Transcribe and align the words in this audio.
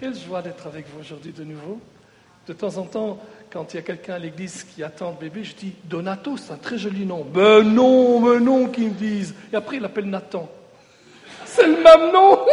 Quelle 0.00 0.14
joie 0.14 0.42
d'être 0.42 0.64
avec 0.68 0.86
vous 0.88 1.00
aujourd'hui 1.00 1.32
de 1.32 1.42
nouveau. 1.42 1.80
De 2.46 2.52
temps 2.52 2.76
en 2.76 2.84
temps, 2.84 3.18
quand 3.50 3.74
il 3.74 3.78
y 3.78 3.80
a 3.80 3.82
quelqu'un 3.82 4.14
à 4.14 4.18
l'église 4.18 4.62
qui 4.62 4.84
attend 4.84 5.10
le 5.10 5.16
bébé, 5.16 5.42
je 5.42 5.56
dis 5.56 5.72
Donato, 5.84 6.36
c'est 6.36 6.52
un 6.52 6.56
très 6.56 6.78
joli 6.78 7.04
nom. 7.04 7.24
Ben 7.24 7.62
non, 7.62 8.20
ben 8.20 8.38
non, 8.38 8.68
qu'ils 8.68 8.90
me 8.90 8.94
disent. 8.94 9.34
Et 9.52 9.56
après, 9.56 9.76
il 9.76 9.82
l'appelle 9.82 10.08
Nathan. 10.08 10.48
C'est 11.44 11.66
le 11.66 11.82
même 11.82 12.12
nom. 12.12 12.38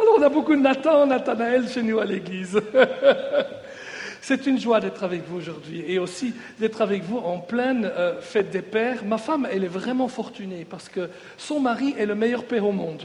Alors, 0.00 0.16
on 0.18 0.22
a 0.22 0.28
beaucoup 0.28 0.56
de 0.56 0.60
Nathan, 0.60 1.06
Nathanaël 1.06 1.68
chez 1.68 1.82
nous 1.84 2.00
à 2.00 2.04
l'église. 2.04 2.60
C'est 4.20 4.46
une 4.46 4.58
joie 4.58 4.80
d'être 4.80 5.04
avec 5.04 5.22
vous 5.28 5.36
aujourd'hui 5.38 5.84
et 5.86 6.00
aussi 6.00 6.34
d'être 6.58 6.82
avec 6.82 7.04
vous 7.04 7.18
en 7.18 7.38
pleine 7.38 7.84
euh, 7.96 8.20
fête 8.20 8.50
des 8.50 8.62
pères. 8.62 9.04
Ma 9.04 9.16
femme, 9.16 9.46
elle 9.50 9.62
est 9.62 9.68
vraiment 9.68 10.08
fortunée 10.08 10.66
parce 10.68 10.88
que 10.88 11.08
son 11.36 11.60
mari 11.60 11.94
est 11.96 12.04
le 12.04 12.16
meilleur 12.16 12.44
père 12.44 12.66
au 12.66 12.72
monde. 12.72 13.04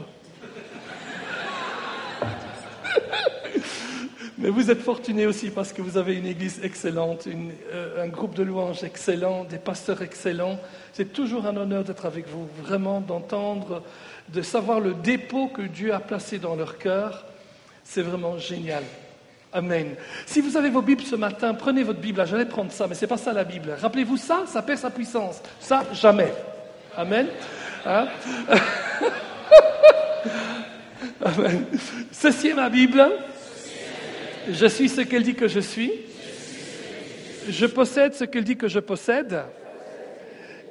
Mais 4.44 4.50
vous 4.50 4.70
êtes 4.70 4.82
fortunés 4.82 5.24
aussi 5.24 5.48
parce 5.48 5.72
que 5.72 5.80
vous 5.80 5.96
avez 5.96 6.16
une 6.16 6.26
église 6.26 6.60
excellente, 6.62 7.26
euh, 7.72 8.04
un 8.04 8.08
groupe 8.08 8.34
de 8.34 8.42
louanges 8.42 8.84
excellent, 8.84 9.44
des 9.44 9.56
pasteurs 9.56 10.02
excellents. 10.02 10.60
C'est 10.92 11.14
toujours 11.14 11.46
un 11.46 11.56
honneur 11.56 11.82
d'être 11.82 12.04
avec 12.04 12.28
vous, 12.28 12.46
vraiment 12.62 13.00
d'entendre, 13.00 13.82
de 14.28 14.42
savoir 14.42 14.80
le 14.80 14.92
dépôt 14.92 15.46
que 15.46 15.62
Dieu 15.62 15.94
a 15.94 15.98
placé 15.98 16.38
dans 16.38 16.56
leur 16.56 16.76
cœur. 16.76 17.24
C'est 17.84 18.02
vraiment 18.02 18.36
génial. 18.36 18.82
Amen. 19.50 19.94
Si 20.26 20.42
vous 20.42 20.58
avez 20.58 20.68
vos 20.68 20.82
Bibles 20.82 21.04
ce 21.04 21.16
matin, 21.16 21.54
prenez 21.54 21.82
votre 21.82 22.00
Bible. 22.00 22.22
J'allais 22.26 22.44
prendre 22.44 22.70
ça, 22.70 22.86
mais 22.86 22.94
ce 22.94 23.06
n'est 23.06 23.08
pas 23.08 23.16
ça 23.16 23.32
la 23.32 23.44
Bible. 23.44 23.74
Rappelez-vous 23.80 24.18
ça, 24.18 24.42
ça 24.46 24.60
perd 24.60 24.78
sa 24.78 24.90
puissance. 24.90 25.40
Ça, 25.58 25.84
jamais. 25.94 26.34
Amen. 26.98 27.28
Hein? 27.86 28.08
Amen. 31.24 31.64
Ceci 32.12 32.48
est 32.48 32.54
ma 32.54 32.68
Bible. 32.68 33.10
Je 34.48 34.66
suis 34.66 34.88
ce 34.88 35.00
qu'elle 35.00 35.22
dit 35.22 35.34
que 35.34 35.48
je 35.48 35.60
suis. 35.60 35.92
Je 37.48 37.66
possède 37.66 38.14
ce 38.14 38.24
qu'elle 38.24 38.44
dit 38.44 38.56
que 38.56 38.68
je 38.68 38.78
possède. 38.78 39.42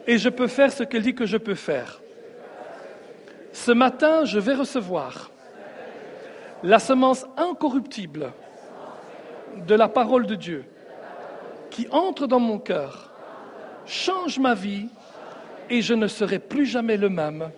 Et 0.05 0.17
je 0.17 0.29
peux 0.29 0.47
faire 0.47 0.71
ce 0.71 0.83
qu'elle 0.83 1.01
dit 1.01 1.15
que 1.15 1.25
je 1.25 1.37
peux 1.37 1.55
faire. 1.55 2.01
Ce 3.51 3.71
matin, 3.71 4.25
je 4.25 4.39
vais 4.39 4.53
recevoir 4.53 5.31
la 6.63 6.79
semence 6.79 7.25
incorruptible 7.37 8.31
de 9.67 9.75
la 9.75 9.87
parole 9.87 10.25
de 10.25 10.35
Dieu 10.35 10.65
qui 11.69 11.87
entre 11.89 12.27
dans 12.27 12.39
mon 12.39 12.59
cœur, 12.59 13.11
change 13.85 14.37
ma 14.37 14.53
vie 14.53 14.87
et 15.69 15.81
je 15.81 15.95
ne 15.95 16.07
serai 16.07 16.37
plus 16.37 16.65
jamais 16.65 16.97
le 16.97 17.09
même. 17.09 17.49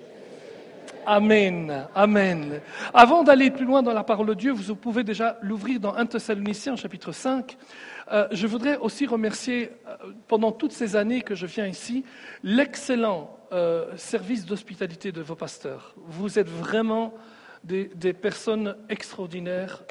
Amen, 1.06 1.88
Amen. 1.94 2.62
Avant 2.94 3.24
d'aller 3.24 3.52
plus 3.52 3.66
loin 3.66 3.84
dans 3.84 3.94
la 3.94 4.04
parole 4.04 4.28
de 4.28 4.34
Dieu, 4.34 4.52
vous 4.52 4.76
pouvez 4.76 5.04
déjà 5.04 5.38
l'ouvrir 5.42 5.80
dans 5.80 5.94
1 5.94 6.08
Thessaloniciens 6.08 6.76
chapitre 6.76 7.12
5. 7.12 7.58
Euh, 8.12 8.28
je 8.32 8.48
voudrais 8.48 8.78
aussi 8.78 9.06
remercier, 9.06 9.72
euh, 9.88 9.96
pendant 10.28 10.52
toutes 10.52 10.72
ces 10.72 10.96
années 10.96 11.22
que 11.22 11.36
je 11.36 11.46
viens 11.46 11.68
ici, 11.68 12.04
l'excellent 12.44 13.38
euh, 13.52 13.96
service 13.98 14.46
d'hospitalité 14.46 15.12
de 15.12 15.22
vos 15.22 15.36
pasteurs. 15.36 15.94
Vous 16.08 16.40
êtes 16.40 16.50
vraiment 16.50 17.14
des, 17.64 17.92
des 17.96 18.14
personnes 18.14 18.76
extraordinaires. 18.90 19.84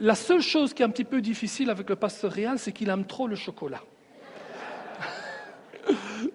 La 0.00 0.14
seule 0.14 0.40
chose 0.40 0.72
qui 0.72 0.82
est 0.82 0.86
un 0.86 0.90
petit 0.90 1.04
peu 1.04 1.20
difficile 1.20 1.68
avec 1.70 1.88
le 1.88 1.96
pasteur 1.96 2.32
réal, 2.32 2.58
c'est 2.58 2.72
qu'il 2.72 2.88
aime 2.88 3.04
trop 3.04 3.26
le 3.26 3.36
chocolat. 3.36 3.80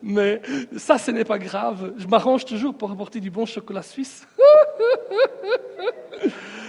Mais 0.03 0.41
ça, 0.77 0.97
ce 0.97 1.11
n'est 1.11 1.23
pas 1.23 1.39
grave. 1.39 1.93
Je 1.97 2.07
m'arrange 2.07 2.45
toujours 2.45 2.75
pour 2.75 2.91
apporter 2.91 3.19
du 3.19 3.31
bon 3.31 3.45
chocolat 3.45 3.81
suisse. 3.81 4.27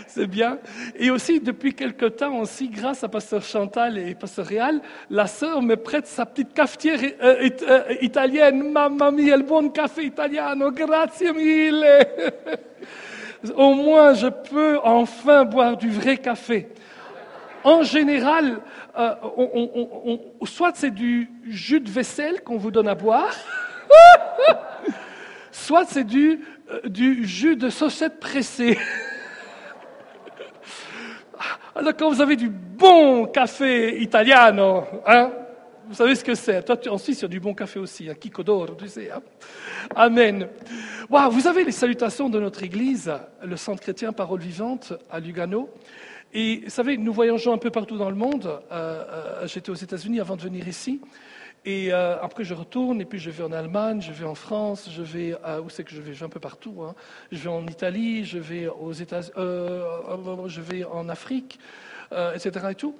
C'est 0.08 0.27
bien. 0.27 0.58
Et 0.98 1.10
aussi, 1.10 1.41
depuis 1.41 1.74
quelque 1.74 2.06
temps 2.06 2.38
aussi, 2.38 2.68
grâce 2.68 3.05
à 3.05 3.08
Pasteur 3.08 3.42
Chantal 3.42 3.98
et 3.98 4.14
Pasteur 4.14 4.46
Réal, 4.46 4.80
la 5.10 5.27
sœur 5.27 5.60
me 5.60 5.77
prête 5.77 6.06
sa 6.06 6.24
petite 6.24 6.55
cafetière 6.55 7.01
euh, 7.23 7.51
euh, 7.68 7.83
italienne. 8.01 8.73
Mamma 8.73 9.11
mia, 9.11 9.36
il 9.36 9.42
bon 9.42 9.68
café 9.68 10.05
italiano, 10.05 10.70
grazie 10.70 11.33
mille. 11.33 11.84
Au 13.56 13.74
moins, 13.74 14.14
je 14.14 14.28
peux 14.28 14.78
enfin 14.83 15.45
boire 15.45 15.77
du 15.77 15.90
vrai 15.90 16.17
café. 16.17 16.68
En 17.66 17.82
général, 17.82 18.60
euh, 18.96 19.16
soit 20.44 20.70
c'est 20.77 20.92
du 20.92 21.28
jus 21.48 21.80
de 21.80 21.90
vaisselle 21.90 22.44
qu'on 22.44 22.58
vous 22.58 22.70
donne 22.70 22.86
à 22.86 22.94
boire, 22.94 23.34
soit 25.50 25.84
c'est 25.84 26.04
du, 26.04 26.44
euh, 26.70 26.88
du 26.88 27.27
jus 27.27 27.56
de 27.56 27.68
saucette 27.68 28.20
pressée. 28.20 28.78
Alors 31.74 31.96
quand 31.96 32.08
vous 32.08 32.20
avez 32.20 32.36
du 32.36 32.48
bon 32.48 33.27
café 33.27 34.00
italiano, 34.00 34.84
hein, 35.04 35.33
vous 35.88 35.94
savez 35.94 36.14
ce 36.14 36.22
que 36.22 36.36
c'est. 36.36 36.62
Toi, 36.62 36.77
tu, 36.77 36.88
en 36.88 36.98
Suisse, 36.98 37.18
il 37.18 37.22
y 37.22 37.24
a 37.24 37.28
du 37.28 37.40
bon 37.40 37.52
café 37.52 37.80
aussi, 37.80 38.08
un 38.08 38.42
d'or, 38.44 38.77
tu 38.77 38.86
sais. 38.86 39.10
Hein. 39.10 39.22
Amen. 39.96 40.46
vous 41.08 41.46
avez 41.48 41.64
les 41.64 41.72
salutations 41.72 42.28
de 42.28 42.38
notre 42.38 42.62
Église, 42.62 43.12
le 43.42 43.56
Centre 43.56 43.83
chrétien 43.83 44.12
Parole 44.12 44.38
Vivante 44.38 44.92
à 45.10 45.18
Lugano. 45.18 45.68
Et 46.39 46.61
vous 46.64 46.70
savez, 46.70 46.98
nous 46.98 47.14
voyageons 47.14 47.55
un 47.55 47.58
peu 47.58 47.70
partout 47.70 47.97
dans 47.97 48.11
le 48.11 48.14
monde. 48.14 48.61
Euh, 48.70 49.05
euh, 49.41 49.47
j'étais 49.47 49.70
aux 49.70 49.74
États-Unis 49.74 50.20
avant 50.20 50.36
de 50.36 50.42
venir 50.42 50.69
ici. 50.69 51.01
Et 51.64 51.95
euh, 51.95 52.20
après, 52.20 52.45
je 52.45 52.52
retourne, 52.52 53.01
et 53.01 53.07
puis 53.07 53.19
je 53.19 53.30
vais 53.30 53.42
en 53.42 53.52
Allemagne, 53.52 54.02
je 54.02 54.13
vais 54.13 54.27
en 54.27 54.35
France, 54.35 54.91
je 54.92 55.01
vais, 55.01 55.35
où 55.64 55.70
c'est 55.70 55.83
que 55.83 55.92
je 55.92 56.02
vais? 56.02 56.13
Je 56.13 56.20
vais 56.20 56.27
un 56.27 56.29
peu 56.29 56.39
partout. 56.39 56.83
Hein. 56.83 56.95
Je 57.33 57.39
vais 57.39 57.48
en 57.48 57.67
Italie, 57.67 58.27
je 58.27 58.39
vais 58.39 58.69
aux 58.69 58.92
États, 58.92 59.23
je 59.23 60.61
vais 60.61 60.85
en 60.85 61.08
Afrique, 61.08 61.58
etc. 62.13 62.67
Et, 62.70 62.75
tout. 62.75 62.95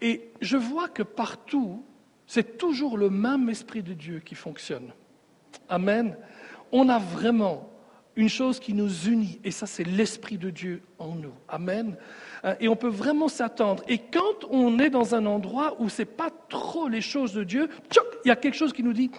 et 0.00 0.32
je 0.40 0.56
vois 0.56 0.88
que 0.88 1.04
partout, 1.04 1.84
c'est 2.26 2.58
toujours 2.58 2.98
le 2.98 3.08
même 3.08 3.48
esprit 3.50 3.84
de 3.84 3.94
Dieu 3.94 4.18
qui 4.18 4.34
fonctionne. 4.34 4.90
Amen. 5.68 6.16
On 6.72 6.88
a 6.88 6.98
vraiment 6.98 7.69
une 8.16 8.28
chose 8.28 8.60
qui 8.60 8.74
nous 8.74 9.08
unit, 9.08 9.40
et 9.44 9.50
ça 9.50 9.66
c'est 9.66 9.84
l'esprit 9.84 10.38
de 10.38 10.50
Dieu 10.50 10.82
en 10.98 11.14
nous. 11.14 11.32
Amen. 11.48 11.96
Euh, 12.44 12.54
et 12.60 12.68
on 12.68 12.76
peut 12.76 12.88
vraiment 12.88 13.28
s'attendre. 13.28 13.82
Et 13.88 13.98
quand 13.98 14.44
on 14.50 14.78
est 14.78 14.90
dans 14.90 15.14
un 15.14 15.26
endroit 15.26 15.76
où 15.80 15.88
c'est 15.88 16.04
pas 16.04 16.30
trop 16.48 16.88
les 16.88 17.00
choses 17.00 17.32
de 17.32 17.44
Dieu, 17.44 17.68
il 18.24 18.28
y 18.28 18.30
a 18.30 18.36
quelque 18.36 18.56
chose 18.56 18.72
qui 18.72 18.82
nous 18.82 18.92
dit 18.92 19.10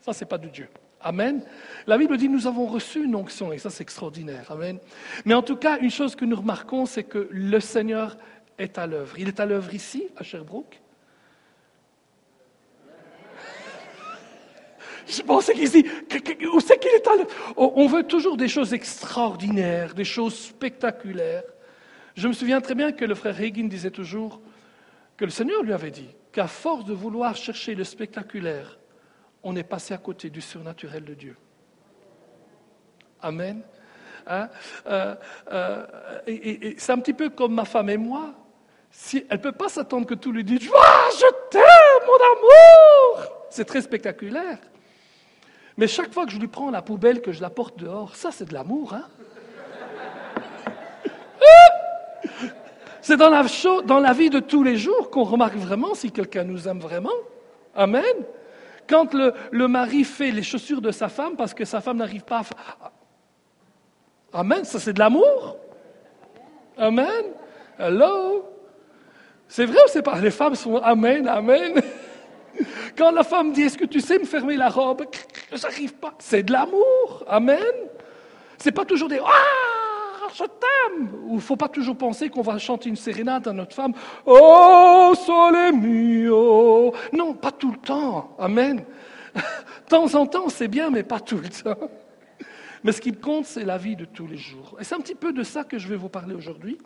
ça 0.00 0.12
c'est 0.12 0.26
pas 0.26 0.38
de 0.38 0.48
Dieu. 0.48 0.68
Amen. 1.00 1.42
La 1.86 1.98
Bible 1.98 2.16
dit 2.16 2.28
nous 2.28 2.46
avons 2.46 2.66
reçu 2.66 3.04
une 3.04 3.14
onction 3.16 3.52
et 3.52 3.58
ça 3.58 3.70
c'est 3.70 3.82
extraordinaire. 3.82 4.50
Amen. 4.50 4.78
Mais 5.24 5.34
en 5.34 5.42
tout 5.42 5.56
cas, 5.56 5.78
une 5.78 5.90
chose 5.90 6.14
que 6.14 6.24
nous 6.24 6.36
remarquons, 6.36 6.86
c'est 6.86 7.04
que 7.04 7.28
le 7.30 7.60
Seigneur 7.60 8.16
est 8.58 8.78
à 8.78 8.86
l'œuvre. 8.86 9.18
Il 9.18 9.28
est 9.28 9.40
à 9.40 9.46
l'œuvre 9.46 9.74
ici, 9.74 10.08
à 10.16 10.22
Sherbrooke. 10.22 10.81
Je 15.06 15.22
pensais 15.22 15.54
qu'il 15.54 15.76
est 15.76 17.08
allé? 17.08 17.24
On 17.56 17.86
veut 17.86 18.04
toujours 18.04 18.36
des 18.36 18.48
choses 18.48 18.72
extraordinaires, 18.74 19.94
des 19.94 20.04
choses 20.04 20.36
spectaculaires. 20.36 21.44
Je 22.14 22.28
me 22.28 22.32
souviens 22.32 22.60
très 22.60 22.74
bien 22.74 22.92
que 22.92 23.04
le 23.04 23.14
frère 23.14 23.40
Hagin 23.40 23.68
disait 23.68 23.90
toujours 23.90 24.40
que 25.16 25.24
le 25.24 25.30
Seigneur 25.30 25.62
lui 25.62 25.72
avait 25.72 25.90
dit 25.90 26.08
qu'à 26.30 26.46
force 26.46 26.84
de 26.84 26.92
vouloir 26.92 27.36
chercher 27.36 27.74
le 27.74 27.84
spectaculaire, 27.84 28.78
on 29.42 29.56
est 29.56 29.62
passé 29.62 29.94
à 29.94 29.98
côté 29.98 30.30
du 30.30 30.40
surnaturel 30.40 31.04
de 31.04 31.14
Dieu. 31.14 31.36
Amen. 33.20 33.62
Hein? 34.26 34.48
Euh, 34.86 35.14
euh, 35.50 35.86
et, 36.26 36.74
c'est 36.78 36.92
un 36.92 36.98
petit 36.98 37.12
peu 37.12 37.30
comme 37.30 37.54
ma 37.54 37.64
femme 37.64 37.90
et 37.90 37.96
moi. 37.96 38.34
Si, 38.90 39.24
elle 39.28 39.38
ne 39.38 39.42
peut 39.42 39.52
pas 39.52 39.68
s'attendre 39.68 40.06
que 40.06 40.14
tout 40.14 40.32
lui 40.32 40.44
dise 40.44 40.60
Je 40.60 41.48
t'aime, 41.50 41.62
mon 42.06 42.14
amour 42.14 43.46
C'est 43.50 43.64
très 43.64 43.80
spectaculaire. 43.80 44.58
Mais 45.82 45.88
chaque 45.88 46.12
fois 46.12 46.26
que 46.26 46.30
je 46.30 46.38
lui 46.38 46.46
prends 46.46 46.70
la 46.70 46.80
poubelle, 46.80 47.20
que 47.20 47.32
je 47.32 47.42
la 47.42 47.50
porte 47.50 47.76
dehors, 47.76 48.14
ça 48.14 48.30
c'est 48.30 48.44
de 48.44 48.54
l'amour, 48.54 48.94
hein 48.94 49.02
C'est 53.00 53.16
dans 53.16 53.28
la, 53.28 53.44
dans 53.84 53.98
la 53.98 54.12
vie 54.12 54.30
de 54.30 54.38
tous 54.38 54.62
les 54.62 54.76
jours 54.76 55.10
qu'on 55.10 55.24
remarque 55.24 55.56
vraiment 55.56 55.96
si 55.96 56.12
quelqu'un 56.12 56.44
nous 56.44 56.68
aime 56.68 56.78
vraiment. 56.78 57.10
Amen. 57.74 58.04
Quand 58.86 59.12
le, 59.12 59.66
mari 59.66 60.04
fait 60.04 60.30
les 60.30 60.44
chaussures 60.44 60.80
de 60.80 60.92
sa 60.92 61.08
femme 61.08 61.34
parce 61.34 61.52
que 61.52 61.64
sa 61.64 61.80
femme 61.80 61.96
n'arrive 61.96 62.22
pas 62.22 62.42
à... 62.80 62.92
Amen, 64.38 64.64
ça 64.64 64.78
c'est 64.78 64.92
de 64.92 65.00
l'amour. 65.00 65.56
Amen. 66.78 67.24
Hello. 67.76 68.48
C'est 69.48 69.66
vrai 69.66 69.80
ou 69.84 69.88
c'est 69.88 70.02
pas? 70.02 70.20
Les 70.20 70.30
femmes 70.30 70.54
sont 70.54 70.76
Amen, 70.76 71.26
Amen. 71.26 71.82
Quand 72.96 73.10
la 73.10 73.24
femme 73.24 73.52
dit 73.52 73.62
Est-ce 73.62 73.78
que 73.78 73.84
tu 73.84 73.98
sais 73.98 74.20
me 74.20 74.24
fermer 74.24 74.56
la 74.56 74.68
robe? 74.68 75.06
J'arrive 75.52 75.94
pas. 75.94 76.14
C'est 76.18 76.42
de 76.42 76.52
l'amour. 76.52 77.24
Amen. 77.26 77.58
C'est 78.58 78.72
pas 78.72 78.84
toujours 78.84 79.08
des 79.08 79.18
Ah, 79.18 80.28
je 80.34 80.44
t'aime. 80.44 81.10
Ou 81.26 81.40
faut 81.40 81.56
pas 81.56 81.68
toujours 81.68 81.96
penser 81.96 82.28
qu'on 82.28 82.42
va 82.42 82.58
chanter 82.58 82.88
une 82.88 82.96
sérénade 82.96 83.48
à 83.48 83.52
notre 83.52 83.74
femme. 83.74 83.92
Oh, 84.24 85.12
sole 85.16 85.72
mio. 85.72 86.94
Non, 87.12 87.34
pas 87.34 87.52
tout 87.52 87.72
le 87.72 87.78
temps. 87.78 88.34
Amen. 88.38 88.84
De 89.34 89.40
temps 89.88 90.14
en 90.14 90.26
temps, 90.26 90.48
c'est 90.48 90.68
bien, 90.68 90.90
mais 90.90 91.02
pas 91.02 91.20
tout 91.20 91.38
le 91.38 91.48
temps. 91.48 91.90
Mais 92.84 92.92
ce 92.92 93.00
qui 93.00 93.12
compte, 93.12 93.46
c'est 93.46 93.64
la 93.64 93.78
vie 93.78 93.96
de 93.96 94.04
tous 94.04 94.26
les 94.26 94.36
jours. 94.36 94.76
Et 94.80 94.84
c'est 94.84 94.94
un 94.94 95.00
petit 95.00 95.14
peu 95.14 95.32
de 95.32 95.42
ça 95.42 95.64
que 95.64 95.78
je 95.78 95.86
vais 95.86 95.96
vous 95.96 96.08
parler 96.08 96.34
aujourd'hui. 96.34 96.78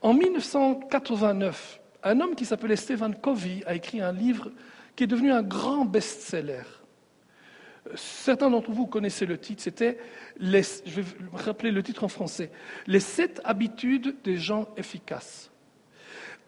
En 0.00 0.14
1989, 0.14 1.80
un 2.04 2.20
homme 2.20 2.34
qui 2.34 2.44
s'appelait 2.44 2.76
Stephen 2.76 3.14
Covey 3.14 3.62
a 3.66 3.74
écrit 3.74 4.00
un 4.00 4.12
livre 4.12 4.50
qui 4.94 5.04
est 5.04 5.06
devenu 5.06 5.32
un 5.32 5.42
grand 5.42 5.84
best-seller. 5.84 6.62
Certains 7.94 8.48
d'entre 8.48 8.70
vous 8.70 8.86
connaissez 8.86 9.26
le 9.26 9.38
titre, 9.38 9.62
c'était, 9.62 9.98
je 10.40 10.50
vais 10.50 11.02
me 11.32 11.36
rappeler 11.36 11.70
le 11.70 11.82
titre 11.82 12.04
en 12.04 12.08
français, 12.08 12.50
Les 12.86 13.00
sept 13.00 13.40
habitudes 13.44 14.16
des 14.22 14.36
gens 14.36 14.68
efficaces. 14.76 15.50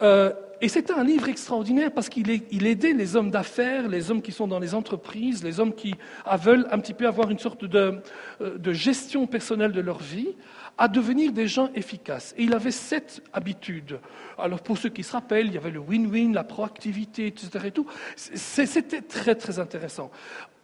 Euh, 0.03 0.33
et 0.61 0.69
c'était 0.69 0.93
un 0.93 1.05
livre 1.05 1.29
extraordinaire 1.29 1.93
parce 1.93 2.09
qu'il 2.09 2.31
aidait 2.31 2.93
les 2.93 3.17
hommes 3.17 3.31
d'affaires, 3.31 3.89
les 3.89 4.11
hommes 4.11 4.23
qui 4.23 4.33
sont 4.33 4.49
dans 4.49 4.59
les 4.59 4.75
entreprises, 4.75 5.45
les 5.45 5.61
hommes 5.61 5.75
qui 5.75 5.95
veulent 6.39 6.67
un 6.71 6.79
petit 6.79 6.95
peu 6.95 7.07
avoir 7.07 7.31
une 7.31 7.39
sorte 7.39 7.65
de, 7.65 8.01
euh, 8.41 8.59
de 8.59 8.73
gestion 8.73 9.27
personnelle 9.27 9.73
de 9.73 9.81
leur 9.81 9.99
vie, 9.99 10.35
à 10.79 10.89
devenir 10.89 11.33
des 11.33 11.47
gens 11.47 11.71
efficaces. 11.75 12.35
Et 12.37 12.45
il 12.45 12.55
avait 12.55 12.71
sept 12.71 13.23
habitudes. 13.33 14.01
Alors 14.39 14.63
pour 14.63 14.79
ceux 14.79 14.89
qui 14.89 15.03
se 15.03 15.13
rappellent, 15.13 15.47
il 15.47 15.55
y 15.55 15.59
avait 15.59 15.71
le 15.71 15.81
win-win, 15.81 16.33
la 16.33 16.45
proactivité, 16.45 17.27
etc. 17.27 17.71
Et. 17.73 17.87
C'était 18.17 19.03
très 19.03 19.35
très 19.35 19.59
intéressant. 19.59 20.11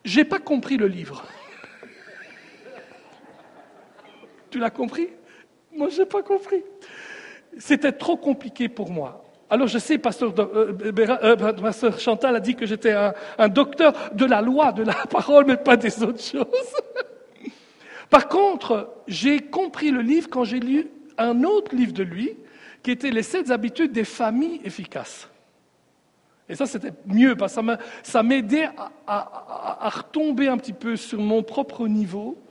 J'ai 0.04 0.24
pas 0.24 0.38
compris 0.38 0.76
le 0.76 0.86
livre. 0.86 1.24
tu 4.50 4.58
l'as 4.58 4.70
compris? 4.70 5.08
Moi, 5.72 5.88
j'ai 5.88 6.06
pas 6.06 6.22
compris. 6.22 6.62
C'était 7.58 7.92
trop 7.92 8.16
compliqué 8.16 8.68
pour 8.68 8.90
moi. 8.90 9.24
Alors 9.48 9.66
je 9.66 9.78
sais, 9.78 9.98
pasteur, 9.98 10.32
euh, 10.38 10.92
euh, 10.96 11.98
Chantal 11.98 12.36
a 12.36 12.40
dit 12.40 12.54
que 12.54 12.66
j'étais 12.66 12.92
un, 12.92 13.48
docteur 13.48 13.92
de 14.14 14.24
la 14.24 14.40
loi, 14.40 14.70
de 14.70 14.84
la 14.84 14.94
parole, 15.10 15.44
mais 15.46 15.56
pas 15.56 15.76
des 15.76 16.02
autres 16.04 16.22
choses. 16.22 16.74
Par 18.08 18.28
contre, 18.28 18.94
j'ai 19.08 19.40
compris 19.40 19.90
le 19.90 20.02
livre 20.02 20.28
quand 20.30 20.44
j'ai 20.44 20.60
lu 20.60 20.88
un 21.18 21.42
autre 21.42 21.74
livre 21.74 21.92
de 21.92 22.04
lui, 22.04 22.36
qui 22.82 22.92
était 22.92 23.10
Les 23.10 23.22
sept 23.22 23.50
habitudes 23.50 23.92
des 23.92 24.04
familles 24.04 24.60
efficaces. 24.64 25.29
Et 26.50 26.56
ça, 26.56 26.66
c'était 26.66 26.92
mieux, 27.06 27.36
parce 27.36 27.54
que 27.54 27.60
ça 28.02 28.24
m'aidait 28.24 28.68
à, 29.06 29.88
retomber 29.88 30.48
un 30.48 30.58
petit 30.58 30.72
peu 30.72 30.96
sur 30.96 31.20
mon 31.20 31.44
propre 31.44 31.86
niveau 31.86 32.42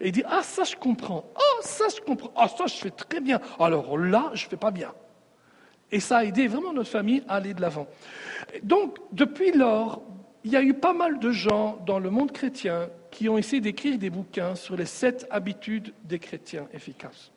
et 0.00 0.10
dire 0.10 0.26
Ah, 0.30 0.42
ça, 0.42 0.64
je 0.64 0.74
comprends. 0.74 1.26
Ah, 1.36 1.60
ça, 1.60 1.84
je 1.94 2.00
comprends. 2.00 2.32
Ah, 2.34 2.48
ça, 2.48 2.64
je 2.66 2.74
fais 2.74 2.90
très 2.90 3.20
bien. 3.20 3.40
Alors 3.60 3.98
là, 3.98 4.30
je 4.32 4.46
ne 4.46 4.48
fais 4.48 4.56
pas 4.56 4.70
bien. 4.70 4.92
Et 5.90 6.00
ça 6.00 6.18
a 6.18 6.24
aidé 6.24 6.48
vraiment 6.48 6.72
notre 6.72 6.88
famille 6.88 7.22
à 7.28 7.36
aller 7.36 7.52
de 7.52 7.60
l'avant. 7.60 7.86
Donc, 8.62 8.96
depuis 9.12 9.52
lors, 9.52 10.02
il 10.44 10.52
y 10.52 10.56
a 10.56 10.62
eu 10.62 10.72
pas 10.72 10.94
mal 10.94 11.18
de 11.18 11.30
gens 11.30 11.78
dans 11.86 11.98
le 11.98 12.08
monde 12.08 12.32
chrétien 12.32 12.88
qui 13.10 13.28
ont 13.28 13.36
essayé 13.36 13.60
d'écrire 13.60 13.98
des 13.98 14.08
bouquins 14.08 14.54
sur 14.54 14.76
les 14.76 14.86
sept 14.86 15.26
habitudes 15.30 15.92
des 16.04 16.18
chrétiens 16.18 16.66
efficaces. 16.72 17.30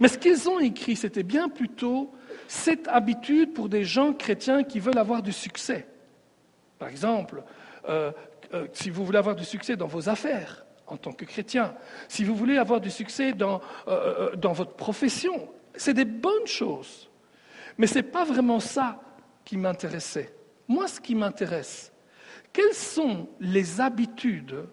Mais 0.00 0.08
ce 0.08 0.18
qu'ils 0.18 0.50
ont 0.50 0.58
écrit, 0.58 0.96
c'était 0.96 1.22
bien 1.22 1.48
plutôt 1.48 2.12
cette 2.48 2.88
habitude 2.88 3.54
pour 3.54 3.68
des 3.68 3.84
gens 3.84 4.12
chrétiens 4.12 4.62
qui 4.62 4.80
veulent 4.80 4.98
avoir 4.98 5.22
du 5.22 5.32
succès. 5.32 5.86
Par 6.78 6.88
exemple, 6.88 7.42
euh, 7.88 8.12
euh, 8.54 8.66
si 8.72 8.90
vous 8.90 9.04
voulez 9.04 9.18
avoir 9.18 9.36
du 9.36 9.44
succès 9.44 9.76
dans 9.76 9.86
vos 9.86 10.08
affaires 10.08 10.64
en 10.86 10.96
tant 10.96 11.12
que 11.12 11.24
chrétien, 11.24 11.74
si 12.08 12.24
vous 12.24 12.34
voulez 12.34 12.58
avoir 12.58 12.80
du 12.80 12.90
succès 12.90 13.32
dans, 13.32 13.60
euh, 13.88 14.36
dans 14.36 14.52
votre 14.52 14.74
profession, 14.74 15.48
c'est 15.74 15.94
des 15.94 16.04
bonnes 16.04 16.46
choses. 16.46 17.10
Mais 17.78 17.86
ce 17.86 17.96
n'est 17.96 18.02
pas 18.02 18.24
vraiment 18.24 18.60
ça 18.60 19.00
qui 19.44 19.56
m'intéressait. 19.56 20.34
Moi, 20.68 20.88
ce 20.88 21.00
qui 21.00 21.14
m'intéresse, 21.14 21.92
quelles 22.52 22.74
sont 22.74 23.28
les 23.40 23.80
habitudes 23.80 24.66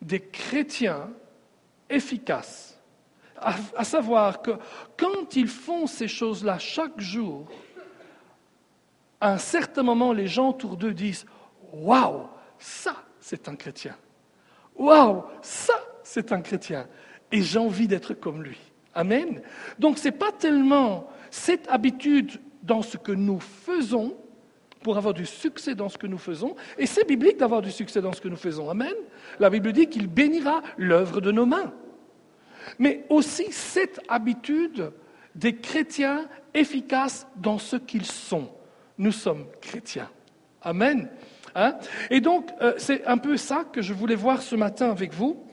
des 0.00 0.20
chrétiens 0.20 1.10
efficaces 1.88 2.69
à, 3.40 3.84
savoir 3.84 4.42
que 4.42 4.52
quand 4.96 5.36
ils 5.36 5.48
font 5.48 5.86
ces 5.86 6.08
choses-là 6.08 6.58
chaque 6.58 7.00
jour, 7.00 7.46
à 9.20 9.32
un 9.32 9.38
certain 9.38 9.82
moment, 9.82 10.12
les 10.12 10.26
gens 10.26 10.50
autour 10.50 10.76
d'eux 10.76 10.94
disent 10.94 11.26
Waouh, 11.72 12.26
ça, 12.58 12.96
c'est 13.20 13.48
un 13.48 13.56
chrétien. 13.56 13.96
Waouh, 14.76 15.24
ça, 15.42 15.74
c'est 16.02 16.32
un 16.32 16.40
chrétien. 16.40 16.86
Et 17.30 17.42
j'ai 17.42 17.58
envie 17.58 17.86
d'être 17.86 18.14
comme 18.14 18.42
lui. 18.42 18.58
Amen. 18.94 19.40
Donc, 19.78 19.98
ce 19.98 20.06
n'est 20.06 20.12
pas 20.12 20.32
tellement 20.32 21.08
cette 21.30 21.68
habitude 21.68 22.40
dans 22.62 22.82
ce 22.82 22.96
que 22.96 23.12
nous 23.12 23.40
faisons 23.40 24.16
pour 24.82 24.96
avoir 24.96 25.14
du 25.14 25.26
succès 25.26 25.74
dans 25.74 25.88
ce 25.88 25.98
que 25.98 26.06
nous 26.06 26.18
faisons. 26.18 26.56
Et 26.78 26.86
c'est 26.86 27.06
biblique 27.06 27.36
d'avoir 27.36 27.62
du 27.62 27.70
succès 27.70 28.00
dans 28.00 28.12
ce 28.12 28.20
que 28.20 28.28
nous 28.28 28.36
faisons. 28.36 28.70
Amen. 28.70 28.94
La 29.38 29.50
Bible 29.50 29.72
dit 29.72 29.86
qu'il 29.86 30.06
bénira 30.06 30.62
l'œuvre 30.76 31.20
de 31.20 31.30
nos 31.30 31.46
mains 31.46 31.72
mais 32.78 33.04
aussi 33.08 33.50
cette 33.50 34.00
habitude 34.08 34.92
des 35.34 35.56
chrétiens 35.56 36.26
efficaces 36.54 37.26
dans 37.36 37.58
ce 37.58 37.76
qu'ils 37.76 38.06
sont. 38.06 38.50
Nous 38.98 39.12
sommes 39.12 39.46
chrétiens. 39.60 40.10
Amen. 40.62 41.08
Hein? 41.54 41.78
Et 42.10 42.20
donc, 42.20 42.50
euh, 42.60 42.74
c'est 42.76 43.04
un 43.06 43.18
peu 43.18 43.36
ça 43.36 43.64
que 43.64 43.82
je 43.82 43.92
voulais 43.92 44.14
voir 44.14 44.42
ce 44.42 44.56
matin 44.56 44.90
avec 44.90 45.12
vous. 45.12 45.44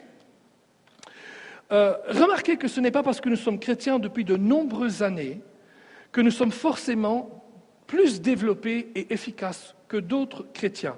Euh, 1.72 1.96
remarquez 2.08 2.58
que 2.58 2.68
ce 2.68 2.80
n'est 2.80 2.92
pas 2.92 3.04
parce 3.04 3.19
que 3.19 3.30
nous 3.30 3.36
sommes 3.36 3.60
chrétiens 3.60 4.00
depuis 4.00 4.24
de 4.24 4.38
nombreuses 4.38 5.04
années 5.04 5.42
que 6.12 6.22
nous 6.22 6.31
sommes 6.31 6.52
forcément 6.52 7.44
plus 7.88 8.22
développés 8.22 8.92
et 8.96 9.14
efficaces 9.14 9.75
que 9.88 9.98
d'autres 9.98 10.46
chrétiens. 10.54 10.98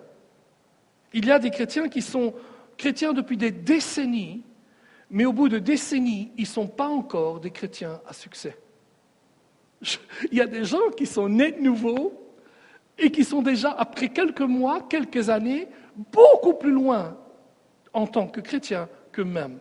Il 1.14 1.26
y 1.26 1.32
a 1.32 1.40
des 1.40 1.50
chrétiens 1.50 1.90
qui 1.90 2.02
sont 2.02 2.34
chrétiens 2.78 3.14
depuis 3.14 3.38
des 3.38 3.52
décennies 3.52 4.44
mais 5.10 5.26
au 5.26 5.34
bout 5.34 5.50
de 5.50 5.60
décennies, 5.60 6.32
ils 6.38 6.42
ne 6.42 6.48
sont 6.48 6.68
pas 6.68 6.88
encore 6.88 7.40
des 7.40 7.52
chrétiens 7.52 8.00
à 8.08 8.14
succès. 8.14 8.58
Il 10.32 10.38
y 10.38 10.42
a 10.42 10.48
des 10.48 10.66
gens 10.66 10.90
qui 10.96 11.06
sont 11.06 11.30
nés 11.30 11.52
de 11.52 11.62
nouveau 11.62 12.14
et 12.98 13.12
qui 13.12 13.24
sont 13.24 13.42
déjà, 13.42 13.72
après 13.72 14.10
quelques 14.10 14.42
mois, 14.42 14.82
quelques 14.82 15.30
années, 15.30 15.68
beaucoup 15.96 16.54
plus 16.54 16.72
loin 16.72 17.18
en 17.94 18.06
tant 18.06 18.28
que 18.28 18.42
chrétiens 18.42 18.90
qu'eux-mêmes. 19.12 19.60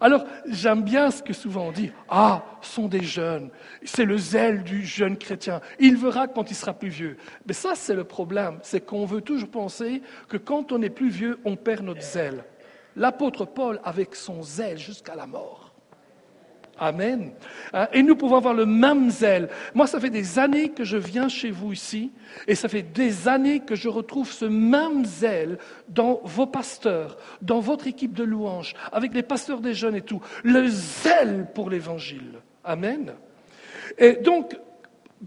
Alors, 0.00 0.24
j'aime 0.46 0.82
bien 0.82 1.12
ce 1.12 1.22
que 1.22 1.32
souvent 1.32 1.68
on 1.68 1.72
dit 1.72 1.92
Ah, 2.08 2.44
sont 2.60 2.88
des 2.88 3.04
jeunes, 3.04 3.50
c'est 3.84 4.04
le 4.04 4.18
zèle 4.18 4.64
du 4.64 4.84
jeune 4.84 5.16
chrétien. 5.16 5.60
Il 5.78 5.96
verra 5.96 6.26
quand 6.26 6.50
il 6.50 6.54
sera 6.54 6.72
plus 6.72 6.88
vieux. 6.88 7.16
Mais 7.46 7.52
ça, 7.52 7.74
c'est 7.74 7.94
le 7.94 8.04
problème, 8.04 8.58
c'est 8.62 8.84
qu'on 8.84 9.04
veut 9.04 9.20
toujours 9.20 9.50
penser 9.50 10.02
que 10.28 10.36
quand 10.36 10.72
on 10.72 10.82
est 10.82 10.90
plus 10.90 11.08
vieux, 11.08 11.38
on 11.44 11.54
perd 11.54 11.84
notre 11.84 12.02
zèle 12.02 12.44
l'apôtre 12.96 13.44
Paul 13.44 13.80
avec 13.84 14.14
son 14.14 14.42
zèle 14.42 14.78
jusqu'à 14.78 15.14
la 15.14 15.26
mort. 15.26 15.72
Amen. 16.78 17.32
Hein, 17.74 17.86
et 17.92 18.02
nous 18.02 18.16
pouvons 18.16 18.36
avoir 18.36 18.54
le 18.54 18.66
même 18.66 19.10
zèle. 19.10 19.48
Moi, 19.74 19.86
ça 19.86 20.00
fait 20.00 20.10
des 20.10 20.38
années 20.38 20.70
que 20.70 20.84
je 20.84 20.96
viens 20.96 21.28
chez 21.28 21.50
vous 21.50 21.72
ici, 21.72 22.10
et 22.48 22.54
ça 22.54 22.68
fait 22.68 22.82
des 22.82 23.28
années 23.28 23.60
que 23.60 23.76
je 23.76 23.88
retrouve 23.88 24.32
ce 24.32 24.46
même 24.46 25.04
zèle 25.04 25.58
dans 25.88 26.20
vos 26.24 26.46
pasteurs, 26.46 27.18
dans 27.40 27.60
votre 27.60 27.86
équipe 27.86 28.14
de 28.14 28.24
louanges, 28.24 28.74
avec 28.90 29.14
les 29.14 29.22
pasteurs 29.22 29.60
des 29.60 29.74
jeunes 29.74 29.96
et 29.96 30.02
tout. 30.02 30.20
Le 30.42 30.66
zèle 30.66 31.46
pour 31.54 31.70
l'évangile. 31.70 32.40
Amen. 32.64 33.12
Et 33.98 34.14
donc, 34.14 34.56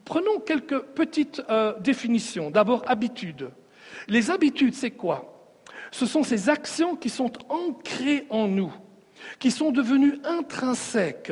prenons 0.03 0.39
quelques 0.39 0.79
petites 0.79 1.41
euh, 1.49 1.73
définitions. 1.79 2.49
D'abord, 2.49 2.83
habitude. 2.87 3.49
Les 4.07 4.31
habitudes, 4.31 4.73
c'est 4.73 4.91
quoi? 4.91 5.34
Ce 5.95 6.05
sont 6.05 6.23
ces 6.23 6.49
actions 6.49 6.97
qui 6.97 7.07
sont 7.07 7.31
ancrées 7.47 8.27
en 8.29 8.49
nous, 8.49 8.73
qui 9.39 9.49
sont 9.49 9.71
devenues 9.71 10.19
intrinsèques 10.25 11.31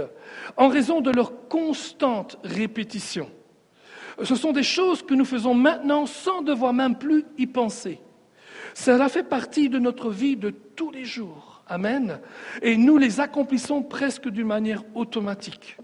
en 0.55 0.69
raison 0.69 1.01
de 1.01 1.11
leur 1.11 1.49
constante 1.49 2.37
répétition. 2.45 3.29
Ce 4.23 4.35
sont 4.35 4.53
des 4.53 4.63
choses 4.63 5.03
que 5.03 5.15
nous 5.15 5.25
faisons 5.25 5.53
maintenant 5.53 6.05
sans 6.05 6.41
devoir 6.41 6.71
même 6.71 6.97
plus 6.97 7.25
y 7.37 7.45
penser. 7.45 7.99
Cela 8.73 9.09
fait 9.09 9.25
partie 9.25 9.67
de 9.67 9.79
notre 9.79 10.09
vie 10.09 10.37
de 10.37 10.51
tous 10.51 10.91
les 10.91 11.03
jours. 11.03 11.61
Amen. 11.67 12.21
Et 12.61 12.77
nous 12.77 12.97
les 12.97 13.19
accomplissons 13.19 13.83
presque 13.83 14.29
d'une 14.29 14.47
manière 14.47 14.83
automatique. 14.95 15.75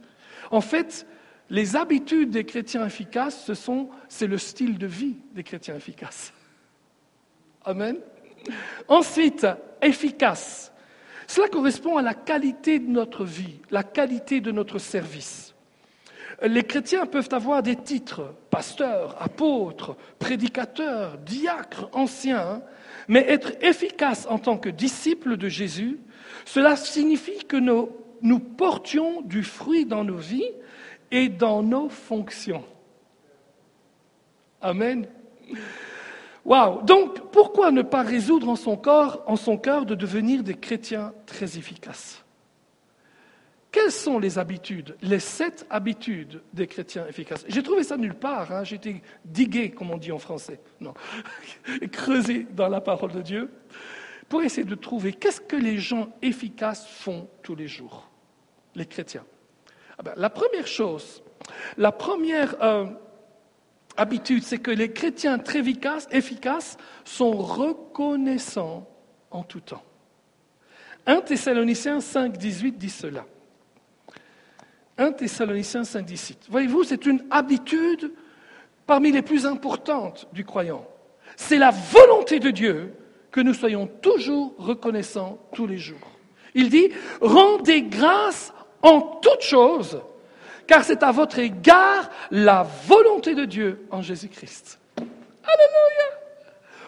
En 0.51 0.61
fait, 0.61 1.05
les 1.49 1.75
habitudes 1.75 2.29
des 2.29 2.45
chrétiens 2.45 2.85
efficaces, 2.85 3.43
ce 3.43 3.55
sont, 3.55 3.89
c'est 4.07 4.27
le 4.27 4.37
style 4.37 4.77
de 4.77 4.87
vie 4.87 5.17
des 5.33 5.43
chrétiens 5.43 5.75
efficaces. 5.75 6.31
Amen. 7.65 7.97
Ensuite, 8.87 9.47
efficace. 9.81 10.71
Cela 11.27 11.47
correspond 11.47 11.97
à 11.97 12.01
la 12.01 12.13
qualité 12.13 12.79
de 12.79 12.89
notre 12.89 13.23
vie, 13.23 13.59
la 13.69 13.83
qualité 13.83 14.41
de 14.41 14.51
notre 14.51 14.79
service. 14.79 15.53
Les 16.41 16.63
chrétiens 16.63 17.05
peuvent 17.05 17.29
avoir 17.31 17.61
des 17.61 17.75
titres, 17.75 18.33
pasteur, 18.49 19.21
apôtre, 19.21 19.97
prédicateur, 20.19 21.17
diacre, 21.17 21.89
ancien, 21.91 22.61
mais 23.07 23.25
être 23.27 23.51
efficace 23.61 24.25
en 24.29 24.39
tant 24.39 24.57
que 24.57 24.69
disciple 24.69 25.35
de 25.35 25.49
Jésus, 25.49 25.99
cela 26.45 26.75
signifie 26.75 27.45
que 27.45 27.57
nous, 27.57 27.89
nous 28.21 28.39
portions 28.39 29.21
du 29.21 29.43
fruit 29.43 29.85
dans 29.85 30.03
nos 30.03 30.17
vies 30.17 30.51
et 31.11 31.27
dans 31.27 31.61
nos 31.61 31.89
fonctions. 31.89 32.63
Amen. 34.61 35.07
Waouh 36.45 36.81
Donc, 36.83 37.31
pourquoi 37.31 37.71
ne 37.71 37.81
pas 37.81 38.03
résoudre 38.03 38.49
en 38.49 38.55
son 38.55 38.77
corps, 38.77 39.23
en 39.27 39.35
son 39.35 39.57
cœur, 39.57 39.85
de 39.85 39.95
devenir 39.95 40.43
des 40.43 40.55
chrétiens 40.55 41.13
très 41.25 41.57
efficaces? 41.57 42.23
Quelles 43.71 43.91
sont 43.91 44.17
les 44.17 44.39
habitudes, 44.39 44.95
les 45.03 45.19
sept 45.19 45.67
habitudes 45.69 46.41
des 46.53 46.65
chrétiens 46.65 47.05
efficaces? 47.07 47.45
J'ai 47.47 47.61
trouvé 47.61 47.83
ça 47.83 47.97
nulle 47.97 48.15
part. 48.15 48.51
Hein. 48.51 48.63
J'ai 48.63 48.77
été 48.77 49.03
digué, 49.23 49.69
comme 49.69 49.91
on 49.91 49.97
dit 49.97 50.11
en 50.11 50.17
français. 50.17 50.59
Non, 50.79 50.95
creusé 51.91 52.47
dans 52.51 52.67
la 52.67 52.81
parole 52.81 53.11
de 53.11 53.21
Dieu 53.21 53.51
pour 54.27 54.41
essayer 54.41 54.65
de 54.65 54.75
trouver 54.75 55.13
qu'est-ce 55.13 55.41
que 55.41 55.55
les 55.55 55.77
gens 55.77 56.09
efficaces 56.21 56.87
font 56.87 57.27
tous 57.43 57.55
les 57.55 57.67
jours, 57.67 58.09
les 58.73 58.87
chrétiens. 58.87 59.25
Ah 59.99 60.03
ben, 60.03 60.13
la 60.15 60.29
première 60.31 60.65
chose, 60.65 61.21
la 61.77 61.91
première 61.91 62.55
euh, 62.63 62.85
habitude, 63.99 64.43
c'est 64.43 64.59
que 64.59 64.71
les 64.71 64.91
chrétiens 64.91 65.37
très 65.37 65.59
efficaces, 65.59 66.77
sont 67.03 67.31
reconnaissants 67.31 68.87
en 69.31 69.43
tout 69.43 69.59
temps. 69.59 69.83
1 71.05 71.21
Thessaloniciens 71.21 72.01
5, 72.01 72.37
18 72.37 72.77
dit 72.77 72.89
cela. 72.89 73.25
1 74.97 75.11
Thessaloniciens 75.13 75.83
5, 75.83 76.05
18. 76.05 76.47
Voyez-vous, 76.49 76.83
c'est 76.83 77.05
une 77.05 77.23
habitude 77.31 78.11
parmi 78.85 79.11
les 79.11 79.21
plus 79.21 79.45
importantes 79.45 80.27
du 80.33 80.43
croyant. 80.45 80.85
C'est 81.35 81.57
la 81.57 81.71
volonté 81.71 82.39
de 82.39 82.49
Dieu 82.49 82.93
que 83.31 83.41
nous 83.41 83.53
soyons 83.53 83.87
toujours 83.87 84.55
reconnaissants 84.57 85.39
tous 85.53 85.67
les 85.67 85.77
jours. 85.77 85.97
Il 86.55 86.69
dit, 86.69 86.89
rendez 87.21 87.83
grâce 87.83 88.53
en 88.81 89.01
toutes 89.01 89.41
choses, 89.41 90.01
car 90.69 90.83
c'est 90.83 91.01
à 91.01 91.11
votre 91.11 91.39
égard 91.39 92.11
la 92.29 92.63
volonté 92.85 93.33
de 93.33 93.45
Dieu 93.45 93.87
en 93.89 94.03
Jésus-Christ. 94.03 94.79
Alléluia. 94.97 96.09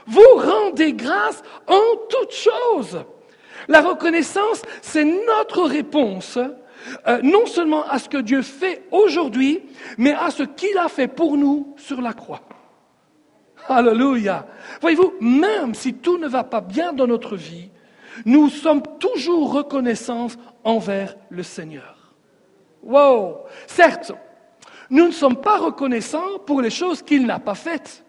Vous 0.05 0.21
rendez 0.35 0.93
grâce 0.93 1.41
en 1.65 1.81
toutes 2.07 2.31
choses. 2.31 3.03
La 3.67 3.81
reconnaissance, 3.81 4.61
c'est 4.83 5.03
notre 5.03 5.63
réponse, 5.63 6.37
euh, 7.07 7.21
non 7.23 7.47
seulement 7.47 7.83
à 7.87 7.97
ce 7.97 8.07
que 8.07 8.19
Dieu 8.19 8.43
fait 8.43 8.83
aujourd'hui, 8.91 9.63
mais 9.97 10.13
à 10.13 10.29
ce 10.29 10.43
qu'il 10.43 10.77
a 10.77 10.87
fait 10.87 11.07
pour 11.07 11.35
nous 11.35 11.73
sur 11.75 12.01
la 12.01 12.13
croix. 12.13 12.41
Alléluia. 13.67 14.45
Voyez-vous, 14.79 15.15
même 15.21 15.73
si 15.73 15.95
tout 15.95 16.19
ne 16.19 16.27
va 16.27 16.43
pas 16.43 16.61
bien 16.61 16.93
dans 16.93 17.07
notre 17.07 17.35
vie, 17.35 17.71
nous 18.25 18.49
sommes 18.49 18.83
toujours 18.99 19.51
reconnaissants 19.51 20.27
envers 20.63 21.15
le 21.31 21.41
Seigneur. 21.41 22.00
Wow. 22.83 23.45
Certes, 23.67 24.11
nous 24.89 25.07
ne 25.07 25.11
sommes 25.11 25.37
pas 25.37 25.57
reconnaissants 25.57 26.39
pour 26.45 26.61
les 26.61 26.69
choses 26.69 27.01
qu'il 27.01 27.25
n'a 27.25 27.39
pas 27.39 27.55
faites. 27.55 28.03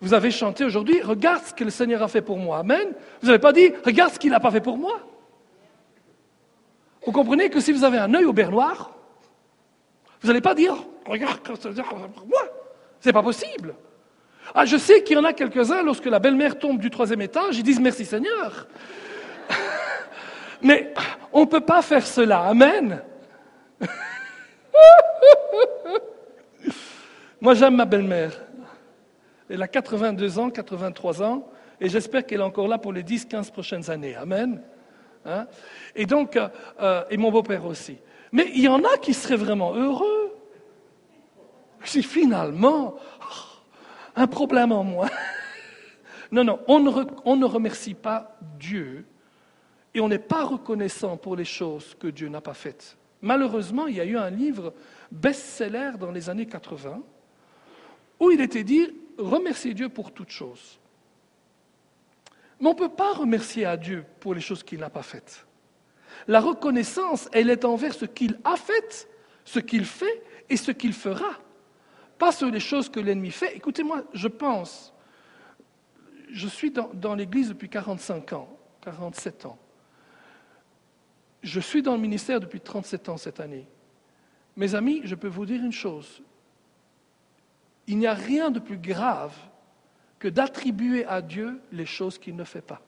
Vous 0.00 0.12
avez 0.12 0.30
chanté 0.30 0.64
aujourd'hui, 0.64 1.00
regarde 1.00 1.42
ce 1.44 1.54
que 1.54 1.64
le 1.64 1.70
Seigneur 1.70 2.02
a 2.02 2.08
fait 2.08 2.20
pour 2.20 2.36
moi. 2.36 2.58
Amen. 2.58 2.92
Vous 3.22 3.28
n'avez 3.28 3.38
pas 3.38 3.52
dit, 3.52 3.72
regarde 3.84 4.12
ce 4.12 4.18
qu'il 4.18 4.30
n'a 4.30 4.40
pas 4.40 4.50
fait 4.50 4.60
pour 4.60 4.76
moi. 4.76 5.00
Vous 7.04 7.12
comprenez 7.12 7.48
que 7.48 7.60
si 7.60 7.72
vous 7.72 7.84
avez 7.84 7.98
un 7.98 8.12
œil 8.14 8.24
au 8.24 8.32
beurre 8.32 8.50
noir, 8.50 8.92
vous 10.20 10.28
n'allez 10.28 10.40
pas 10.40 10.54
dire, 10.54 10.74
regarde 11.06 11.38
ce 11.46 11.68
qu'il 11.68 11.80
a 11.80 11.84
fait 11.84 11.92
pour 12.14 12.26
moi. 12.26 12.42
Ce 13.00 13.08
n'est 13.08 13.12
pas 13.12 13.22
possible. 13.22 13.74
Ah, 14.54 14.64
je 14.64 14.76
sais 14.76 15.02
qu'il 15.02 15.16
y 15.16 15.20
en 15.20 15.24
a 15.24 15.32
quelques-uns, 15.32 15.82
lorsque 15.82 16.06
la 16.06 16.18
belle-mère 16.18 16.58
tombe 16.58 16.78
du 16.78 16.90
troisième 16.90 17.22
étage, 17.22 17.56
ils 17.58 17.62
disent 17.62 17.80
merci 17.80 18.04
Seigneur. 18.04 18.66
Mais 20.62 20.92
on 21.32 21.40
ne 21.40 21.46
peut 21.46 21.60
pas 21.60 21.82
faire 21.82 22.06
cela. 22.06 22.40
Amen. 22.40 23.02
Moi, 27.40 27.54
j'aime 27.54 27.76
ma 27.76 27.84
belle-mère. 27.84 28.32
Elle 29.48 29.62
a 29.62 29.68
82 29.68 30.38
ans, 30.38 30.50
83 30.50 31.22
ans, 31.22 31.48
et 31.80 31.88
j'espère 31.88 32.26
qu'elle 32.26 32.40
est 32.40 32.44
encore 32.44 32.68
là 32.68 32.78
pour 32.78 32.92
les 32.92 33.02
10, 33.02 33.26
15 33.26 33.50
prochaines 33.50 33.90
années. 33.90 34.16
Amen. 34.16 34.62
Hein? 35.28 35.46
et 35.96 36.06
donc, 36.06 36.36
euh, 36.36 36.48
euh, 36.80 37.02
et 37.10 37.16
mon 37.16 37.32
beau-père 37.32 37.66
aussi. 37.66 37.98
Mais 38.30 38.48
il 38.54 38.62
y 38.62 38.68
en 38.68 38.84
a 38.84 38.96
qui 38.98 39.12
seraient 39.12 39.36
vraiment 39.36 39.74
heureux. 39.74 40.32
Si 41.84 42.02
finalement, 42.02 42.96
un 44.14 44.26
problème 44.26 44.72
en 44.72 44.84
moi. 44.84 45.08
non, 46.32 46.44
non, 46.44 46.60
on 46.68 46.80
ne, 46.80 46.90
on 47.24 47.36
ne 47.36 47.44
remercie 47.44 47.94
pas 47.94 48.36
Dieu 48.58 49.04
et 49.94 50.00
on 50.00 50.08
n'est 50.08 50.18
pas 50.18 50.44
reconnaissant 50.44 51.16
pour 51.16 51.36
les 51.36 51.44
choses 51.44 51.96
que 51.98 52.08
Dieu 52.08 52.28
n'a 52.28 52.40
pas 52.40 52.54
faites. 52.54 52.96
Malheureusement, 53.22 53.86
il 53.86 53.96
y 53.96 54.00
a 54.00 54.04
eu 54.04 54.16
un 54.16 54.30
livre 54.30 54.74
best-seller 55.10 55.92
dans 55.98 56.10
les 56.10 56.28
années 56.28 56.46
80 56.46 57.02
où 58.20 58.30
il 58.30 58.40
était 58.40 58.64
dit 58.64 58.88
remercier 59.18 59.74
Dieu 59.74 59.88
pour 59.88 60.12
toutes 60.12 60.30
choses. 60.30 60.78
Mais 62.60 62.68
on 62.68 62.72
ne 62.72 62.78
peut 62.78 62.88
pas 62.88 63.12
remercier 63.12 63.66
à 63.66 63.76
Dieu 63.76 64.04
pour 64.20 64.34
les 64.34 64.40
choses 64.40 64.62
qu'il 64.62 64.80
n'a 64.80 64.90
pas 64.90 65.02
faites. 65.02 65.46
La 66.26 66.40
reconnaissance, 66.40 67.28
elle 67.32 67.50
est 67.50 67.64
envers 67.64 67.94
ce 67.94 68.06
qu'il 68.06 68.38
a 68.44 68.56
fait, 68.56 69.08
ce 69.44 69.58
qu'il 69.58 69.84
fait 69.84 70.22
et 70.48 70.56
ce 70.56 70.70
qu'il 70.70 70.92
fera 70.92 71.38
pas 72.18 72.32
sur 72.32 72.50
les 72.50 72.60
choses 72.60 72.88
que 72.88 73.00
l'ennemi 73.00 73.30
fait. 73.30 73.56
Écoutez-moi, 73.56 74.04
je 74.12 74.28
pense, 74.28 74.92
je 76.30 76.48
suis 76.48 76.70
dans, 76.70 77.14
l'Église 77.14 77.50
depuis 77.50 77.68
45 77.68 78.32
ans, 78.32 78.58
47 78.82 79.46
ans. 79.46 79.58
Je 81.46 81.60
suis 81.60 81.82
dans 81.82 81.94
le 81.94 82.00
ministère 82.00 82.40
depuis 82.40 82.60
37 82.60 83.08
ans 83.08 83.16
cette 83.16 83.40
année. 83.40 83.66
Mes 84.56 84.74
amis, 84.74 85.00
je 85.04 85.14
peux 85.14 85.28
vous 85.28 85.46
dire 85.46 85.62
une 85.62 85.72
chose. 85.72 86.22
Il 87.86 87.98
n'y 87.98 88.06
a 88.06 88.14
rien 88.14 88.50
de 88.50 88.58
plus 88.58 88.78
grave 88.78 89.34
que 90.18 90.28
d'attribuer 90.28 91.04
à 91.04 91.22
Dieu 91.22 91.60
les 91.72 91.86
choses 91.86 92.18
qu'il 92.18 92.34
ne 92.36 92.44
fait 92.44 92.62
pas. 92.62 92.82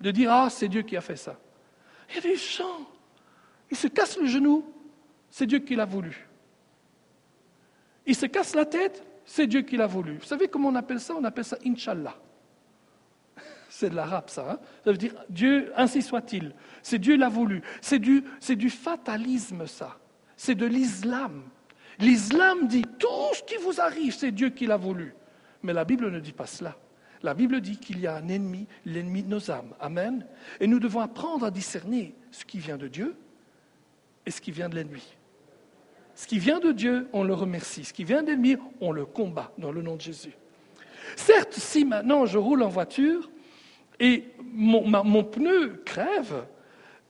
De 0.00 0.10
dire, 0.10 0.30
ah, 0.30 0.50
c'est 0.50 0.68
Dieu 0.68 0.82
qui 0.82 0.96
a 0.96 1.00
fait 1.00 1.16
ça. 1.16 1.38
Il 2.10 2.16
y 2.16 2.18
a 2.18 2.20
des 2.20 2.36
gens 2.36 2.86
il 3.70 3.76
se 3.76 3.88
casse 3.88 4.16
le 4.18 4.26
genou, 4.26 4.64
c'est 5.30 5.46
Dieu 5.46 5.58
qui 5.58 5.74
l'a 5.74 5.84
voulu. 5.84 6.28
Il 8.06 8.14
se 8.14 8.26
casse 8.26 8.54
la 8.54 8.66
tête, 8.66 9.04
c'est 9.24 9.48
Dieu 9.48 9.62
qui 9.62 9.76
l'a 9.76 9.88
voulu. 9.88 10.18
Vous 10.18 10.26
savez 10.26 10.46
comment 10.46 10.68
on 10.68 10.74
appelle 10.76 11.00
ça? 11.00 11.14
On 11.16 11.24
appelle 11.24 11.44
ça 11.44 11.56
Inch'Allah. 11.66 12.16
C'est 13.84 13.90
de 13.90 13.96
l'arabe, 13.96 14.30
ça. 14.30 14.52
Hein. 14.52 14.58
ça 14.82 14.92
veut 14.92 14.96
dire 14.96 15.12
Dieu, 15.28 15.70
ainsi 15.76 16.00
soit-il. 16.00 16.54
C'est 16.82 16.98
Dieu 16.98 17.18
l'a 17.18 17.28
voulu. 17.28 17.60
C'est 17.82 17.98
du, 17.98 18.24
c'est 18.40 18.56
du 18.56 18.70
fatalisme, 18.70 19.66
ça. 19.66 19.98
C'est 20.38 20.54
de 20.54 20.64
l'islam. 20.64 21.42
L'islam 21.98 22.66
dit 22.66 22.86
tout 22.98 23.34
ce 23.34 23.42
qui 23.42 23.56
vous 23.62 23.82
arrive, 23.82 24.14
c'est 24.14 24.30
Dieu 24.30 24.48
qui 24.48 24.64
l'a 24.64 24.78
voulu. 24.78 25.14
Mais 25.62 25.74
la 25.74 25.84
Bible 25.84 26.10
ne 26.10 26.18
dit 26.18 26.32
pas 26.32 26.46
cela. 26.46 26.78
La 27.22 27.34
Bible 27.34 27.60
dit 27.60 27.76
qu'il 27.76 28.00
y 28.00 28.06
a 28.06 28.16
un 28.16 28.26
ennemi, 28.28 28.66
l'ennemi 28.86 29.22
de 29.22 29.28
nos 29.28 29.50
âmes. 29.50 29.74
Amen. 29.78 30.24
Et 30.60 30.66
nous 30.66 30.80
devons 30.80 31.00
apprendre 31.00 31.44
à 31.44 31.50
discerner 31.50 32.14
ce 32.30 32.46
qui 32.46 32.60
vient 32.60 32.78
de 32.78 32.88
Dieu 32.88 33.14
et 34.24 34.30
ce 34.30 34.40
qui 34.40 34.50
vient 34.50 34.70
de 34.70 34.76
l'ennemi. 34.76 35.14
Ce 36.14 36.26
qui 36.26 36.38
vient 36.38 36.58
de 36.58 36.72
Dieu, 36.72 37.06
on 37.12 37.22
le 37.22 37.34
remercie. 37.34 37.84
Ce 37.84 37.92
qui 37.92 38.04
vient 38.04 38.22
de 38.22 38.28
l'ennemi, 38.28 38.56
on 38.80 38.92
le 38.92 39.04
combat 39.04 39.52
dans 39.58 39.72
le 39.72 39.82
nom 39.82 39.96
de 39.96 40.00
Jésus. 40.00 40.32
Certes, 41.16 41.52
si 41.52 41.84
maintenant 41.84 42.24
je 42.24 42.38
roule 42.38 42.62
en 42.62 42.70
voiture 42.70 43.28
et 44.00 44.24
mon, 44.52 45.24
pneu 45.24 45.82
crève, 45.84 46.46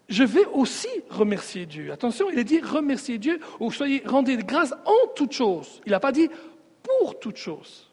je 0.09 0.25
vais 0.25 0.47
aussi 0.47 0.89
remercier 1.11 1.67
Dieu. 1.67 1.93
Attention, 1.93 2.31
il 2.31 2.39
est 2.39 2.45
dit 2.45 2.61
remercier 2.61 3.19
Dieu 3.19 3.41
ou 3.61 3.71
soyez 3.71 4.03
rendez 4.05 4.37
grâce 4.37 4.73
en 4.85 5.09
toutes 5.15 5.33
choses. 5.33 5.81
Il 5.87 5.93
n'a 5.93 6.01
pas 6.01 6.13
dit 6.13 6.29
pour 6.83 7.19
toutes 7.19 7.37
choses. 7.37 7.91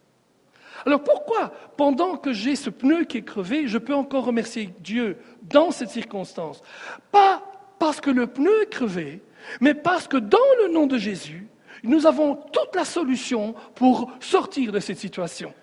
Alors 0.86 1.04
pourquoi, 1.04 1.54
pendant 1.78 2.18
que 2.18 2.34
j'ai 2.34 2.56
ce 2.56 2.70
pneu 2.70 3.04
qui 3.04 3.18
est 3.18 3.24
crevé, 3.24 3.68
je 3.68 3.78
peux 3.78 3.94
encore 3.94 4.26
remercier 4.26 4.74
Dieu 4.80 5.18
dans 5.44 5.72
cette 5.72 5.90
circonstance? 5.90 6.62
Pas 7.12 7.44
parce 7.78 8.02
que 8.02 8.10
le 8.10 8.28
pneu 8.28 8.64
est 8.64 8.70
crevé, 8.70 9.22
mais 9.60 9.74
parce 9.74 10.08
que 10.08 10.18
dans 10.18 10.38
le 10.64 10.74
nom 10.74 10.88
de 10.88 10.98
Jésus, 10.98 11.48
nous 11.84 12.06
avons 12.06 12.36
toute 12.36 12.76
la 12.76 12.86
solution 12.86 13.56
pour 13.76 14.12
sortir 14.20 14.72
de 14.72 14.80
cette 14.80 15.00
situation. 15.00 15.54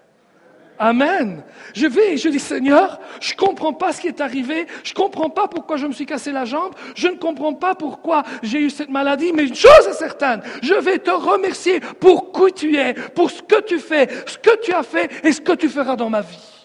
Amen. 0.79 1.43
Je 1.75 1.87
vais 1.87 2.15
et 2.15 2.17
je 2.17 2.29
dis 2.29 2.39
Seigneur, 2.39 3.01
je 3.21 3.33
ne 3.33 3.37
comprends 3.37 3.73
pas 3.73 3.93
ce 3.93 4.01
qui 4.01 4.07
est 4.07 4.21
arrivé, 4.21 4.67
je 4.85 4.93
ne 4.93 4.95
comprends 4.95 5.31
pas 5.31 5.49
pourquoi 5.49 5.77
je 5.77 5.87
me 5.87 5.93
suis 5.93 6.07
cassé 6.07 6.31
la 6.31 6.45
jambe, 6.45 6.73
je 6.95 7.09
ne 7.09 7.17
comprends 7.17 7.55
pas 7.55 7.75
pourquoi 7.75 8.23
j'ai 8.43 8.61
eu 8.61 8.71
cette 8.71 8.89
maladie, 8.89 9.33
mais 9.33 9.45
une 9.45 9.55
chose 9.55 9.89
est 9.89 9.95
certaine, 9.95 10.41
je 10.63 10.75
vais 10.75 10.99
te 10.99 11.11
remercier 11.11 11.81
pour 11.81 12.33
qui 12.33 12.53
tu 12.53 12.77
es, 12.77 12.95
pour 12.95 13.31
ce 13.31 13.43
que 13.43 13.61
tu 13.63 13.79
fais, 13.81 14.09
ce 14.27 14.39
que 14.39 14.61
tu 14.63 14.73
as 14.73 14.85
fait 14.85 15.11
et 15.25 15.33
ce 15.33 15.41
que 15.41 15.53
tu 15.53 15.69
feras 15.69 15.97
dans 15.97 16.11
ma 16.11 16.21
vie. 16.21 16.59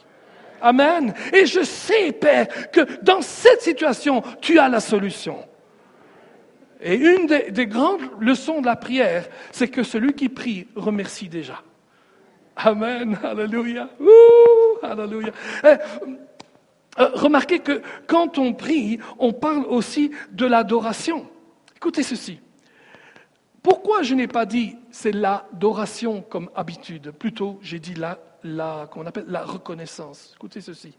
Amen. 0.62 1.14
Et 1.34 1.46
je 1.46 1.64
sais, 1.64 2.14
Père, 2.14 2.48
que 2.72 2.82
dans 3.02 3.22
cette 3.22 3.62
situation, 3.62 4.24
tu 4.40 4.60
as 4.60 4.70
la 4.70 4.80
solution. 4.80 5.38
Et 6.82 6.96
une 6.96 7.28
des, 7.28 7.68
grandes 7.68 8.02
leçons 8.20 8.62
de 8.62 8.66
la 8.66 8.76
prière, 8.76 9.28
c'est 9.52 9.70
que 9.70 9.84
celui 9.84 10.14
qui 10.14 10.30
prie 10.30 10.68
remercie 10.76 11.28
déjà. 11.30 11.62
Amen. 12.56 13.18
Alléluia. 13.24 13.90
Eh, 15.64 15.68
euh, 17.00 17.10
remarquez 17.14 17.60
que 17.60 17.82
quand 18.08 18.38
on 18.38 18.54
prie, 18.54 19.00
on 19.18 19.34
parle 19.34 19.66
aussi 19.66 20.12
de 20.32 20.46
l'adoration. 20.46 21.28
Écoutez 21.76 22.04
ceci. 22.04 22.40
Pourquoi 23.64 24.04
je 24.04 24.14
n'ai 24.14 24.28
pas 24.28 24.46
dit 24.46 24.76
c'est 24.92 25.12
l'adoration 25.12 26.22
comme 26.22 26.50
habitude? 26.54 27.12
Plutôt, 27.12 27.60
j'ai 27.62 27.80
dit 27.80 27.94
la, 27.94 28.20
la, 28.44 28.90
appelle, 29.06 29.26
la 29.28 29.44
reconnaissance. 29.44 30.34
Écoutez 30.36 30.62
ceci. 30.62 30.94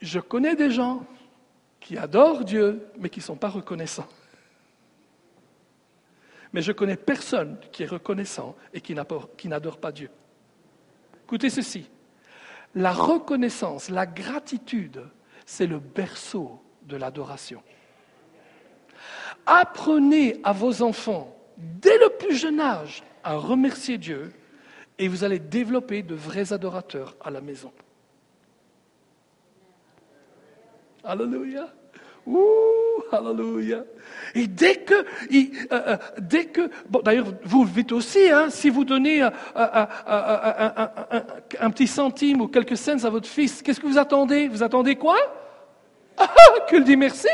Je 0.00 0.20
connais 0.20 0.54
des 0.54 0.70
gens 0.70 1.04
qui 1.80 1.98
adorent 1.98 2.44
Dieu, 2.44 2.86
mais 2.98 3.08
qui 3.10 3.20
ne 3.20 3.24
sont 3.24 3.36
pas 3.36 3.48
reconnaissants. 3.48 4.06
Mais 6.52 6.62
je 6.62 6.72
connais 6.72 6.96
personne 6.96 7.58
qui 7.72 7.82
est 7.82 7.86
reconnaissant 7.86 8.56
et 8.72 8.80
qui 8.80 8.94
n'adore 8.94 9.78
pas 9.78 9.92
Dieu. 9.92 10.10
Écoutez 11.24 11.50
ceci. 11.50 11.88
La 12.74 12.92
reconnaissance, 12.92 13.88
la 13.88 14.06
gratitude, 14.06 15.02
c'est 15.46 15.66
le 15.66 15.78
berceau 15.78 16.60
de 16.82 16.96
l'adoration. 16.96 17.62
Apprenez 19.46 20.40
à 20.44 20.52
vos 20.52 20.82
enfants, 20.82 21.36
dès 21.56 21.96
le 21.98 22.10
plus 22.10 22.36
jeune 22.36 22.60
âge, 22.60 23.02
à 23.24 23.34
remercier 23.34 23.98
Dieu 23.98 24.32
et 24.98 25.08
vous 25.08 25.24
allez 25.24 25.38
développer 25.38 26.02
de 26.02 26.14
vrais 26.14 26.52
adorateurs 26.52 27.16
à 27.20 27.30
la 27.30 27.40
maison. 27.40 27.72
Alléluia. 31.04 31.72
Ouh, 32.26 33.02
alléluia. 33.12 33.84
Et 34.34 34.48
dès 34.48 34.76
que, 34.76 34.94
euh, 34.94 35.04
euh, 35.72 35.96
d'ailleurs, 37.02 37.32
vous 37.44 37.64
le 37.64 37.70
vite 37.70 37.92
aussi, 37.92 38.30
hein, 38.30 38.50
si 38.50 38.68
vous 38.68 38.84
donnez 38.84 39.22
euh, 39.22 39.30
un, 39.54 39.86
petit 41.70 41.86
centime 41.86 42.40
ou 42.40 42.48
quelques 42.48 42.76
cents 42.76 43.04
à 43.04 43.10
votre 43.10 43.28
fils, 43.28 43.62
qu'est-ce 43.62 43.80
que 43.80 43.86
vous 43.86 43.98
attendez? 43.98 44.48
Vous 44.48 44.62
attendez 44.62 44.96
quoi? 44.96 45.18
Ah, 46.18 46.26
Qu'il 46.70 46.82
dit 46.82 46.96
merci. 46.96 47.28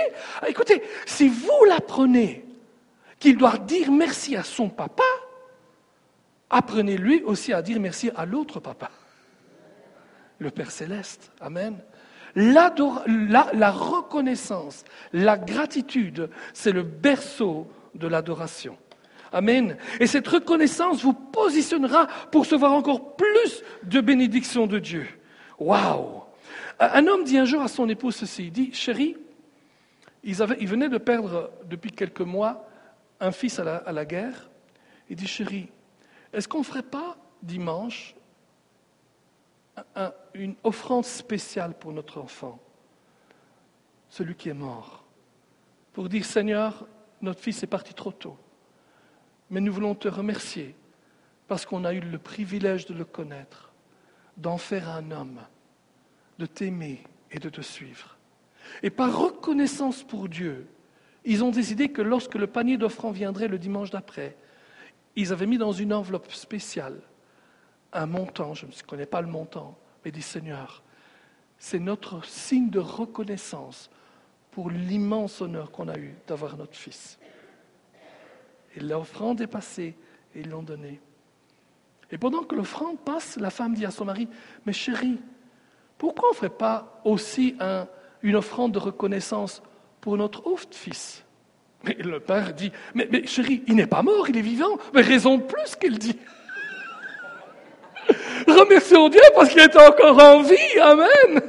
Écoutez, 0.46 0.82
si 1.06 1.28
vous 1.28 1.64
l'apprenez 1.68 2.44
qu'il 3.20 3.38
doit 3.38 3.56
dire 3.56 3.92
merci 3.92 4.34
à 4.34 4.42
son 4.42 4.68
papa, 4.68 5.04
apprenez 6.50 6.96
lui 6.96 7.22
aussi 7.22 7.52
à 7.52 7.62
dire 7.62 7.78
merci 7.78 8.10
à 8.16 8.26
l'autre 8.26 8.58
papa, 8.58 8.90
le 10.40 10.50
Père 10.50 10.72
céleste. 10.72 11.30
Amen 11.40 11.78
la, 12.34 13.70
reconnaissance, 13.70 14.84
la 15.12 15.36
gratitude, 15.36 16.30
c'est 16.52 16.72
le 16.72 16.82
berceau 16.82 17.66
de 17.94 18.06
l'adoration. 18.06 18.76
Amen. 19.32 19.76
Et 20.00 20.06
cette 20.06 20.28
reconnaissance 20.28 21.02
vous 21.02 21.14
positionnera 21.14 22.06
pour 22.30 22.42
recevoir 22.42 22.72
encore 22.72 23.16
plus 23.16 23.62
de 23.84 24.00
bénédictions 24.00 24.66
de 24.66 24.78
Dieu. 24.78 25.06
Waouh 25.58 26.22
Un 26.78 27.06
homme 27.06 27.24
dit 27.24 27.38
un 27.38 27.44
jour 27.44 27.62
à 27.62 27.68
son 27.68 27.88
épouse 27.88 28.16
ceci, 28.16 28.46
il 28.46 28.52
dit, 28.52 28.72
chérie, 28.72 29.16
il 30.22 30.34
venait 30.34 30.88
de 30.88 30.98
perdre 30.98 31.50
depuis 31.64 31.92
quelques 31.92 32.20
mois 32.20 32.68
un 33.20 33.32
fils 33.32 33.58
à 33.58 33.64
la, 33.64 33.76
à 33.76 33.92
la 33.92 34.04
guerre. 34.04 34.50
Il 35.08 35.16
dit, 35.16 35.26
chérie, 35.26 35.68
est-ce 36.32 36.46
qu'on 36.46 36.60
ne 36.60 36.64
ferait 36.64 36.82
pas 36.82 37.16
dimanche 37.42 38.14
une 40.34 40.54
offrande 40.64 41.04
spéciale 41.04 41.74
pour 41.74 41.92
notre 41.92 42.20
enfant, 42.20 42.58
celui 44.08 44.34
qui 44.34 44.48
est 44.48 44.54
mort, 44.54 45.04
pour 45.92 46.08
dire 46.08 46.24
Seigneur, 46.24 46.86
notre 47.20 47.40
fils 47.40 47.62
est 47.62 47.68
parti 47.68 47.94
trop 47.94 48.12
tôt, 48.12 48.36
mais 49.50 49.60
nous 49.60 49.72
voulons 49.72 49.94
te 49.94 50.08
remercier 50.08 50.74
parce 51.48 51.66
qu'on 51.66 51.84
a 51.84 51.92
eu 51.92 52.00
le 52.00 52.18
privilège 52.18 52.86
de 52.86 52.94
le 52.94 53.04
connaître, 53.04 53.72
d'en 54.36 54.58
faire 54.58 54.88
un 54.88 55.10
homme, 55.10 55.40
de 56.38 56.46
t'aimer 56.46 57.02
et 57.30 57.38
de 57.38 57.48
te 57.48 57.60
suivre. 57.60 58.16
Et 58.82 58.90
par 58.90 59.18
reconnaissance 59.18 60.02
pour 60.02 60.28
Dieu, 60.28 60.66
ils 61.24 61.44
ont 61.44 61.50
décidé 61.50 61.90
que 61.90 62.02
lorsque 62.02 62.34
le 62.34 62.46
panier 62.46 62.76
d'offrande 62.76 63.14
viendrait 63.14 63.48
le 63.48 63.58
dimanche 63.58 63.90
d'après, 63.90 64.36
ils 65.14 65.32
avaient 65.32 65.46
mis 65.46 65.58
dans 65.58 65.72
une 65.72 65.92
enveloppe 65.92 66.32
spéciale 66.32 67.00
un 67.92 68.06
montant, 68.06 68.54
je 68.54 68.66
ne 68.66 68.72
connais 68.86 69.06
pas 69.06 69.20
le 69.20 69.28
montant, 69.28 69.76
mais 70.04 70.10
dit 70.10 70.22
Seigneur, 70.22 70.82
c'est 71.58 71.78
notre 71.78 72.24
signe 72.24 72.70
de 72.70 72.78
reconnaissance 72.78 73.90
pour 74.50 74.70
l'immense 74.70 75.40
honneur 75.40 75.70
qu'on 75.70 75.88
a 75.88 75.96
eu 75.98 76.14
d'avoir 76.26 76.56
notre 76.56 76.76
fils. 76.76 77.18
Et 78.76 78.80
l'offrande 78.80 79.40
est 79.40 79.46
passée 79.46 79.94
et 80.34 80.40
ils 80.40 80.48
l'ont 80.48 80.62
donné. 80.62 81.00
Et 82.10 82.18
pendant 82.18 82.42
que 82.42 82.54
l'offrande 82.54 82.98
passe, 82.98 83.36
la 83.36 83.50
femme 83.50 83.74
dit 83.74 83.86
à 83.86 83.90
son 83.90 84.04
mari, 84.04 84.28
mais 84.66 84.72
chérie, 84.72 85.20
pourquoi 85.98 86.28
on 86.28 86.32
ne 86.32 86.36
ferait 86.36 86.50
pas 86.50 87.00
aussi 87.04 87.56
une 88.22 88.36
offrande 88.36 88.72
de 88.72 88.78
reconnaissance 88.78 89.62
pour 90.00 90.16
notre 90.16 90.46
autre 90.46 90.76
fils? 90.76 91.24
Mais 91.84 91.94
le 91.94 92.20
père 92.20 92.54
dit, 92.54 92.70
mais, 92.94 93.26
chérie, 93.26 93.62
il 93.66 93.76
n'est 93.76 93.86
pas 93.86 94.02
mort, 94.02 94.28
il 94.28 94.36
est 94.36 94.42
vivant. 94.42 94.78
Mais 94.94 95.00
raison 95.00 95.38
de 95.38 95.42
plus 95.42 95.76
qu'elle 95.76 95.98
dit. 95.98 96.18
Remercions 98.46 99.08
Dieu 99.08 99.20
parce 99.34 99.50
qu'il 99.50 99.60
est 99.60 99.76
encore 99.76 100.22
en 100.22 100.42
vie. 100.42 100.78
Amen. 100.80 101.42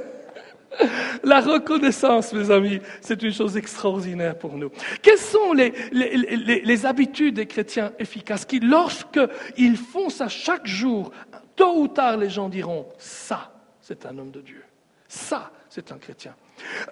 La 1.24 1.40
reconnaissance, 1.40 2.34
mes 2.34 2.52
amis, 2.52 2.80
c'est 3.02 3.22
une 3.22 3.34
chose 3.34 3.56
extraordinaire 3.58 4.38
pour 4.38 4.54
nous. 4.54 4.72
Quelles 5.02 5.18
sont 5.18 5.54
les, 5.54 5.74
les, 5.92 6.86
habitudes 6.86 7.36
des 7.36 7.46
chrétiens 7.46 7.94
efficaces 8.00 8.46
qui, 8.46 8.60
lorsqu'ils 8.60 9.78
font 9.78 10.10
ça 10.10 10.28
chaque 10.28 10.66
jour, 10.66 11.12
tôt 11.56 11.78
ou 11.78 11.88
tard, 11.88 12.18
les 12.18 12.30
gens 12.30 12.50
diront, 12.50 12.88
ça, 12.98 13.52
c'est 13.82 14.06
un 14.06 14.18
homme 14.18 14.32
de 14.32 14.42
Dieu. 14.42 14.64
Ça, 15.08 15.52
c'est 15.70 15.92
un 15.92 15.98
chrétien. 15.98 16.36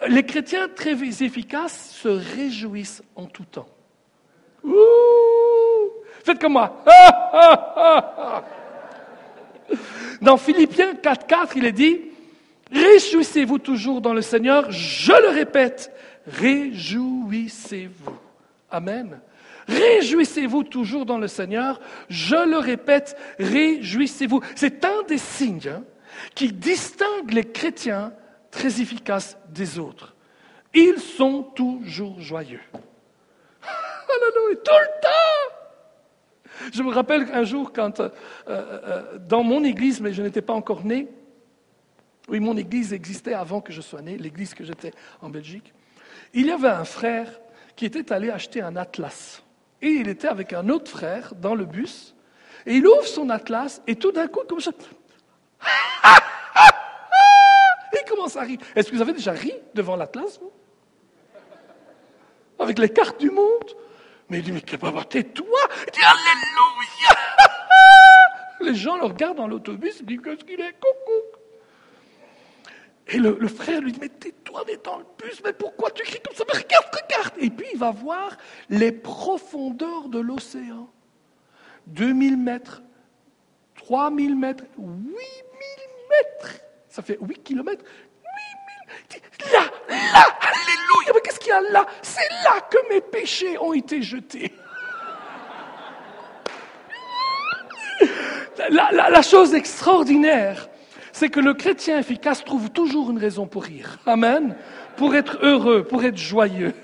Les 0.07 0.23
chrétiens 0.23 0.67
très 0.67 0.93
efficaces 1.23 1.91
se 1.91 2.07
réjouissent 2.07 3.03
en 3.15 3.25
tout 3.25 3.45
temps. 3.45 3.69
Ouh 4.63 4.75
Faites 6.23 6.39
comme 6.39 6.53
moi. 6.53 6.83
Dans 10.21 10.37
Philippiens 10.37 10.93
4.4, 10.93 11.49
il 11.55 11.65
est 11.65 11.71
dit, 11.71 11.99
Réjouissez-vous 12.71 13.59
toujours 13.59 14.01
dans 14.01 14.13
le 14.13 14.21
Seigneur, 14.21 14.71
je 14.71 15.11
le 15.11 15.29
répète, 15.29 15.91
réjouissez-vous. 16.27 18.17
Amen. 18.69 19.19
Réjouissez-vous 19.67 20.63
toujours 20.63 21.05
dans 21.05 21.17
le 21.17 21.27
Seigneur, 21.27 21.81
je 22.09 22.47
le 22.49 22.57
répète, 22.57 23.17
réjouissez-vous. 23.39 24.41
C'est 24.55 24.85
un 24.85 25.03
des 25.07 25.17
signes 25.17 25.67
hein, 25.67 25.83
qui 26.33 26.53
distingue 26.53 27.31
les 27.31 27.43
chrétiens 27.43 28.13
très 28.51 28.81
efficaces 28.81 29.37
des 29.49 29.77
autres. 29.77 30.15
Ils 30.73 30.99
sont 30.99 31.43
toujours 31.43 32.21
joyeux. 32.21 32.61
Alléluia, 33.61 34.55
tout 34.63 34.71
le 34.71 35.01
temps. 35.01 35.60
Je 36.73 36.83
me 36.83 36.91
rappelle 36.91 37.27
un 37.33 37.43
jour, 37.43 37.71
quand 37.73 37.99
euh, 37.99 38.09
euh, 38.47 39.17
dans 39.19 39.43
mon 39.43 39.63
église, 39.63 40.01
mais 40.01 40.13
je 40.13 40.21
n'étais 40.21 40.41
pas 40.41 40.53
encore 40.53 40.85
né, 40.85 41.07
oui, 42.27 42.39
mon 42.39 42.55
église 42.55 42.93
existait 42.93 43.33
avant 43.33 43.61
que 43.61 43.73
je 43.73 43.81
sois 43.81 44.01
né, 44.01 44.17
l'église 44.17 44.53
que 44.53 44.63
j'étais 44.63 44.91
en 45.21 45.29
Belgique, 45.29 45.73
il 46.33 46.45
y 46.45 46.51
avait 46.51 46.69
un 46.69 46.85
frère 46.85 47.39
qui 47.75 47.85
était 47.85 48.13
allé 48.13 48.29
acheter 48.29 48.61
un 48.61 48.75
atlas. 48.75 49.43
Et 49.81 49.89
il 49.89 50.07
était 50.07 50.27
avec 50.27 50.53
un 50.53 50.69
autre 50.69 50.91
frère 50.91 51.33
dans 51.35 51.55
le 51.55 51.65
bus, 51.65 52.15
et 52.65 52.75
il 52.75 52.85
ouvre 52.85 53.07
son 53.07 53.29
atlas, 53.29 53.81
et 53.87 53.95
tout 53.95 54.11
d'un 54.11 54.27
coup, 54.27 54.41
comme 54.47 54.59
ça, 54.59 54.71
il 57.93 58.09
commence 58.09 58.37
à 58.37 58.41
rire. 58.41 58.59
Est-ce 58.75 58.91
que 58.91 58.95
vous 58.95 59.01
avez 59.01 59.13
déjà 59.13 59.31
ri 59.31 59.53
devant 59.73 59.95
l'atlas, 59.95 60.39
vous? 60.39 60.51
Avec 62.59 62.77
les 62.77 62.89
cartes 62.89 63.19
du 63.19 63.31
monde? 63.31 63.75
Mais 64.31 64.39
il 64.39 64.43
dit, 64.43 64.51
mais 64.53 64.61
papa, 64.61 65.03
tais-toi 65.03 65.59
Il 65.87 65.91
dit, 65.91 65.99
Alléluia 65.99 67.17
Les 68.71 68.75
gens 68.75 68.95
le 68.95 69.03
regardent 69.03 69.37
dans 69.37 69.47
l'autobus, 69.47 69.99
ils 69.99 70.05
disent, 70.05 70.21
qu'est-ce 70.23 70.45
qu'il 70.45 70.61
est 70.61 70.71
Coucou? 70.71 71.37
Et 73.07 73.17
le, 73.17 73.47
frère 73.49 73.81
lui 73.81 73.91
dit, 73.91 73.99
mais 73.99 74.07
tais-toi, 74.07 74.63
on 74.65 74.69
est 74.69 74.85
dans 74.85 74.99
le 74.99 75.05
bus, 75.21 75.41
mais 75.43 75.51
pourquoi 75.51 75.91
tu 75.91 76.03
cries 76.03 76.21
comme 76.21 76.33
ça? 76.33 76.45
Mais 76.47 76.59
regarde, 76.59 76.85
regarde 76.85 77.33
Et 77.39 77.49
puis 77.49 77.67
il 77.73 77.77
va 77.77 77.91
voir 77.91 78.37
les 78.69 78.93
profondeurs 78.93 80.07
de 80.07 80.19
l'océan. 80.19 80.89
2000 81.87 82.37
mètres, 82.37 82.81
3000 83.75 84.37
mètres, 84.37 84.63
8000 84.77 85.11
mètres. 86.09 86.61
Ça 86.87 87.01
fait 87.01 87.17
8 87.19 87.43
kilomètres. 87.43 87.83
8000. 89.11 89.53
Là, 89.53 89.59
là, 89.89 90.25
Alléluia. 90.41 91.11
Mais 91.13 91.21
qu'est-ce 91.21 91.39
qu'il 91.39 91.49
y 91.49 91.53
a 91.53 91.61
là? 91.71 91.85
C'est 92.01 92.29
là 92.43 92.61
que 92.69 92.93
mes 92.93 93.01
péchés 93.01 93.57
ont 93.57 93.73
été 93.73 94.01
jetés. 94.01 94.53
La, 98.69 99.21
chose 99.21 99.53
extraordinaire, 99.53 100.67
c'est 101.11 101.29
que 101.29 101.39
le 101.39 101.53
chrétien 101.53 101.99
efficace 101.99 102.43
trouve 102.43 102.69
toujours 102.69 103.11
une 103.11 103.17
raison 103.17 103.47
pour 103.47 103.63
rire. 103.63 103.99
Amen. 104.05 104.55
Pour 104.97 105.15
être 105.15 105.37
heureux, 105.41 105.83
pour 105.83 106.03
être 106.03 106.17
joyeux. 106.17 106.73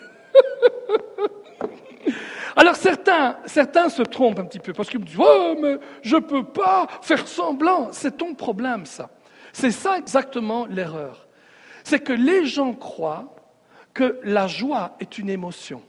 Alors 2.55 2.75
certains, 2.75 3.37
certains 3.45 3.89
se 3.89 4.01
trompent 4.01 4.39
un 4.39 4.45
petit 4.45 4.59
peu 4.59 4.73
parce 4.73 4.89
qu'ils 4.89 4.99
me 4.99 5.05
disent 5.05 5.19
Oh, 5.19 5.55
mais 5.61 5.77
je 6.01 6.15
ne 6.15 6.21
peux 6.21 6.43
pas 6.43 6.87
faire 7.01 7.27
semblant. 7.27 7.89
C'est 7.91 8.17
ton 8.17 8.33
problème, 8.33 8.85
ça. 8.85 9.09
C'est 9.53 9.71
ça 9.71 9.97
exactement 9.97 10.65
l'erreur. 10.65 11.26
C'est 11.87 12.01
que 12.01 12.11
les 12.11 12.45
gens 12.45 12.73
croient 12.73 13.33
que 13.93 14.19
la 14.25 14.45
joie 14.45 14.97
est 14.99 15.19
une 15.19 15.29
émotion. 15.29 15.81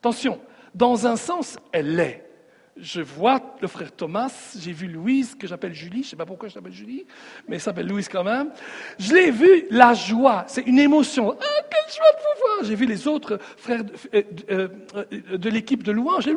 Attention, 0.00 0.38
Dans 0.74 1.06
un 1.06 1.16
sens, 1.16 1.56
elle 1.72 1.96
l'est. 1.96 2.28
Je 2.76 3.00
vois 3.00 3.40
le 3.62 3.66
frère 3.66 3.92
Thomas, 3.92 4.52
j'ai 4.58 4.72
vu 4.72 4.88
Louise, 4.88 5.34
que 5.34 5.46
j'appelle 5.46 5.72
Julie, 5.72 6.02
je 6.02 6.08
ne 6.08 6.10
sais 6.10 6.16
pas 6.16 6.26
pourquoi 6.26 6.50
je 6.50 6.54
l'appelle 6.54 6.74
Julie, 6.74 7.06
mais 7.48 7.56
elle 7.56 7.62
s'appelle 7.62 7.86
Louise 7.86 8.10
quand 8.10 8.24
même. 8.24 8.50
Je 8.98 9.14
l'ai 9.14 9.30
vu, 9.30 9.64
la 9.70 9.94
joie, 9.94 10.44
c'est 10.48 10.66
une 10.66 10.78
émotion. 10.78 11.34
Ah, 11.40 11.62
quelle 11.70 11.94
joie 11.94 12.12
de 12.12 12.18
vous 12.18 12.46
voir 12.46 12.64
J'ai 12.64 12.74
vu 12.74 12.84
les 12.84 13.08
autres 13.08 13.38
frères 13.56 13.84
de, 13.84 13.92
euh, 14.14 14.22
euh, 14.50 14.68
euh, 14.94 15.38
de 15.38 15.48
l'équipe 15.48 15.82
de 15.82 15.92
louange, 15.92 16.28
et 16.28 16.36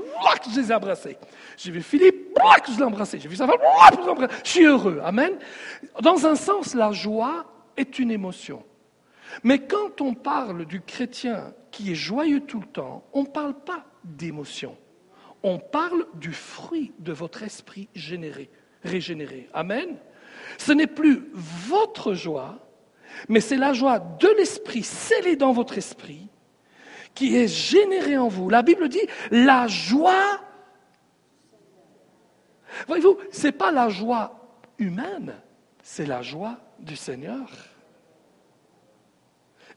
je 0.54 0.58
les 0.58 0.72
ai 0.72 0.74
embrassés. 0.74 1.18
J'ai 1.58 1.72
vu 1.72 1.82
Philippe, 1.82 2.40
je 2.66 2.78
l'ai 2.78 2.84
embrassé. 2.84 3.20
J'ai 3.20 3.28
vu 3.28 3.36
ça, 3.36 3.46
je 3.46 4.02
l'ai 4.02 4.10
embrassé. 4.10 4.34
Je 4.46 4.50
suis 4.50 4.64
heureux, 4.64 5.02
amen. 5.04 5.34
Dans 6.02 6.26
un 6.26 6.36
sens, 6.36 6.74
la 6.74 6.94
joie 6.94 7.46
est 7.76 8.00
une 8.00 8.12
émotion. 8.12 8.64
Mais 9.44 9.60
quand 9.60 10.02
on 10.02 10.14
parle 10.14 10.66
du 10.66 10.82
chrétien 10.82 11.54
qui 11.72 11.92
est 11.92 11.96
joyeux 11.96 12.42
tout 12.42 12.60
le 12.60 12.68
temps, 12.68 13.06
on 13.14 13.24
ne 13.24 13.28
parle 13.28 13.54
pas 13.54 13.86
d'émotion 14.04 14.78
on 15.46 15.60
parle 15.60 16.08
du 16.16 16.34
fruit 16.34 16.92
de 16.98 17.14
votre 17.14 17.44
esprit 17.44 17.88
généré, 17.94 18.50
régénéré. 18.84 19.48
Amen. 19.54 19.98
Ce 20.58 20.72
n'est 20.72 20.88
plus 20.88 21.30
votre 21.34 22.16
joie, 22.16 22.58
mais 23.30 23.42
c'est 23.42 23.56
la 23.56 23.72
joie 23.72 24.00
de 24.00 24.28
l'esprit 24.40 24.82
scellée 24.82 25.36
dans 25.36 25.52
votre 25.52 25.78
esprit 25.78 26.28
qui 27.14 27.38
est 27.38 27.48
générée 27.48 28.18
en 28.18 28.28
vous. 28.28 28.50
La 28.50 28.64
Bible 28.64 28.90
dit 28.90 29.06
la 29.30 29.68
joie. 29.68 30.42
Voyez-vous, 32.88 33.20
ce 33.32 33.46
n'est 33.46 33.54
pas 33.54 33.72
la 33.72 33.90
joie 33.90 34.60
humaine, 34.80 35.36
c'est 35.84 36.08
la 36.08 36.24
joie 36.24 36.58
du 36.80 36.96
Seigneur. 36.96 37.52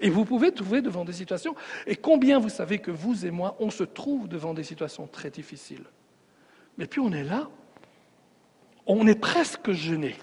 Et 0.01 0.11
vous 0.11 0.25
pouvez 0.25 0.53
trouver 0.53 0.81
devant 0.81 1.05
des 1.05 1.13
situations, 1.13 1.55
et 1.87 1.97
combien 1.97 2.39
vous 2.39 2.49
savez 2.49 2.79
que 2.79 2.91
vous 2.91 3.27
et 3.27 3.31
moi, 3.31 3.57
on 3.59 3.71
se 3.71 3.85
trouve 3.85 4.29
devant 4.29 4.55
des 4.55 4.63
situations 4.63 5.07
très 5.07 5.31
difficiles. 5.31 5.85
Mais 6.77 6.87
puis 6.87 7.01
on 7.01 7.13
est 7.13 7.25
là, 7.25 7.49
on 8.87 9.07
est 9.07 9.19
presque 9.19 9.73
gêné, 9.73 10.15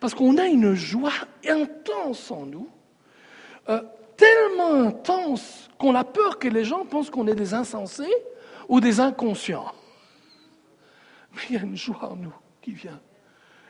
parce 0.00 0.14
qu'on 0.14 0.38
a 0.38 0.46
une 0.46 0.74
joie 0.74 1.12
intense 1.46 2.30
en 2.30 2.46
nous, 2.46 2.68
euh, 3.68 3.82
tellement 4.16 4.88
intense 4.88 5.68
qu'on 5.78 5.94
a 5.94 6.04
peur 6.04 6.38
que 6.38 6.48
les 6.48 6.64
gens 6.64 6.86
pensent 6.86 7.10
qu'on 7.10 7.26
est 7.26 7.34
des 7.34 7.52
insensés 7.52 8.12
ou 8.68 8.80
des 8.80 9.00
inconscients. 9.00 9.72
Mais 11.34 11.42
il 11.50 11.56
y 11.56 11.58
a 11.58 11.62
une 11.62 11.76
joie 11.76 12.10
en 12.10 12.16
nous 12.16 12.34
qui 12.62 12.72
vient. 12.72 13.00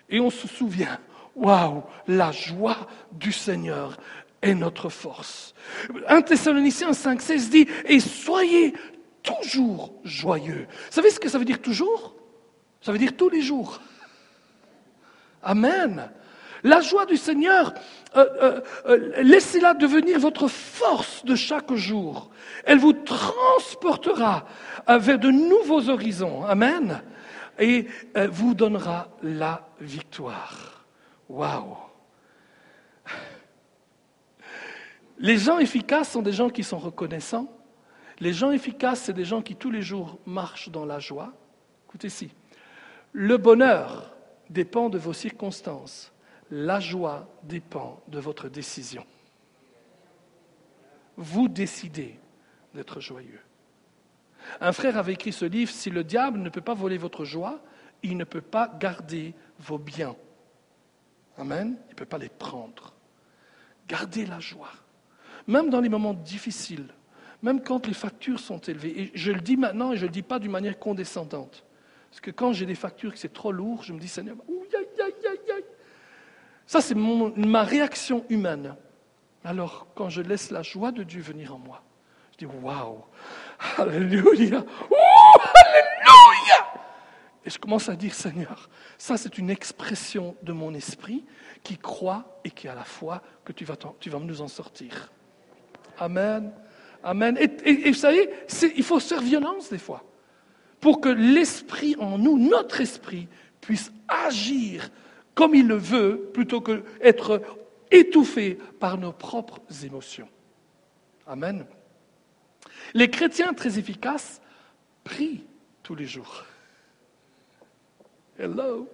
Et 0.08 0.20
on 0.20 0.30
se 0.30 0.46
souvient, 0.46 1.00
waouh, 1.34 1.82
la 2.06 2.30
joie 2.30 2.86
du 3.10 3.32
Seigneur 3.32 3.96
est 4.42 4.54
notre 4.54 4.88
force. 4.88 5.54
1 6.08 6.22
Thessaloniciens 6.22 6.90
5,16 6.90 7.50
dit 7.50 7.66
Et 7.86 8.00
soyez 8.00 8.74
toujours 9.22 9.94
joyeux. 10.04 10.66
Vous 10.68 10.92
savez 10.92 11.10
ce 11.10 11.20
que 11.20 11.28
ça 11.28 11.38
veut 11.38 11.44
dire 11.44 11.60
toujours? 11.60 12.14
Ça 12.80 12.92
veut 12.92 12.98
dire 12.98 13.16
tous 13.16 13.28
les 13.28 13.42
jours. 13.42 13.80
Amen. 15.42 16.10
La 16.62 16.80
joie 16.80 17.06
du 17.06 17.16
Seigneur, 17.16 17.74
euh, 18.16 18.26
euh, 18.42 18.60
euh, 18.86 19.22
laissez-la 19.22 19.74
devenir 19.74 20.18
votre 20.18 20.48
force 20.48 21.24
de 21.24 21.34
chaque 21.34 21.72
jour. 21.74 22.30
Elle 22.64 22.78
vous 22.78 22.92
transportera 22.92 24.46
vers 24.88 25.18
de 25.18 25.30
nouveaux 25.30 25.88
horizons. 25.90 26.44
Amen. 26.44 27.02
Et 27.58 27.86
vous 28.30 28.54
donnera 28.54 29.08
la 29.22 29.66
victoire. 29.80 30.84
Waouh 31.28 31.85
Les 35.18 35.38
gens 35.38 35.58
efficaces 35.58 36.10
sont 36.10 36.22
des 36.22 36.32
gens 36.32 36.50
qui 36.50 36.62
sont 36.62 36.78
reconnaissants. 36.78 37.50
Les 38.20 38.32
gens 38.32 38.50
efficaces, 38.50 39.02
c'est 39.02 39.12
des 39.12 39.24
gens 39.24 39.42
qui 39.42 39.56
tous 39.56 39.70
les 39.70 39.82
jours 39.82 40.18
marchent 40.26 40.70
dans 40.70 40.84
la 40.84 40.98
joie. 40.98 41.32
Écoutez 41.88 42.08
ici. 42.08 42.30
Le 43.12 43.36
bonheur 43.36 44.14
dépend 44.50 44.88
de 44.88 44.98
vos 44.98 45.12
circonstances. 45.12 46.12
La 46.50 46.80
joie 46.80 47.28
dépend 47.42 48.00
de 48.08 48.18
votre 48.18 48.48
décision. 48.48 49.04
Vous 51.16 51.48
décidez 51.48 52.18
d'être 52.74 53.00
joyeux. 53.00 53.40
Un 54.60 54.72
frère 54.72 54.96
avait 54.98 55.14
écrit 55.14 55.32
ce 55.32 55.46
livre, 55.46 55.72
Si 55.72 55.90
le 55.90 56.04
diable 56.04 56.38
ne 56.38 56.50
peut 56.50 56.60
pas 56.60 56.74
voler 56.74 56.98
votre 56.98 57.24
joie, 57.24 57.60
il 58.02 58.16
ne 58.16 58.24
peut 58.24 58.42
pas 58.42 58.68
garder 58.78 59.34
vos 59.58 59.78
biens. 59.78 60.14
Amen. 61.38 61.78
Il 61.88 61.90
ne 61.90 61.96
peut 61.96 62.04
pas 62.04 62.18
les 62.18 62.28
prendre. 62.28 62.92
Gardez 63.88 64.26
la 64.26 64.40
joie 64.40 64.72
même 65.46 65.70
dans 65.70 65.80
les 65.80 65.88
moments 65.88 66.14
difficiles, 66.14 66.88
même 67.42 67.62
quand 67.62 67.86
les 67.86 67.94
factures 67.94 68.40
sont 68.40 68.58
élevées. 68.58 69.00
Et 69.00 69.10
je 69.14 69.32
le 69.32 69.40
dis 69.40 69.56
maintenant 69.56 69.92
et 69.92 69.96
je 69.96 70.02
ne 70.02 70.08
le 70.08 70.12
dis 70.12 70.22
pas 70.22 70.38
d'une 70.38 70.50
manière 70.50 70.78
condescendante. 70.78 71.64
Parce 72.10 72.20
que 72.20 72.30
quand 72.30 72.52
j'ai 72.52 72.66
des 72.66 72.74
factures 72.74 73.12
que 73.12 73.18
c'est 73.18 73.32
trop 73.32 73.52
lourd, 73.52 73.82
je 73.82 73.92
me 73.92 73.98
dis, 73.98 74.08
Seigneur. 74.08 74.36
Ça, 76.66 76.80
c'est 76.80 76.94
ma 76.94 77.62
réaction 77.62 78.24
humaine. 78.28 78.74
Alors, 79.44 79.86
quand 79.94 80.08
je 80.08 80.22
laisse 80.22 80.50
la 80.50 80.62
joie 80.62 80.92
de 80.92 81.04
Dieu 81.04 81.20
venir 81.20 81.54
en 81.54 81.58
moi, 81.58 81.82
je 82.32 82.38
dis, 82.38 82.46
waouh, 82.46 83.04
alléluia, 83.78 84.22
alléluia. 84.22 84.64
Et 87.44 87.50
je 87.50 87.58
commence 87.58 87.88
à 87.88 87.94
dire, 87.94 88.12
Seigneur, 88.12 88.68
ça 88.98 89.16
c'est 89.16 89.38
une 89.38 89.50
expression 89.50 90.34
de 90.42 90.52
mon 90.52 90.74
esprit 90.74 91.24
qui 91.62 91.78
croit 91.78 92.40
et 92.42 92.50
qui 92.50 92.66
a 92.66 92.74
la 92.74 92.82
foi 92.82 93.22
que 93.44 93.52
tu 93.52 93.64
vas, 93.64 93.76
tu 94.00 94.10
vas 94.10 94.18
nous 94.18 94.40
en 94.40 94.48
sortir. 94.48 95.12
Amen. 95.98 96.52
Amen. 97.02 97.38
Et, 97.38 97.90
vous 97.90 97.94
savez, 97.94 98.28
il 98.76 98.82
faut 98.82 98.98
faire 99.00 99.20
violence 99.20 99.70
des 99.70 99.78
fois 99.78 100.02
pour 100.80 101.00
que 101.00 101.08
l'esprit 101.08 101.96
en 101.98 102.18
nous, 102.18 102.38
notre 102.38 102.80
esprit, 102.80 103.28
puisse 103.60 103.92
agir 104.08 104.90
comme 105.34 105.54
il 105.54 105.66
le 105.66 105.76
veut 105.76 106.30
plutôt 106.32 106.60
qu'être 106.60 107.42
étouffé 107.90 108.58
par 108.78 108.98
nos 108.98 109.12
propres 109.12 109.60
émotions. 109.84 110.28
Amen. 111.26 111.66
Les 112.94 113.10
chrétiens 113.10 113.52
très 113.52 113.78
efficaces 113.78 114.40
prient 115.04 115.44
tous 115.82 115.94
les 115.94 116.06
jours. 116.06 116.44
Hello. 118.38 118.88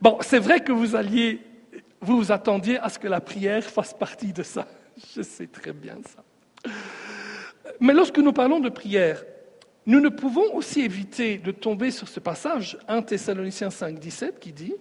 Bon, 0.00 0.18
c'est 0.22 0.38
vrai 0.38 0.60
que 0.60 0.72
vous 0.72 0.96
alliez, 0.96 1.40
vous 2.00 2.16
vous 2.16 2.32
attendiez 2.32 2.78
à 2.78 2.88
ce 2.88 2.98
que 2.98 3.08
la 3.08 3.20
prière 3.20 3.64
fasse 3.64 3.94
partie 3.94 4.32
de 4.32 4.42
ça. 4.42 4.66
Je 5.16 5.22
sais 5.22 5.46
très 5.46 5.72
bien 5.72 5.98
ça. 6.04 6.24
Mais 7.78 7.92
lorsque 7.92 8.18
nous 8.18 8.32
parlons 8.32 8.60
de 8.60 8.68
prière, 8.68 9.24
nous 9.86 10.00
ne 10.00 10.08
pouvons 10.08 10.54
aussi 10.54 10.82
éviter 10.82 11.38
de 11.38 11.50
tomber 11.50 11.90
sur 11.90 12.08
ce 12.08 12.20
passage 12.20 12.78
1 12.88 13.02
Thessaloniciens 13.02 13.70
5, 13.70 13.98
17 13.98 14.38
qui 14.38 14.52
dit 14.52 14.74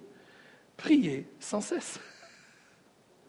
Priez 0.77 1.27
sans 1.39 1.62
cesse. 1.62 1.99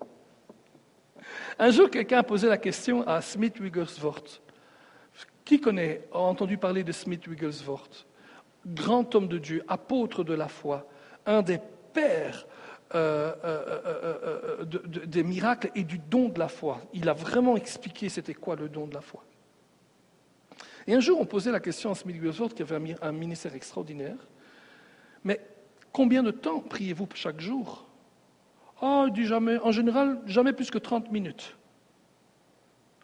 Un 1.58 1.70
jour, 1.70 1.90
quelqu'un 1.90 2.18
a 2.18 2.22
posé 2.22 2.48
la 2.48 2.58
question 2.58 3.06
à 3.06 3.20
Smith 3.20 3.58
Wigglesworth. 3.60 4.42
Qui 5.44 5.60
connaît, 5.60 6.02
a 6.12 6.18
entendu 6.18 6.56
parler 6.58 6.84
de 6.84 6.92
Smith 6.92 7.26
Wigglesworth 7.26 8.06
Grand 8.66 9.14
homme 9.14 9.28
de 9.28 9.38
Dieu, 9.38 9.64
apôtre 9.68 10.22
de 10.22 10.34
la 10.34 10.48
foi, 10.48 10.86
un 11.24 11.42
des 11.42 11.58
pères 11.92 12.46
euh, 12.92 13.32
euh, 13.44 14.64
euh, 14.64 14.64
des 15.06 15.22
miracles 15.22 15.70
et 15.76 15.84
du 15.84 15.98
don 15.98 16.28
de 16.28 16.40
la 16.40 16.48
foi. 16.48 16.80
Il 16.92 17.08
a 17.08 17.12
vraiment 17.12 17.56
expliqué 17.56 18.08
c'était 18.08 18.34
quoi 18.34 18.56
le 18.56 18.68
don 18.68 18.88
de 18.88 18.94
la 18.94 19.00
foi. 19.00 19.22
Et 20.86 20.94
un 20.94 21.00
jour, 21.00 21.20
on 21.20 21.26
posait 21.26 21.52
la 21.52 21.60
question 21.60 21.92
à 21.92 21.94
Smith 21.94 22.16
Wigglesworth, 22.16 22.54
qui 22.54 22.62
avait 22.62 22.96
un 23.00 23.12
ministère 23.12 23.54
extraordinaire, 23.54 24.16
mais 25.22 25.40
combien 25.92 26.24
de 26.24 26.32
temps 26.32 26.58
priez-vous 26.60 27.06
chaque 27.14 27.40
jour? 27.40 27.86
Oh, 28.82 29.06
dit 29.08 29.26
jamais, 29.26 29.58
en 29.58 29.70
général, 29.70 30.20
jamais 30.26 30.52
plus 30.52 30.70
que 30.70 30.78
30 30.78 31.12
minutes. 31.12 31.56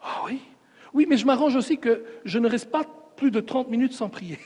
Ah 0.02 0.22
oui? 0.24 0.40
Oui, 0.94 1.06
mais 1.08 1.16
je 1.16 1.26
m'arrange 1.26 1.54
aussi 1.54 1.78
que 1.78 2.04
je 2.24 2.38
ne 2.38 2.48
reste 2.48 2.70
pas 2.70 2.84
plus 3.16 3.30
de 3.30 3.40
30 3.40 3.68
minutes 3.68 3.92
sans 3.92 4.08
prier. 4.08 4.38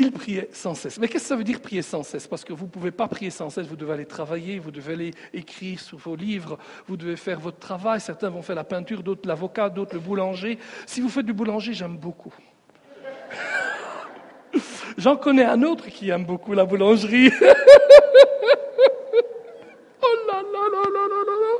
Il 0.00 0.12
priait 0.12 0.48
sans 0.50 0.74
cesse. 0.74 0.98
Mais 0.98 1.08
qu'est-ce 1.08 1.24
que 1.24 1.28
ça 1.28 1.36
veut 1.36 1.44
dire 1.44 1.60
prier 1.60 1.82
sans 1.82 2.02
cesse? 2.02 2.26
Parce 2.26 2.42
que 2.42 2.54
vous 2.54 2.64
ne 2.64 2.70
pouvez 2.70 2.90
pas 2.90 3.06
prier 3.06 3.28
sans 3.28 3.50
cesse, 3.50 3.66
vous 3.66 3.76
devez 3.76 3.92
aller 3.92 4.06
travailler, 4.06 4.58
vous 4.58 4.70
devez 4.70 4.94
aller 4.94 5.10
écrire 5.34 5.78
sur 5.78 5.98
vos 5.98 6.16
livres, 6.16 6.58
vous 6.86 6.96
devez 6.96 7.16
faire 7.16 7.38
votre 7.38 7.58
travail. 7.58 8.00
Certains 8.00 8.30
vont 8.30 8.40
faire 8.40 8.56
la 8.56 8.64
peinture, 8.64 9.02
d'autres 9.02 9.28
l'avocat, 9.28 9.68
d'autres 9.68 9.92
le 9.92 10.00
boulanger. 10.00 10.58
Si 10.86 11.02
vous 11.02 11.10
faites 11.10 11.26
du 11.26 11.34
boulanger, 11.34 11.74
j'aime 11.74 11.98
beaucoup. 11.98 12.32
J'en 14.96 15.18
connais 15.18 15.44
un 15.44 15.62
autre 15.64 15.88
qui 15.88 16.08
aime 16.08 16.24
beaucoup 16.24 16.54
la 16.54 16.64
boulangerie. 16.64 17.30
oh 20.02 20.16
là 20.28 20.42
là 20.42 20.64
là 20.72 20.82
là 20.94 21.08
là 21.08 21.24
là 21.26 21.36
là 21.42 21.58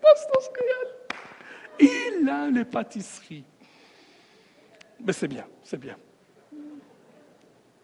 Pasteur 0.00 0.40
Il 1.80 2.28
a 2.28 2.48
les 2.48 2.64
pâtisseries. 2.64 3.42
Mais 5.04 5.12
c'est 5.12 5.26
bien, 5.26 5.46
c'est 5.64 5.80
bien. 5.80 5.96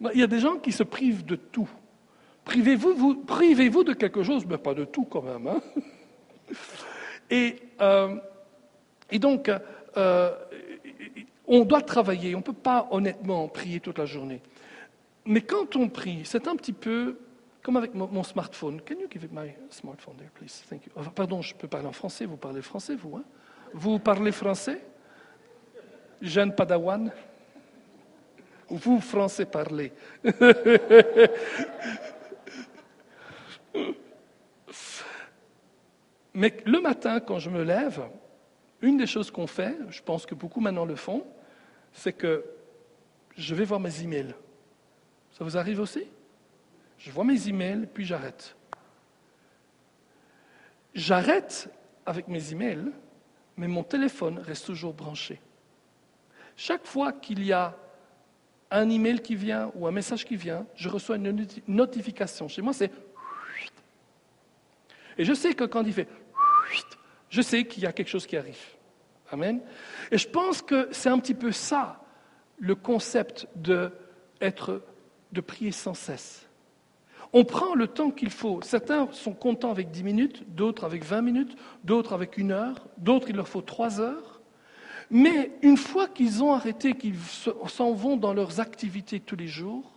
Bah, 0.01 0.11
il 0.15 0.21
y 0.21 0.23
a 0.23 0.27
des 0.27 0.41
gens 0.41 0.57
qui 0.57 0.73
se 0.73 0.83
privent 0.83 1.25
de 1.25 1.37
tout. 1.37 1.69
Privez-vous 2.45 3.17
privez 3.27 3.71
-vous 3.71 3.85
de 3.85 3.93
quelque 3.93 4.23
chose, 4.23 4.45
mais 4.47 4.59
pas 4.59 4.75
de 4.75 4.85
tout 4.85 5.05
quand 5.05 5.23
même. 5.23 5.47
Hein. 5.49 5.61
et, 7.31 7.57
euh, 7.81 8.17
et, 9.11 9.19
donc, 9.19 9.51
euh, 9.97 10.31
on 11.47 11.65
doit 11.65 11.83
travailler, 11.83 12.35
on 12.35 12.39
ne 12.39 12.45
peut 12.45 12.53
pas 12.53 12.89
honnêtement 12.91 13.49
prier 13.49 13.81
toute 13.81 13.99
la 13.99 14.07
journée. 14.07 14.41
Mais 15.25 15.41
quand 15.41 15.75
on 15.77 15.89
prie, 15.89 16.21
c'est 16.25 16.47
un 16.47 16.55
petit 16.57 16.73
peu 16.73 17.19
comme 17.63 17.77
avec 17.77 17.95
mon, 17.95 18.23
smartphone. 18.23 18.81
Can 18.81 18.95
you 19.01 19.09
give 19.11 19.27
my 19.33 19.53
smartphone 19.71 20.15
there, 20.17 20.31
please? 20.33 20.63
Thank 20.71 20.87
you. 20.87 20.93
Pardon, 21.17 21.43
je 21.43 21.53
peux 21.53 21.67
parler 21.67 21.89
en 21.89 21.93
français. 21.93 22.25
Vous 22.25 22.37
parlez 22.37 22.63
français, 22.63 22.95
vous 22.95 23.17
hein? 23.17 23.25
Vous 23.75 23.99
parlez 23.99 24.31
français? 24.31 24.81
Jeune 26.23 26.55
Padawan? 26.55 27.11
Vous, 28.69 29.01
français, 29.01 29.47
parlez. 29.47 29.93
Mais 36.35 36.57
le 36.67 36.81
matin, 36.81 37.21
quand 37.21 37.39
je 37.39 37.49
me 37.49 37.63
lève, 37.63 38.03
une 38.83 38.97
des 38.99 39.07
choses 39.07 39.31
qu'on 39.31 39.47
fait, 39.47 39.77
je 39.89 40.03
pense 40.03 40.27
que 40.27 40.35
beaucoup 40.35 40.61
maintenant 40.61 40.85
le 40.85 40.97
font, 40.97 41.25
c'est 41.93 42.13
que 42.13 42.45
je 43.37 43.55
vais 43.55 43.65
voir 43.65 43.81
mes 43.81 44.03
emails. 44.03 44.35
Ça 45.33 45.45
vous 45.45 45.57
arrive 45.57 45.81
aussi? 45.81 46.05
Je 46.99 47.11
vois 47.11 47.25
mes 47.25 47.49
emails, 47.49 47.87
puis 47.93 48.05
j'arrête. 48.05 48.57
J'arrête 50.95 51.71
avec 52.05 52.29
mes 52.29 52.53
emails, 52.53 52.91
mais 53.57 53.69
mon 53.69 53.83
téléphone 53.83 54.39
reste 54.39 54.67
toujours 54.67 54.95
branché. 54.95 55.41
Chaque 56.57 56.87
fois 56.87 57.13
qu'il 57.13 57.45
y 57.45 57.53
a 57.53 57.77
un 58.71 58.89
email 58.91 59.21
qui 59.21 59.35
vient 59.35 59.71
ou 59.75 59.87
un 59.87 59.93
message 59.93 60.25
qui 60.25 60.37
vient, 60.37 60.67
je 60.75 60.89
reçois 60.89 61.17
une 61.17 61.47
notification. 61.69 62.49
Chez 62.49 62.63
moi, 62.63 62.73
c'est 62.73 62.91
et 65.19 65.25
je 65.25 65.33
sais 65.33 65.55
que 65.55 65.65
quand 65.65 65.83
il 65.83 65.95
fait 65.95 66.09
je 67.29 67.43
sais 67.43 67.65
qu'il 67.65 67.83
y 67.83 67.87
a 67.87 67.93
quelque 67.93 68.09
chose 68.09 68.27
qui 68.27 68.37
arrive. 68.37 68.59
Amen. 69.31 69.61
Et 70.11 70.19
je 70.19 70.29
pense 70.29 70.63
que 70.63 70.89
c'est 70.93 71.09
un 71.09 71.19
petit 71.19 71.35
peu 71.35 71.53
ça, 71.53 72.01
le 72.59 72.75
concept 72.75 73.49
de, 73.57 73.91
être, 74.41 74.83
de 75.33 75.41
prier 75.41 75.73
sans 75.73 75.95
cesse. 75.95 76.49
On 77.33 77.45
prend 77.45 77.75
le 77.75 77.89
temps 77.89 78.11
qu'il 78.11 78.31
faut. 78.31 78.63
Certains 78.63 79.09
sont 79.13 79.33
contents 79.33 79.73
avec 79.73 79.91
10 79.91 80.05
minutes, 80.05 80.45
d'autres 80.55 80.85
avec 80.85 81.05
20 81.05 81.23
minutes, 81.23 81.57
d'autres 81.83 82.13
avec 82.13 82.39
une 82.39 82.53
heure, 82.53 82.87
d'autres 82.99 83.29
il 83.29 83.37
leur 83.37 83.49
faut 83.49 83.63
3 83.63 84.01
heures. 84.01 84.36
Mais 85.11 85.53
une 85.63 85.77
fois 85.77 86.09
qu'ils 86.09 86.43
ont 86.43 86.53
arrêté, 86.53 86.95
qu'ils 86.95 87.19
s'en 87.69 87.93
vont 87.93 88.17
dans 88.17 88.35
leurs 88.35 88.61
activités 88.61 89.21
tous 89.21 89.37
les 89.37 89.47
jours, 89.47 89.93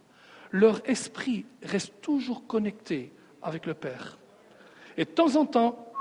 leur 0.51 0.87
esprit 0.89 1.45
reste 1.63 2.01
toujours 2.01 2.45
connecté 2.47 3.11
avec 3.41 3.65
le 3.65 3.73
Père. 3.73 4.17
Et 4.97 5.05
de 5.05 5.09
temps 5.09 5.35
en 5.35 5.45
temps, 5.45 5.91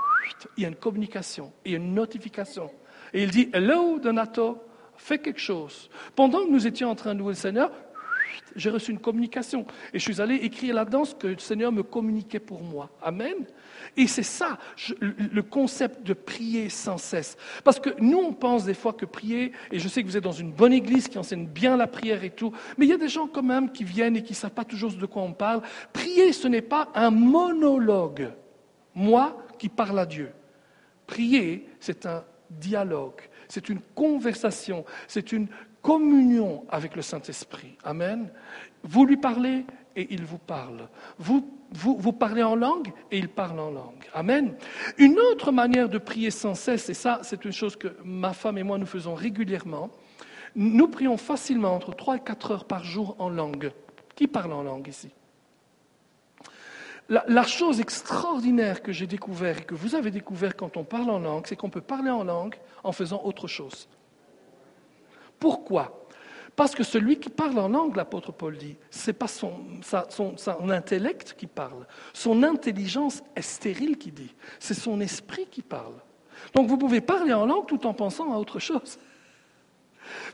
il 0.57 0.62
y 0.62 0.66
a 0.66 0.68
une 0.68 0.77
communication, 0.77 1.53
il 1.64 1.73
y 1.73 1.75
a 1.75 1.79
une 1.79 1.94
notification. 1.94 2.71
Et 3.12 3.23
il 3.23 3.31
dit, 3.31 3.49
Hello, 3.53 3.99
Donato, 3.99 4.59
fais 4.97 5.18
quelque 5.18 5.40
chose. 5.40 5.88
Pendant 6.14 6.44
que 6.44 6.51
nous 6.51 6.66
étions 6.66 6.90
en 6.90 6.94
train 6.94 7.14
de 7.14 7.21
louer 7.21 7.33
le 7.33 7.35
Seigneur, 7.35 7.71
j'ai 8.57 8.71
reçu 8.71 8.91
une 8.91 8.99
communication. 8.99 9.67
Et 9.93 9.99
je 9.99 10.05
suis 10.05 10.21
allé 10.21 10.37
écrire 10.37 10.75
là-dedans 10.75 11.05
que 11.19 11.29
le 11.29 11.38
Seigneur 11.38 11.73
me 11.73 11.83
communiquait 11.83 12.41
pour 12.41 12.62
moi. 12.62 12.91
Amen. 13.03 13.35
Et 13.97 14.07
c'est 14.07 14.23
ça, 14.23 14.59
le 15.01 15.43
concept 15.43 16.07
de 16.07 16.12
prier 16.12 16.69
sans 16.69 16.99
cesse. 16.99 17.37
Parce 17.64 17.81
que 17.81 17.91
nous, 18.01 18.19
on 18.19 18.33
pense 18.33 18.64
des 18.64 18.75
fois 18.75 18.93
que 18.93 19.07
prier, 19.07 19.53
et 19.71 19.79
je 19.79 19.88
sais 19.88 20.03
que 20.03 20.09
vous 20.09 20.17
êtes 20.17 20.25
dans 20.25 20.33
une 20.33 20.53
bonne 20.53 20.73
église 20.73 21.09
qui 21.09 21.19
enseigne 21.19 21.47
bien 21.47 21.77
la 21.77 21.87
prière 21.87 22.25
et 22.25 22.31
tout, 22.31 22.53
mais 22.77 22.87
il 22.87 22.88
y 22.88 22.95
a 22.95 22.99
des 22.99 23.09
gens 23.09 23.27
quand 23.27 23.43
même 23.43 23.71
qui 23.71 23.85
viennent 23.85 24.17
et 24.17 24.23
qui 24.23 24.33
ne 24.33 24.37
savent 24.37 24.51
pas 24.51 24.64
toujours 24.64 24.93
de 24.93 25.07
quoi 25.07 25.23
on 25.23 25.33
parle. 25.33 25.62
Prier, 25.93 26.33
ce 26.33 26.49
n'est 26.49 26.62
pas 26.62 26.88
un 26.95 27.11
monologue. 27.11 28.31
Moi 28.95 29.37
qui 29.59 29.69
parle 29.69 29.99
à 29.99 30.07
Dieu. 30.07 30.31
Prier, 31.07 31.69
c'est 31.81 32.07
un 32.07 32.25
dialogue, 32.51 33.21
c'est 33.49 33.69
une 33.69 33.81
conversation, 33.95 34.85
c'est 35.07 35.33
une 35.33 35.49
communion 35.83 36.64
avec 36.69 36.97
le 36.97 37.03
Saint-Esprit. 37.03 37.77
Amen. 37.85 38.31
Vous 38.83 39.05
lui 39.05 39.17
parlez 39.17 39.64
et 39.97 40.07
il 40.11 40.25
vous 40.25 40.38
parle. 40.38 40.88
Vous, 41.19 41.43
parlez 42.12 42.43
en 42.43 42.55
langue 42.55 42.93
et 43.11 43.19
il 43.19 43.29
parle 43.29 43.59
en 43.61 43.71
langue. 43.71 44.05
Amen. 44.14 44.55
Une 44.97 45.19
autre 45.19 45.53
manière 45.53 45.88
de 45.88 45.99
prier 45.99 46.31
sans 46.31 46.55
cesse, 46.55 46.88
et 46.88 46.95
ça 46.95 47.21
c'est 47.23 47.45
une 47.45 47.53
chose 47.53 47.77
que 47.77 47.97
ma 48.05 48.33
femme 48.33 48.59
et 48.59 48.62
moi 48.62 48.79
nous 48.79 48.87
faisons 48.87 49.14
régulièrement, 49.14 49.91
nous 50.55 50.88
prions 50.88 51.17
facilement 51.17 51.75
entre 51.75 51.95
3 51.95 52.17
et 52.17 52.21
4 52.21 52.51
heures 52.51 52.64
par 52.64 52.85
jour 52.85 53.17
en 53.19 53.29
langue. 53.29 53.73
Qui 54.14 54.27
parle 54.27 54.53
en 54.53 54.62
langue 54.62 54.88
ici? 54.88 55.11
La, 57.11 57.43
chose 57.45 57.81
extraordinaire 57.81 58.83
que 58.83 58.93
j'ai 58.93 59.07
découvert 59.07 59.61
et 59.61 59.64
que 59.64 59.75
vous 59.75 59.95
avez 59.95 60.11
découvert 60.11 60.55
quand 60.55 60.77
on 60.77 60.85
parle 60.85 61.09
en 61.09 61.19
langue, 61.19 61.47
c'est 61.47 61.57
qu'on 61.57 61.71
peut 61.71 61.81
parler 61.81 62.11
en 62.11 62.23
langue 62.23 62.55
en 62.85 62.93
faisant 62.93 63.23
autre 63.25 63.47
chose. 63.47 63.88
Pourquoi? 65.38 66.07
Parce 66.59 66.74
que 66.74 66.83
celui 66.83 67.20
qui 67.20 67.31
parle 67.31 67.57
en 67.61 67.68
langue, 67.68 67.94
l'apôtre 67.94 68.33
Paul 68.33 68.57
dit, 68.57 68.77
ce 68.90 69.11
n'est 69.11 69.14
pas 69.16 69.29
son, 69.29 69.53
intellect 70.68 71.35
qui 71.38 71.46
parle, 71.46 71.87
son 72.12 72.42
intelligence 72.42 73.22
est 73.37 73.42
stérile 73.42 73.96
qui 73.96 74.11
dit, 74.11 74.35
c'est 74.59 74.74
son 74.74 75.01
esprit 75.01 75.46
qui 75.46 75.62
parle. 75.62 75.94
Donc 76.55 76.66
vous 76.66 76.77
pouvez 76.77 77.01
parler 77.01 77.33
en 77.33 77.46
langue 77.46 77.66
tout 77.66 77.87
en 77.87 77.94
pensant 77.94 78.33
à 78.33 78.38
autre 78.38 78.59
chose. 78.59 78.98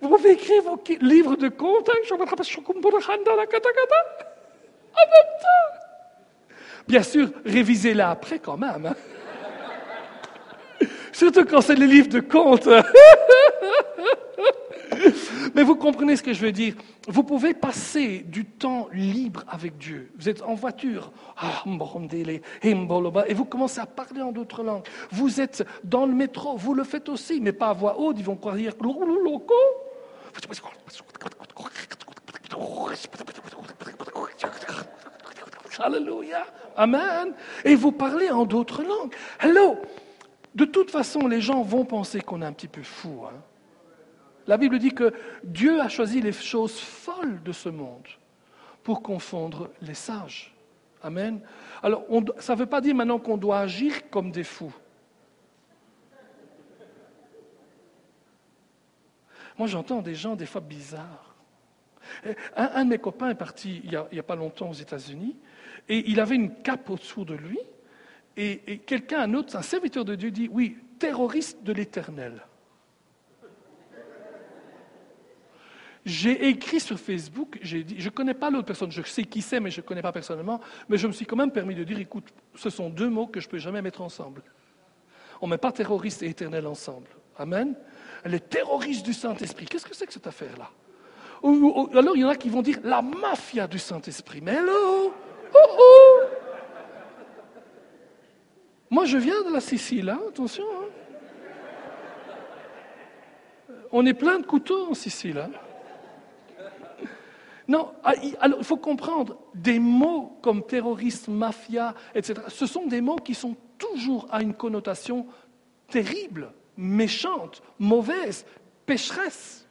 Vous 0.00 0.08
pouvez 0.08 0.32
écrire 0.32 0.62
vos 0.62 0.82
livres 1.02 1.36
de 1.36 1.48
contes, 1.48 1.90
hein. 1.90 1.98
Bien 6.88 7.02
sûr, 7.02 7.30
révisez-la 7.44 8.10
après 8.10 8.38
quand 8.38 8.56
même. 8.56 8.86
Hein. 8.86 8.94
Surtout 11.12 11.44
quand 11.44 11.60
c'est 11.60 11.76
les 11.76 11.86
livres 11.86 12.08
de 12.08 12.20
contes. 12.20 12.68
Mais 15.54 15.62
vous 15.62 15.76
comprenez 15.76 16.16
ce 16.16 16.22
que 16.22 16.32
je 16.32 16.40
veux 16.40 16.52
dire. 16.52 16.74
Vous 17.06 17.22
pouvez 17.22 17.54
passer 17.54 18.24
du 18.26 18.44
temps 18.44 18.88
libre 18.92 19.44
avec 19.48 19.78
Dieu. 19.78 20.10
Vous 20.18 20.28
êtes 20.28 20.42
en 20.42 20.54
voiture, 20.54 21.12
ah, 21.36 21.64
et 22.62 23.34
vous 23.34 23.44
commencez 23.44 23.80
à 23.80 23.86
parler 23.86 24.22
en 24.22 24.32
d'autres 24.32 24.62
langues. 24.62 24.84
Vous 25.10 25.40
êtes 25.40 25.64
dans 25.84 26.06
le 26.06 26.14
métro, 26.14 26.56
vous 26.56 26.74
le 26.74 26.84
faites 26.84 27.08
aussi, 27.08 27.40
mais 27.40 27.52
pas 27.52 27.68
à 27.68 27.72
voix 27.72 27.98
haute, 27.98 28.16
ils 28.18 28.24
vont 28.24 28.36
croire 28.36 28.56
dire. 28.56 28.72
Alléluia. 35.78 36.46
Amen. 36.76 37.34
Et 37.64 37.74
vous 37.74 37.92
parlez 37.92 38.30
en 38.30 38.44
d'autres 38.44 38.82
langues. 38.82 39.14
Hello. 39.40 39.76
De 40.54 40.64
toute 40.64 40.90
façon, 40.90 41.26
les 41.26 41.40
gens 41.40 41.62
vont 41.62 41.84
penser 41.84 42.20
qu'on 42.20 42.42
est 42.42 42.46
un 42.46 42.52
petit 42.52 42.68
peu 42.68 42.82
fou. 42.82 43.24
Hein. 43.26 43.42
La 44.46 44.56
Bible 44.56 44.78
dit 44.78 44.92
que 44.92 45.12
Dieu 45.42 45.80
a 45.80 45.88
choisi 45.88 46.20
les 46.20 46.32
choses 46.32 46.78
folles 46.78 47.42
de 47.42 47.52
ce 47.52 47.68
monde 47.68 48.06
pour 48.82 49.02
confondre 49.02 49.70
les 49.80 49.94
sages. 49.94 50.54
Amen. 51.02 51.40
Alors, 51.82 52.04
ça 52.38 52.54
ne 52.54 52.58
veut 52.60 52.66
pas 52.66 52.80
dire 52.80 52.94
maintenant 52.94 53.18
qu'on 53.18 53.36
doit 53.36 53.58
agir 53.58 54.10
comme 54.10 54.30
des 54.30 54.44
fous. 54.44 54.74
Moi, 59.58 59.68
j'entends 59.68 60.02
des 60.02 60.14
gens 60.14 60.34
des 60.36 60.46
fois 60.46 60.60
bizarres. 60.60 61.34
Un, 62.56 62.84
de 62.84 62.90
mes 62.90 62.98
copains 62.98 63.30
est 63.30 63.34
parti 63.34 63.80
il 63.84 63.90
n'y 64.12 64.18
a, 64.18 64.22
pas 64.22 64.36
longtemps 64.36 64.68
aux 64.68 64.74
États-Unis 64.74 65.36
et 65.88 66.10
il 66.10 66.20
avait 66.20 66.34
une 66.34 66.54
cape 66.62 66.90
autour 66.90 67.24
de 67.24 67.34
lui. 67.34 67.58
Et, 68.36 68.78
quelqu'un, 68.86 69.20
un 69.20 69.34
autre, 69.34 69.56
un 69.56 69.62
serviteur 69.62 70.04
de 70.04 70.14
Dieu 70.14 70.30
dit, 70.30 70.48
oui, 70.50 70.76
terroriste 70.98 71.62
de 71.62 71.72
l'éternel. 71.72 72.44
J'ai 76.04 76.48
écrit 76.48 76.80
sur 76.80 76.98
Facebook, 76.98 77.58
j'ai 77.62 77.82
dit, 77.82 77.94
je 77.98 78.04
ne 78.04 78.10
connais 78.10 78.34
pas 78.34 78.50
l'autre 78.50 78.66
personne, 78.66 78.92
je 78.92 79.00
sais 79.02 79.24
qui 79.24 79.40
c'est, 79.40 79.58
mais 79.58 79.70
je 79.70 79.80
ne 79.80 79.86
connais 79.86 80.02
pas 80.02 80.12
personnellement, 80.12 80.60
mais 80.88 80.98
je 80.98 81.06
me 81.06 81.12
suis 81.12 81.24
quand 81.24 81.36
même 81.36 81.50
permis 81.50 81.74
de 81.74 81.82
dire, 81.82 81.98
écoute, 81.98 82.28
ce 82.54 82.68
sont 82.68 82.90
deux 82.90 83.08
mots 83.08 83.26
que 83.26 83.40
je 83.40 83.46
ne 83.46 83.50
peux 83.50 83.58
jamais 83.58 83.80
mettre 83.80 84.02
ensemble. 84.02 84.42
On 85.40 85.46
ne 85.46 85.52
met 85.52 85.58
pas 85.58 85.72
terroriste 85.72 86.22
et 86.22 86.28
éternel 86.28 86.66
ensemble. 86.66 87.08
Amen. 87.38 87.74
Les 88.26 88.40
terroristes 88.40 89.04
du 89.04 89.14
Saint-Esprit, 89.14 89.66
qu'est-ce 89.66 89.86
que 89.86 89.94
c'est 89.94 90.06
que 90.06 90.12
cette 90.12 90.26
affaire-là? 90.26 90.70
Alors 91.42 92.16
il 92.16 92.20
y 92.20 92.24
en 92.24 92.28
a 92.28 92.36
qui 92.36 92.48
vont 92.48 92.62
dire 92.62 92.78
la 92.84 93.02
mafia 93.02 93.66
du 93.66 93.78
Saint-Esprit. 93.78 94.40
Mais 94.42 94.54
hello. 94.54 95.12
Moi, 98.94 99.06
je 99.06 99.18
viens 99.18 99.42
de 99.42 99.52
la 99.52 99.60
Sicile, 99.60 100.08
hein, 100.08 100.20
attention. 100.28 100.62
Hein. 100.72 100.84
On 103.90 104.06
est 104.06 104.14
plein 104.14 104.38
de 104.38 104.46
couteaux 104.46 104.86
en 104.88 104.94
Sicile. 104.94 105.38
Hein. 105.38 105.50
Non, 107.66 107.90
ah, 108.04 108.12
alors 108.38 108.60
il 108.60 108.64
faut 108.64 108.76
comprendre, 108.76 109.36
des 109.52 109.80
mots 109.80 110.38
comme 110.42 110.64
terroriste, 110.64 111.26
mafia, 111.26 111.92
etc., 112.14 112.42
ce 112.46 112.66
sont 112.66 112.86
des 112.86 113.00
mots 113.00 113.16
qui 113.16 113.34
sont 113.34 113.56
toujours 113.78 114.28
à 114.30 114.42
une 114.42 114.54
connotation 114.54 115.26
terrible, 115.88 116.52
méchante, 116.76 117.64
mauvaise, 117.80 118.46
pécheresse. 118.86 119.66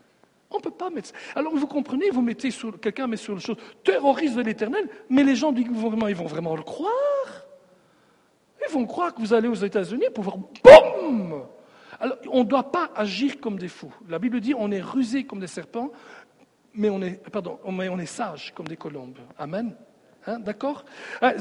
On 0.51 0.57
ne 0.57 0.61
peut 0.63 0.69
pas 0.69 0.89
mettre. 0.89 1.11
Alors 1.33 1.55
vous 1.55 1.67
comprenez, 1.67 2.09
vous 2.09 2.21
mettez 2.21 2.51
sur 2.51 2.77
quelqu'un 2.77 3.07
met 3.07 3.15
sur 3.15 3.35
le 3.35 3.39
chose 3.39 3.55
terroriste 3.85 4.35
de 4.35 4.41
l'Éternel, 4.41 4.89
mais 5.09 5.23
les 5.23 5.37
gens 5.37 5.53
du 5.53 5.63
gouvernement, 5.63 6.09
ils 6.09 6.15
vont 6.15 6.27
vraiment 6.27 6.57
le 6.57 6.63
croire. 6.63 7.32
Ils 8.67 8.73
vont 8.73 8.85
croire 8.85 9.13
que 9.13 9.19
vous 9.19 9.33
allez 9.33 9.47
aux 9.47 9.53
États-Unis 9.53 10.07
pour 10.13 10.23
voir 10.23 10.37
boum. 10.37 11.43
Alors, 11.99 12.17
on 12.31 12.39
ne 12.39 12.49
doit 12.49 12.71
pas 12.71 12.91
agir 12.95 13.39
comme 13.39 13.57
des 13.57 13.67
fous. 13.67 13.93
La 14.09 14.19
Bible 14.19 14.39
dit 14.39 14.53
on 14.57 14.71
est 14.71 14.81
rusé 14.81 15.23
comme 15.25 15.39
des 15.39 15.47
serpents, 15.47 15.91
mais 16.73 16.89
on 16.89 17.01
est, 17.01 17.21
pardon, 17.29 17.59
mais 17.71 17.89
on 17.89 17.99
est 17.99 18.05
sage 18.05 18.53
comme 18.55 18.67
des 18.67 18.77
colombes. 18.77 19.19
Amen. 19.37 19.75
Hein, 20.25 20.39
D'accord? 20.39 20.85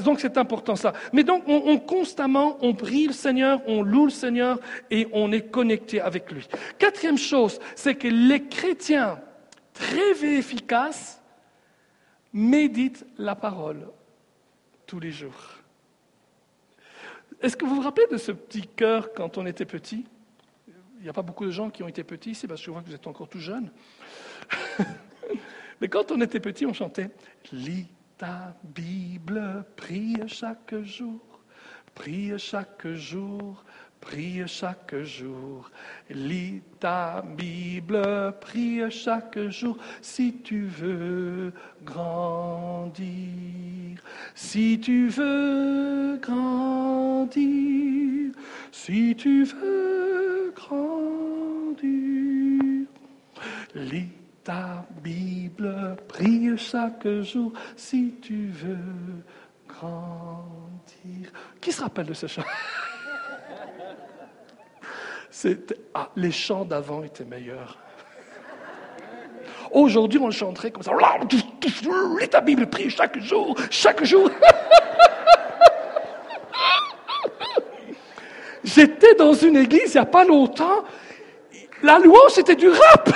Donc 0.03 0.19
c'est 0.19 0.37
important 0.37 0.75
ça. 0.75 0.93
Mais 1.13 1.23
donc 1.23 1.43
on, 1.47 1.63
on, 1.65 1.79
constamment, 1.79 2.57
on 2.61 2.73
prie 2.73 3.07
le 3.07 3.13
Seigneur, 3.13 3.61
on 3.67 3.81
loue 3.81 4.05
le 4.05 4.11
Seigneur 4.11 4.59
et 4.91 5.07
on 5.13 5.31
est 5.31 5.49
connecté 5.49 6.01
avec 6.01 6.31
lui. 6.31 6.47
Quatrième 6.77 7.17
chose, 7.17 7.59
c'est 7.75 7.95
que 7.95 8.07
les 8.07 8.47
chrétiens 8.47 9.19
très 9.73 10.23
efficaces 10.25 11.21
méditent 12.33 13.05
la 13.17 13.35
parole 13.35 13.87
tous 14.85 14.99
les 14.99 15.11
jours. 15.11 15.62
Est-ce 17.43 17.57
que 17.57 17.65
vous 17.65 17.75
vous 17.75 17.81
rappelez 17.81 18.07
de 18.09 18.15
ce 18.15 18.31
petit 18.31 18.65
cœur 18.65 19.13
quand 19.13 19.37
on 19.37 19.45
était 19.45 19.65
petit? 19.65 20.05
Il 20.97 21.03
n'y 21.03 21.09
a 21.09 21.13
pas 21.13 21.21
beaucoup 21.21 21.45
de 21.45 21.51
gens 21.51 21.69
qui 21.69 21.83
ont 21.83 21.89
été 21.89 22.01
petits 22.05 22.31
ici, 22.31 22.47
parce 22.47 22.61
que 22.61 22.71
que 22.71 22.85
vous 22.85 22.95
êtes 22.95 23.05
encore 23.05 23.27
tout 23.27 23.39
jeune. 23.39 23.69
Mais 25.81 25.89
quand 25.89 26.09
on 26.11 26.21
était 26.21 26.39
petit, 26.39 26.65
on 26.65 26.71
chantait 26.71 27.09
Lis 27.51 27.87
ta 28.17 28.55
Bible, 28.63 29.65
prie 29.75 30.15
chaque 30.27 30.73
jour, 30.83 31.19
prie 31.93 32.31
chaque 32.39 32.87
jour, 32.93 33.65
prie 34.03 34.43
chaque 34.47 34.95
jour. 35.03 35.69
Lis 36.09 36.61
ta 36.79 37.23
Bible, 37.37 38.33
prie 38.41 38.81
chaque 38.91 39.39
jour, 39.49 39.77
si 40.01 40.33
tu 40.43 40.65
veux 40.65 41.53
grandir. 41.83 43.03
Si 44.35 44.79
tu 44.79 45.07
veux 45.07 46.17
grandir, 46.21 47.33
si 48.71 49.15
tu 49.15 49.43
veux 49.45 50.53
grandir. 50.55 51.83
Lis 53.75 54.09
ta 54.43 54.85
Bible, 55.01 55.95
prie 56.09 56.57
chaque 56.57 57.07
jour 57.21 57.53
si 57.77 58.15
tu 58.21 58.47
veux 58.47 59.23
grandir. 59.67 61.31
Qui 61.61 61.71
se 61.71 61.81
rappelle 61.81 62.07
de 62.07 62.13
ce 62.13 62.27
chant? 62.27 62.43
ah, 65.93 66.09
Les 66.15 66.31
chants 66.31 66.65
d'avant 66.65 67.03
étaient 67.03 67.25
meilleurs. 67.25 67.77
Aujourd'hui, 69.71 70.19
on 70.19 70.29
chanterait 70.31 70.71
comme 70.71 70.83
ça. 70.83 70.91
Lis 71.31 72.29
ta 72.29 72.41
Bible, 72.41 72.67
prie 72.67 72.89
chaque 72.89 73.19
jour, 73.19 73.55
chaque 73.69 74.03
jour. 74.03 74.29
J'étais 78.63 79.15
dans 79.15 79.33
une 79.33 79.57
église 79.57 79.93
il 79.93 79.97
n'y 79.97 80.01
a 80.01 80.05
pas 80.05 80.23
longtemps. 80.23 80.83
La 81.81 81.99
louange, 81.99 82.31
c'était 82.31 82.55
du 82.55 82.69
rap. 82.69 83.09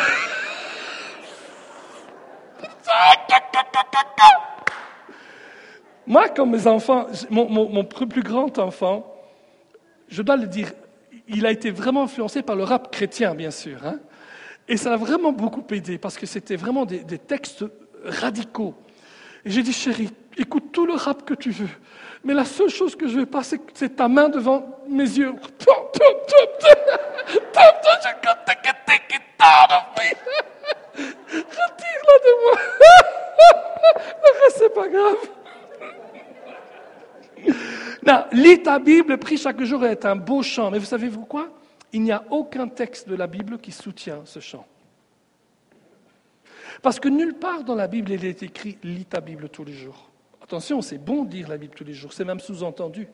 Moi, 6.05 6.29
comme 6.29 6.51
mes 6.51 6.67
enfants, 6.67 7.07
mon, 7.29 7.83
plus 7.83 8.23
grand 8.23 8.57
enfant, 8.59 9.05
je 10.07 10.21
dois 10.21 10.37
le 10.37 10.47
dire, 10.47 10.71
il 11.27 11.45
a 11.45 11.51
été 11.51 11.71
vraiment 11.71 12.03
influencé 12.03 12.41
par 12.41 12.55
le 12.55 12.63
rap 12.63 12.91
chrétien, 12.91 13.35
bien 13.35 13.51
sûr. 13.51 13.85
Hein. 13.85 13.99
et 14.67 14.77
ça 14.77 14.89
l'a 14.89 14.97
vraiment 14.97 15.31
beaucoup 15.31 15.63
aidé, 15.73 15.97
parce 15.97 16.17
que 16.17 16.25
c'était 16.25 16.55
vraiment 16.55 16.85
des, 16.85 17.03
textes 17.19 17.65
radicaux. 18.03 18.75
Et 19.45 19.51
j'ai 19.51 19.63
dit, 19.63 19.73
chérie, 19.73 20.09
écoute 20.37 20.71
tout 20.71 20.85
le 20.85 20.93
rap 20.93 21.25
que 21.25 21.33
tu 21.33 21.51
veux, 21.51 21.69
mais 22.23 22.33
la 22.33 22.45
seule 22.45 22.69
chose 22.69 22.95
que 22.95 23.07
je 23.07 23.19
veux 23.19 23.25
pas, 23.25 23.43
c'est 23.43 23.95
ta 23.95 24.07
main 24.07 24.29
devant 24.29 24.79
mes 24.87 25.03
yeux. 25.03 25.31
Retire-la 25.31 26.17
de 32.25 32.31
moi. 32.43 32.59
c'est 34.57 34.73
pas 34.73 34.87
grave. 34.87 35.17
Non, 38.07 38.23
ta 38.63 38.79
Bible, 38.79 39.17
prie 39.17 39.37
chaque 39.37 39.61
jour 39.63 39.83
est 39.85 40.05
un 40.05 40.15
beau 40.15 40.41
chant. 40.41 40.71
Mais 40.71 40.79
vous 40.79 40.85
savez 40.85 41.09
pourquoi 41.09 41.49
Il 41.91 42.03
n'y 42.03 42.11
a 42.13 42.23
aucun 42.29 42.69
texte 42.69 43.09
de 43.09 43.15
la 43.15 43.27
Bible 43.27 43.57
qui 43.57 43.73
soutient 43.73 44.21
ce 44.23 44.39
chant. 44.39 44.65
Parce 46.81 46.99
que 46.99 47.09
nulle 47.09 47.33
part 47.33 47.63
dans 47.63 47.75
la 47.75 47.87
Bible 47.87 48.11
il 48.11 48.23
est 48.23 48.43
écrit 48.43 48.77
lis 48.83 49.05
ta 49.05 49.19
Bible 49.19 49.49
tous 49.49 49.65
les 49.65 49.73
jours. 49.73 50.09
Attention, 50.41 50.81
c'est 50.81 50.97
bon 50.97 51.25
de 51.25 51.33
lire 51.33 51.49
la 51.49 51.57
Bible 51.57 51.73
tous 51.75 51.83
les 51.83 51.93
jours, 51.93 52.13
c'est 52.13 52.23
même 52.23 52.39
sous-entendu. 52.39 53.09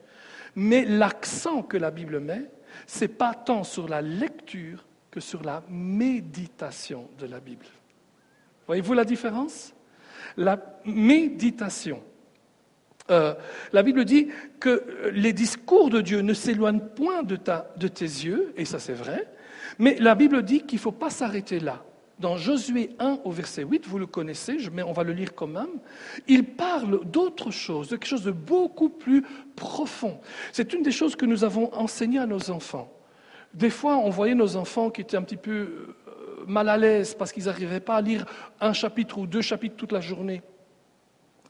Mais 0.54 0.84
l'accent 0.84 1.62
que 1.62 1.76
la 1.76 1.90
Bible 1.90 2.20
met, 2.20 2.48
c'est 2.86 3.08
pas 3.08 3.34
tant 3.34 3.64
sur 3.64 3.88
la 3.88 4.00
lecture 4.00 4.84
que 5.10 5.18
sur 5.18 5.42
la 5.42 5.64
méditation 5.68 7.08
de 7.18 7.26
la 7.26 7.40
Bible. 7.40 7.66
Voyez-vous 8.66 8.94
la 8.94 9.04
différence? 9.04 9.74
La 10.36 10.60
méditation. 10.84 12.00
Euh, 13.10 13.34
la 13.72 13.82
Bible 13.82 14.04
dit 14.04 14.28
que 14.60 15.10
les 15.12 15.32
discours 15.32 15.90
de 15.90 16.00
Dieu 16.00 16.20
ne 16.20 16.32
s'éloignent 16.32 16.80
point 16.80 17.22
de, 17.22 17.38
de 17.76 17.88
tes 17.88 18.04
yeux, 18.04 18.54
et 18.56 18.64
ça 18.64 18.78
c'est 18.78 18.94
vrai, 18.94 19.28
mais 19.78 19.96
la 20.00 20.14
Bible 20.14 20.42
dit 20.42 20.62
qu'il 20.62 20.78
ne 20.78 20.82
faut 20.82 20.92
pas 20.92 21.10
s'arrêter 21.10 21.60
là. 21.60 21.82
Dans 22.20 22.36
Josué 22.36 22.90
1 23.00 23.20
au 23.24 23.30
verset 23.32 23.64
8, 23.64 23.86
vous 23.86 23.98
le 23.98 24.06
connaissez, 24.06 24.56
mais 24.72 24.82
on 24.82 24.92
va 24.92 25.02
le 25.02 25.12
lire 25.12 25.34
quand 25.34 25.48
même, 25.48 25.80
il 26.28 26.44
parle 26.44 27.04
d'autre 27.04 27.50
chose, 27.50 27.88
de 27.88 27.96
quelque 27.96 28.08
chose 28.08 28.22
de 28.22 28.30
beaucoup 28.30 28.88
plus 28.88 29.24
profond. 29.56 30.20
C'est 30.52 30.72
une 30.72 30.82
des 30.82 30.92
choses 30.92 31.16
que 31.16 31.26
nous 31.26 31.44
avons 31.44 31.74
enseignées 31.74 32.20
à 32.20 32.26
nos 32.26 32.50
enfants. 32.50 32.90
Des 33.52 33.70
fois, 33.70 33.96
on 33.96 34.10
voyait 34.10 34.34
nos 34.34 34.56
enfants 34.56 34.90
qui 34.90 35.00
étaient 35.00 35.16
un 35.16 35.22
petit 35.22 35.36
peu 35.36 35.52
euh, 35.52 36.44
mal 36.46 36.68
à 36.68 36.76
l'aise 36.76 37.14
parce 37.14 37.32
qu'ils 37.32 37.44
n'arrivaient 37.44 37.80
pas 37.80 37.96
à 37.96 38.00
lire 38.00 38.24
un 38.60 38.72
chapitre 38.72 39.18
ou 39.18 39.26
deux 39.26 39.42
chapitres 39.42 39.76
toute 39.76 39.92
la 39.92 40.00
journée. 40.00 40.42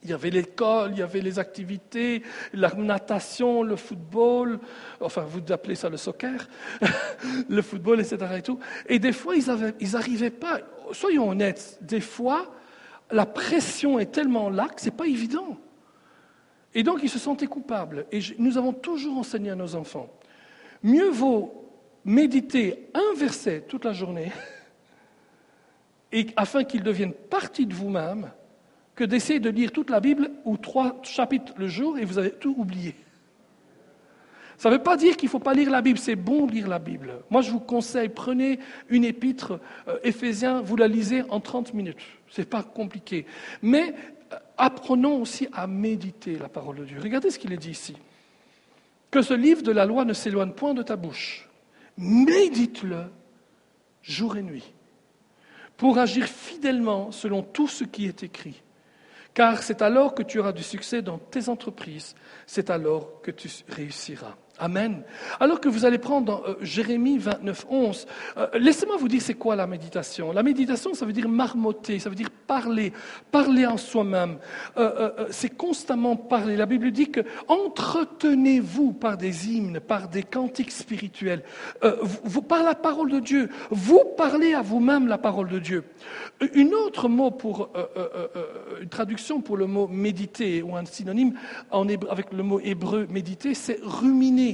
Il 0.05 0.11
y 0.11 0.13
avait 0.13 0.29
l'école, 0.29 0.91
il 0.91 0.99
y 0.99 1.01
avait 1.01 1.19
les 1.19 1.39
activités, 1.39 2.21
la 2.53 2.71
natation, 2.75 3.63
le 3.63 3.75
football, 3.75 4.59
enfin 5.01 5.23
vous 5.23 5.41
appelez 5.51 5.73
ça 5.73 5.89
le 5.89 5.97
soccer, 5.97 6.47
le 7.49 7.61
football, 7.63 7.99
etc. 7.99 8.19
Et, 8.87 8.99
des 8.99 9.11
fois, 9.11 9.35
ils 9.35 9.91
n'arrivaient 9.91 10.29
pas, 10.29 10.59
soyons 10.91 11.29
honnêtes, 11.29 11.79
des 11.81 12.01
fois, 12.01 12.53
la 13.09 13.25
pression 13.25 13.97
est 13.97 14.11
tellement 14.11 14.51
là 14.51 14.67
que 14.67 14.79
ce 14.79 14.85
n'est 14.85 14.95
pas 14.95 15.07
évident. 15.07 15.57
Et 16.75 16.83
donc, 16.83 16.99
ils 17.01 17.09
se 17.09 17.17
sentaient 17.17 17.47
coupables. 17.47 18.05
Et 18.11 18.19
nous 18.37 18.59
avons 18.59 18.73
toujours 18.73 19.17
enseigné 19.17 19.49
à 19.49 19.55
nos 19.55 19.73
enfants, 19.73 20.13
mieux 20.83 21.09
vaut 21.09 21.67
méditer 22.05 22.91
un 22.93 23.17
verset 23.17 23.65
toute 23.67 23.85
la 23.85 23.93
journée, 23.93 24.31
afin 26.35 26.63
qu'il 26.63 26.83
devienne 26.83 27.13
partie 27.13 27.65
de 27.65 27.73
vous-même, 27.73 28.29
que 28.95 29.03
d'essayer 29.03 29.39
de 29.39 29.49
lire 29.49 29.71
toute 29.71 29.89
la 29.89 29.99
Bible 29.99 30.31
ou 30.45 30.57
trois 30.57 30.99
chapitres 31.03 31.53
le 31.57 31.67
jour 31.67 31.97
et 31.97 32.05
vous 32.05 32.17
avez 32.17 32.31
tout 32.31 32.55
oublié. 32.57 32.95
Ça 34.57 34.69
ne 34.69 34.75
veut 34.75 34.83
pas 34.83 34.95
dire 34.95 35.17
qu'il 35.17 35.27
ne 35.27 35.31
faut 35.31 35.39
pas 35.39 35.53
lire 35.53 35.69
la 35.69 35.81
Bible, 35.81 35.99
c'est 35.99 36.15
bon 36.15 36.45
de 36.45 36.53
lire 36.53 36.69
la 36.69 36.79
Bible. 36.79 37.19
Moi, 37.29 37.41
je 37.41 37.51
vous 37.51 37.59
conseille, 37.59 38.07
prenez 38.07 38.59
une 38.87 39.03
épître, 39.03 39.59
euh, 39.89 39.97
Éphésiens, 40.03 40.61
vous 40.61 40.77
la 40.77 40.87
lisez 40.87 41.23
en 41.29 41.41
30 41.41 41.73
minutes. 41.73 41.99
Ce 42.29 42.39
n'est 42.39 42.47
pas 42.47 42.63
compliqué. 42.63 43.25
Mais 43.61 43.93
euh, 44.31 44.37
apprenons 44.57 45.21
aussi 45.21 45.49
à 45.51 45.67
méditer 45.67 46.37
la 46.39 46.47
parole 46.47 46.77
de 46.77 46.85
Dieu. 46.85 46.99
Regardez 47.01 47.31
ce 47.31 47.39
qu'il 47.39 47.51
est 47.51 47.57
dit 47.57 47.71
ici. 47.71 47.97
Que 49.11 49.21
ce 49.21 49.33
livre 49.33 49.61
de 49.61 49.73
la 49.73 49.85
loi 49.85 50.05
ne 50.05 50.13
s'éloigne 50.13 50.51
point 50.51 50.73
de 50.73 50.83
ta 50.83 50.95
bouche 50.95 51.49
médite-le 51.97 53.05
jour 54.01 54.37
et 54.37 54.43
nuit, 54.43 54.73
pour 55.77 55.97
agir 55.97 56.27
fidèlement 56.27 57.11
selon 57.11 57.41
tout 57.41 57.67
ce 57.67 57.83
qui 57.83 58.05
est 58.05 58.23
écrit. 58.23 58.61
Car 59.35 59.61
c'est 59.61 59.81
alors 59.81 60.15
que 60.15 60.23
tu 60.23 60.39
auras 60.39 60.53
du 60.53 60.63
succès 60.63 61.01
dans 61.01 61.19
tes 61.19 61.49
entreprises, 61.49 62.15
c'est 62.47 62.69
alors 62.69 63.21
que 63.21 63.31
tu 63.31 63.49
réussiras. 63.67 64.35
Amen. 64.57 65.03
Alors 65.41 65.59
que 65.59 65.67
vous 65.67 65.83
allez 65.83 65.97
prendre 65.97 66.43
euh, 66.47 66.55
Jérémie 66.61 67.17
29, 67.17 67.65
11, 67.69 68.07
euh, 68.37 68.47
laissez-moi 68.57 68.95
vous 68.95 69.09
dire 69.09 69.21
c'est 69.21 69.33
quoi 69.33 69.53
la 69.57 69.67
méditation. 69.67 70.31
La 70.31 70.43
méditation, 70.43 70.93
ça 70.93 71.05
veut 71.05 71.11
dire 71.11 71.27
marmotter, 71.27 71.99
ça 71.99 72.09
veut 72.09 72.15
dire 72.15 72.29
parler, 72.47 72.93
parler 73.31 73.65
en 73.65 73.75
soi-même. 73.75 74.37
Euh, 74.77 75.27
c'est 75.29 75.57
constamment 75.57 76.15
parler. 76.15 76.55
La 76.55 76.65
Bible 76.65 76.91
dit 76.91 77.11
que 77.11 77.19
entretenez-vous 77.49 78.93
par 78.93 79.17
des 79.17 79.49
hymnes, 79.49 79.81
par 79.81 80.07
des 80.07 80.23
cantiques 80.23 80.71
spirituels, 80.71 81.43
par 82.47 82.63
la 82.63 82.75
parole 82.75 83.11
de 83.11 83.19
Dieu. 83.19 83.49
Vous 83.71 84.03
parlez 84.17 84.53
à 84.53 84.61
vous-même 84.61 85.07
la 85.07 85.17
parole 85.17 85.49
de 85.49 85.59
Dieu. 85.59 85.83
Une 86.53 86.73
autre 86.73 87.09
mot 87.09 87.31
pour 87.31 87.69
une 88.81 88.89
traduction 88.89 89.41
pour 89.41 89.57
le 89.57 89.67
mot 89.67 89.87
méditer 89.87 90.61
ou 90.61 90.75
un 90.75 90.85
synonyme 90.85 91.33
avec 91.71 92.31
le 92.31 92.43
mot 92.43 92.59
hébreu 92.61 93.07
méditer, 93.09 93.53
c'est 93.53 93.79
ruminer 93.83 94.44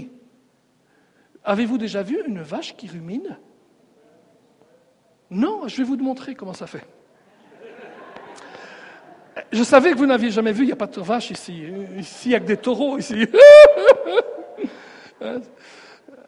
Avez-vous 1.43 1.77
déjà 1.77 2.03
vu 2.03 2.21
une 2.27 2.41
vache 2.41 2.75
qui 2.75 2.87
rumine? 2.87 3.37
Non, 5.29 5.67
je 5.67 5.77
vais 5.77 5.83
vous 5.83 5.97
montrer 5.97 6.35
comment 6.35 6.53
ça 6.53 6.67
fait. 6.67 6.85
Je 9.51 9.63
savais 9.63 9.91
que 9.91 9.97
vous 9.97 10.05
n'aviez 10.05 10.29
jamais 10.29 10.51
vu, 10.51 10.63
il 10.63 10.67
n'y 10.67 10.73
a 10.73 10.77
pas 10.77 10.87
de 10.87 11.01
vache 11.01 11.31
ici. 11.31 11.63
Ici, 11.97 12.27
il 12.27 12.29
n'y 12.29 12.35
a 12.35 12.39
que 12.39 12.45
des 12.45 12.57
taureaux 12.57 12.97
ici. 12.97 13.25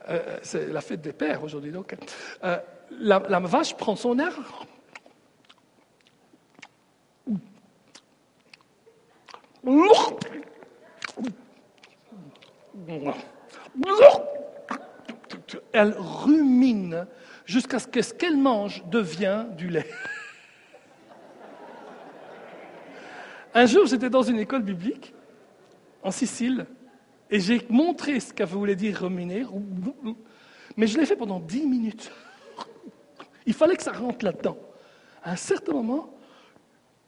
Euh, 0.10 0.38
c'est 0.42 0.68
la 0.68 0.82
fête 0.82 1.02
des 1.02 1.14
pères 1.14 1.44
aujourd'hui. 1.44 1.72
Donc, 1.72 1.96
euh, 2.44 2.58
la, 2.92 3.24
la 3.30 3.40
vache 3.40 3.74
prend 3.76 3.96
son 3.96 4.20
air. 4.20 4.38
Elle 15.72 15.96
rumine 15.98 17.08
jusqu'à 17.46 17.80
ce 17.80 17.88
que 17.88 18.02
ce 18.02 18.14
qu'elle 18.14 18.36
mange 18.38 18.84
devient 18.90 19.46
du 19.58 19.70
lait. 19.70 19.90
Un 23.54 23.66
jour, 23.66 23.86
j'étais 23.86 24.10
dans 24.10 24.24
une 24.24 24.40
école 24.40 24.64
biblique 24.64 25.14
en 26.02 26.12
Sicile 26.12 26.66
et 27.30 27.40
j'ai 27.40 27.66
montré 27.70 28.20
ce 28.20 28.34
qu'elle 28.34 28.48
voulait 28.48 28.76
dire 28.76 29.02
ruminer, 29.02 29.46
mais 30.76 30.88
je 30.88 30.98
l'ai 30.98 31.06
fait 31.06 31.16
pendant 31.16 31.40
dix 31.40 31.66
minutes. 31.66 32.12
Il 33.46 33.54
fallait 33.54 33.76
que 33.76 33.84
ça 33.84 33.92
rentre 33.92 34.26
là-dedans. 34.26 34.58
À 35.24 35.32
un 35.32 35.36
certain 35.36 35.74
moment, 35.74 36.10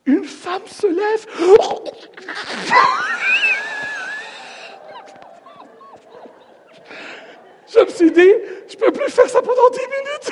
une 0.05 0.23
femme 0.23 0.67
se 0.67 0.87
lève. 0.87 1.25
Je 7.75 7.81
me 7.81 7.89
suis 7.89 8.11
dit, 8.11 8.31
je 8.69 8.75
peux 8.77 8.91
plus 8.91 9.11
faire 9.11 9.29
ça 9.29 9.41
pendant 9.41 9.69
dix 9.71 9.79
minutes. 9.81 10.31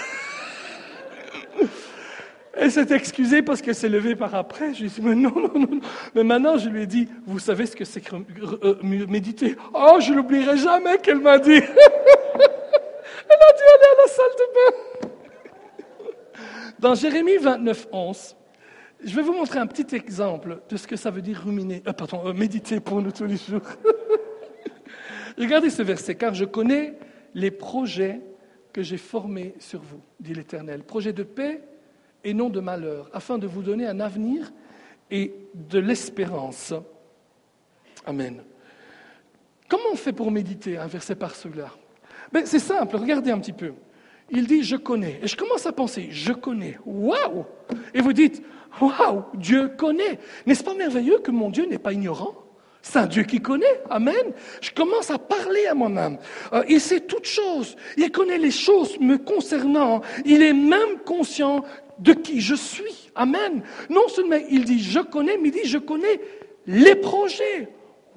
Elle 2.55 2.71
s'est 2.71 2.95
excusée 2.95 3.41
parce 3.41 3.61
qu'elle 3.61 3.75
s'est 3.75 3.89
levée 3.89 4.15
par 4.15 4.33
après. 4.35 4.73
Je 4.73 4.81
lui 4.81 4.85
ai 4.85 4.89
dit, 4.89 5.01
mais 5.01 5.15
non, 5.15 5.33
non, 5.35 5.59
non. 5.59 5.79
Mais 6.15 6.23
maintenant, 6.23 6.57
je 6.57 6.69
lui 6.69 6.83
ai 6.83 6.85
dit, 6.85 7.09
vous 7.25 7.39
savez 7.39 7.65
ce 7.65 7.75
que 7.75 7.83
c'est 7.83 7.99
que 7.99 8.15
euh, 8.15 8.75
méditer? 8.83 9.55
Oh, 9.73 9.97
je 9.99 10.13
l'oublierai 10.13 10.57
jamais 10.57 10.99
qu'elle 10.99 11.19
m'a 11.19 11.39
dit. 11.39 11.51
Elle 13.25 13.39
a 13.41 13.53
dû 13.57 13.63
aller 13.73 13.89
à 13.91 14.01
la 14.01 14.07
salle 14.07 14.35
de 14.37 14.45
bain. 14.53 15.09
Dans 16.79 16.95
Jérémie 16.95 17.37
29, 17.37 17.87
11, 17.91 18.35
je 19.03 19.15
vais 19.15 19.21
vous 19.21 19.33
montrer 19.33 19.59
un 19.59 19.67
petit 19.67 19.95
exemple 19.95 20.59
de 20.69 20.77
ce 20.77 20.87
que 20.87 20.95
ça 20.95 21.09
veut 21.09 21.21
dire 21.21 21.41
ruminer, 21.43 21.81
euh, 21.87 21.93
pardon, 21.93 22.21
euh, 22.25 22.33
méditer 22.33 22.79
pour 22.79 23.01
nous 23.01 23.11
tous 23.11 23.25
les 23.25 23.37
jours. 23.37 23.61
Regardez 25.37 25.71
ce 25.71 25.81
verset, 25.81 26.15
car 26.15 26.33
je 26.33 26.45
connais 26.45 26.93
les 27.33 27.51
projets 27.51 28.21
que 28.71 28.81
j'ai 28.81 28.97
formés 28.97 29.53
sur 29.59 29.81
vous, 29.81 30.01
dit 30.19 30.33
l'Éternel. 30.33 30.83
Projets 30.83 31.13
de 31.13 31.23
paix 31.23 31.61
et 32.23 32.33
non 32.33 32.49
de 32.49 32.59
malheur, 32.59 33.09
afin 33.13 33.37
de 33.37 33.47
vous 33.47 33.61
donner 33.61 33.85
un 33.85 33.99
avenir 33.99 34.51
et 35.11 35.33
de 35.53 35.79
l'espérance. 35.79 36.73
Amen. 38.05 38.41
Comment 39.69 39.91
on 39.93 39.95
fait 39.95 40.13
pour 40.13 40.31
méditer 40.31 40.77
un 40.77 40.87
verset 40.87 41.15
par 41.15 41.35
celui-là 41.35 41.71
ben, 42.31 42.45
C'est 42.45 42.59
simple, 42.59 42.95
regardez 42.95 43.31
un 43.31 43.39
petit 43.39 43.53
peu. 43.53 43.73
Il 44.29 44.47
dit 44.47 44.63
je 44.63 44.75
connais. 44.75 45.19
Et 45.21 45.27
je 45.27 45.35
commence 45.35 45.65
à 45.65 45.71
penser, 45.71 46.07
je 46.11 46.31
connais. 46.31 46.77
Waouh 46.85 47.45
Et 47.93 48.01
vous 48.01 48.13
dites, 48.13 48.41
Waouh, 48.81 49.23
Dieu 49.35 49.69
connaît. 49.69 50.19
N'est-ce 50.45 50.63
pas 50.63 50.73
merveilleux 50.73 51.19
que 51.19 51.31
mon 51.31 51.49
Dieu 51.49 51.65
n'est 51.65 51.79
pas 51.79 51.93
ignorant? 51.93 52.35
C'est 52.83 52.99
un 52.99 53.07
Dieu 53.07 53.23
qui 53.23 53.39
connaît. 53.39 53.81
Amen. 53.89 54.33
Je 54.61 54.69
commence 54.71 55.09
à 55.09 55.17
parler 55.17 55.65
à 55.67 55.73
mon 55.73 55.95
âme. 55.95 56.17
Euh, 56.51 56.63
il 56.67 56.81
sait 56.81 56.99
toutes 56.99 57.25
choses. 57.25 57.77
Il 57.95 58.11
connaît 58.11 58.37
les 58.37 58.51
choses 58.51 58.99
me 58.99 59.17
concernant. 59.17 60.01
Il 60.25 60.43
est 60.43 60.53
même 60.53 60.99
conscient 61.05 61.63
de 61.99 62.11
qui 62.13 62.41
je 62.41 62.55
suis. 62.55 63.09
Amen. 63.15 63.63
Non 63.89 64.07
seulement 64.09 64.37
il 64.49 64.65
dit 64.65 64.83
je 64.83 64.99
connais, 64.99 65.37
mais 65.37 65.47
il 65.47 65.51
dit 65.53 65.65
je 65.65 65.77
connais 65.77 66.19
les 66.67 66.95
projets. 66.95 67.69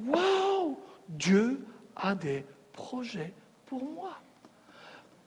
Waouh 0.04 0.76
Dieu 1.08 1.60
a 1.94 2.16
des 2.16 2.44
projets 2.72 3.32
pour 3.66 3.84
moi. 3.84 4.18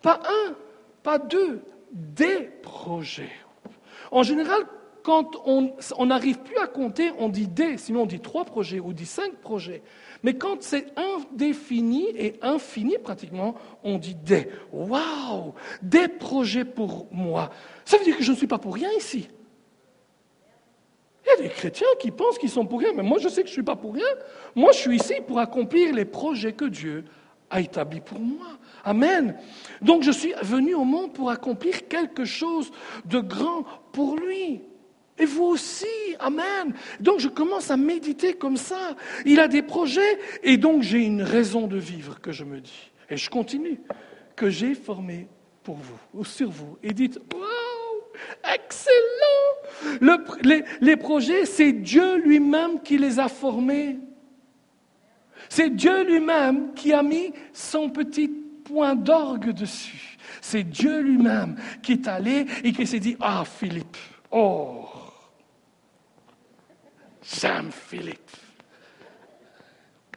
Pas 0.02 0.20
un, 0.28 0.54
pas 1.02 1.18
deux, 1.18 1.62
des 1.94 2.50
projets. 2.62 3.32
En 4.12 4.24
général, 4.24 4.66
quand 5.10 5.42
on 5.48 6.06
n'arrive 6.06 6.38
plus 6.38 6.58
à 6.60 6.68
compter, 6.68 7.12
on 7.18 7.30
dit 7.30 7.48
des, 7.48 7.80
sinon 7.80 8.04
on 8.04 8.06
dit 8.06 8.20
trois 8.20 8.46
projets 8.46 8.80
ou 8.80 8.94
dit 8.94 9.08
cinq 9.08 9.38
projets. 9.38 9.82
Mais 10.22 10.36
quand 10.36 10.62
c'est 10.62 10.86
indéfini 10.96 12.06
et 12.16 12.36
infini 12.44 12.96
pratiquement, 13.00 13.56
on 13.84 13.98
dit 13.98 14.14
des. 14.14 14.50
Waouh 14.72 15.56
Des 15.82 16.10
projets 16.10 16.64
pour 16.64 17.08
moi. 17.12 17.50
Ça 17.86 17.98
veut 17.98 18.04
dire 18.04 18.18
que 18.18 18.24
je 18.24 18.32
ne 18.32 18.38
suis 18.38 18.46
pas 18.46 18.60
pour 18.60 18.76
rien 18.76 18.92
ici. 19.00 19.28
Il 21.26 21.30
y 21.30 21.40
a 21.40 21.48
des 21.48 21.56
chrétiens 21.56 21.88
qui 22.00 22.12
pensent 22.12 22.38
qu'ils 22.38 22.52
sont 22.52 22.68
pour 22.68 22.78
rien, 22.80 22.94
mais 22.96 23.02
moi 23.02 23.18
je 23.18 23.30
sais 23.30 23.42
que 23.42 23.48
je 23.48 23.54
ne 23.54 23.56
suis 23.56 23.64
pas 23.64 23.76
pour 23.76 23.96
rien. 23.96 24.14
Moi 24.54 24.74
je 24.74 24.78
suis 24.78 24.96
ici 24.96 25.16
pour 25.26 25.40
accomplir 25.40 25.92
les 25.92 26.06
projets 26.06 26.54
que 26.54 26.66
Dieu 26.66 27.06
a 27.50 27.62
établis 27.62 28.02
pour 28.02 28.20
moi. 28.20 28.46
Amen. 28.84 29.36
Donc 29.82 30.04
je 30.04 30.12
suis 30.12 30.34
venu 30.44 30.76
au 30.76 30.84
monde 30.84 31.14
pour 31.14 31.32
accomplir 31.32 31.88
quelque 31.88 32.26
chose 32.26 32.70
de 33.06 33.20
grand 33.20 33.64
pour 33.92 34.16
lui. 34.16 34.62
Et 35.20 35.26
vous 35.26 35.44
aussi, 35.44 35.86
Amen. 36.20 36.74
Donc 37.00 37.20
je 37.20 37.30
commence 37.30 37.72
à 37.72 37.78
méditer 37.78 38.34
comme 38.34 38.58
ça. 38.58 38.96
Il 39.26 39.40
a 39.40 39.48
des 39.48 39.62
projets 39.62 40.20
et 40.44 40.58
donc 40.58 40.84
j'ai 40.84 41.00
une 41.00 41.22
raison 41.22 41.66
de 41.68 41.78
vivre 41.78 42.20
que 42.20 42.32
je 42.32 42.44
me 42.44 42.60
dis. 42.60 42.92
Et 43.10 43.18
je 43.18 43.30
continue, 43.30 43.80
que 44.36 44.50
j'ai 44.50 44.76
formé 44.76 45.28
pour 45.64 45.78
vous 45.78 45.98
ou 46.14 46.26
sur 46.26 46.50
vous. 46.50 46.78
Et 46.84 46.94
dites, 46.94 47.20
waouh, 47.34 48.54
excellent. 48.54 50.20
les, 50.44 50.64
les 50.82 50.98
projets, 50.98 51.46
c'est 51.46 51.72
Dieu 51.72 52.18
lui-même 52.18 52.82
qui 52.82 52.98
les 52.98 53.18
a 53.18 53.30
formés. 53.30 53.98
C'est 55.48 55.70
Dieu 55.70 56.04
lui-même 56.04 56.74
qui 56.74 56.92
a 56.94 57.02
mis 57.02 57.32
son 57.54 57.90
petit 57.90 58.28
point 58.28 58.94
d'orgue 58.94 59.52
dessus. 59.54 60.18
C'est 60.42 60.64
Dieu 60.64 61.00
lui-même 61.00 61.56
qui 61.82 61.94
est 61.94 62.08
allé 62.08 62.46
et 62.64 62.72
qui 62.74 62.86
s'est 62.86 63.00
dit, 63.00 63.18
ah 63.20 63.44
Philippe, 63.46 63.98
oh, 64.32 64.86
J'aime 67.32 67.72
Philippe. 67.72 68.32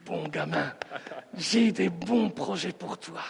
Bon 0.05 0.27
gamin, 0.27 0.73
j'ai 1.35 1.71
des 1.71 1.89
bons 1.89 2.29
projets 2.29 2.71
pour 2.71 2.97
toi. 2.97 3.21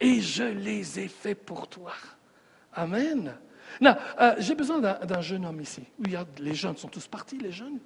Et 0.00 0.20
je 0.20 0.44
les 0.44 1.00
ai 1.00 1.08
faits 1.08 1.44
pour 1.44 1.66
toi. 1.66 1.92
Amen. 2.74 3.34
Non, 3.80 3.96
euh, 4.20 4.34
j'ai 4.38 4.54
besoin 4.54 4.78
d'un 4.80 5.20
jeune 5.20 5.44
homme 5.44 5.60
ici. 5.60 5.82
les 6.38 6.54
jeunes 6.54 6.76
sont 6.76 6.88
tous 6.88 7.06
partis, 7.08 7.38
les 7.38 7.50
jeunes. 7.50 7.78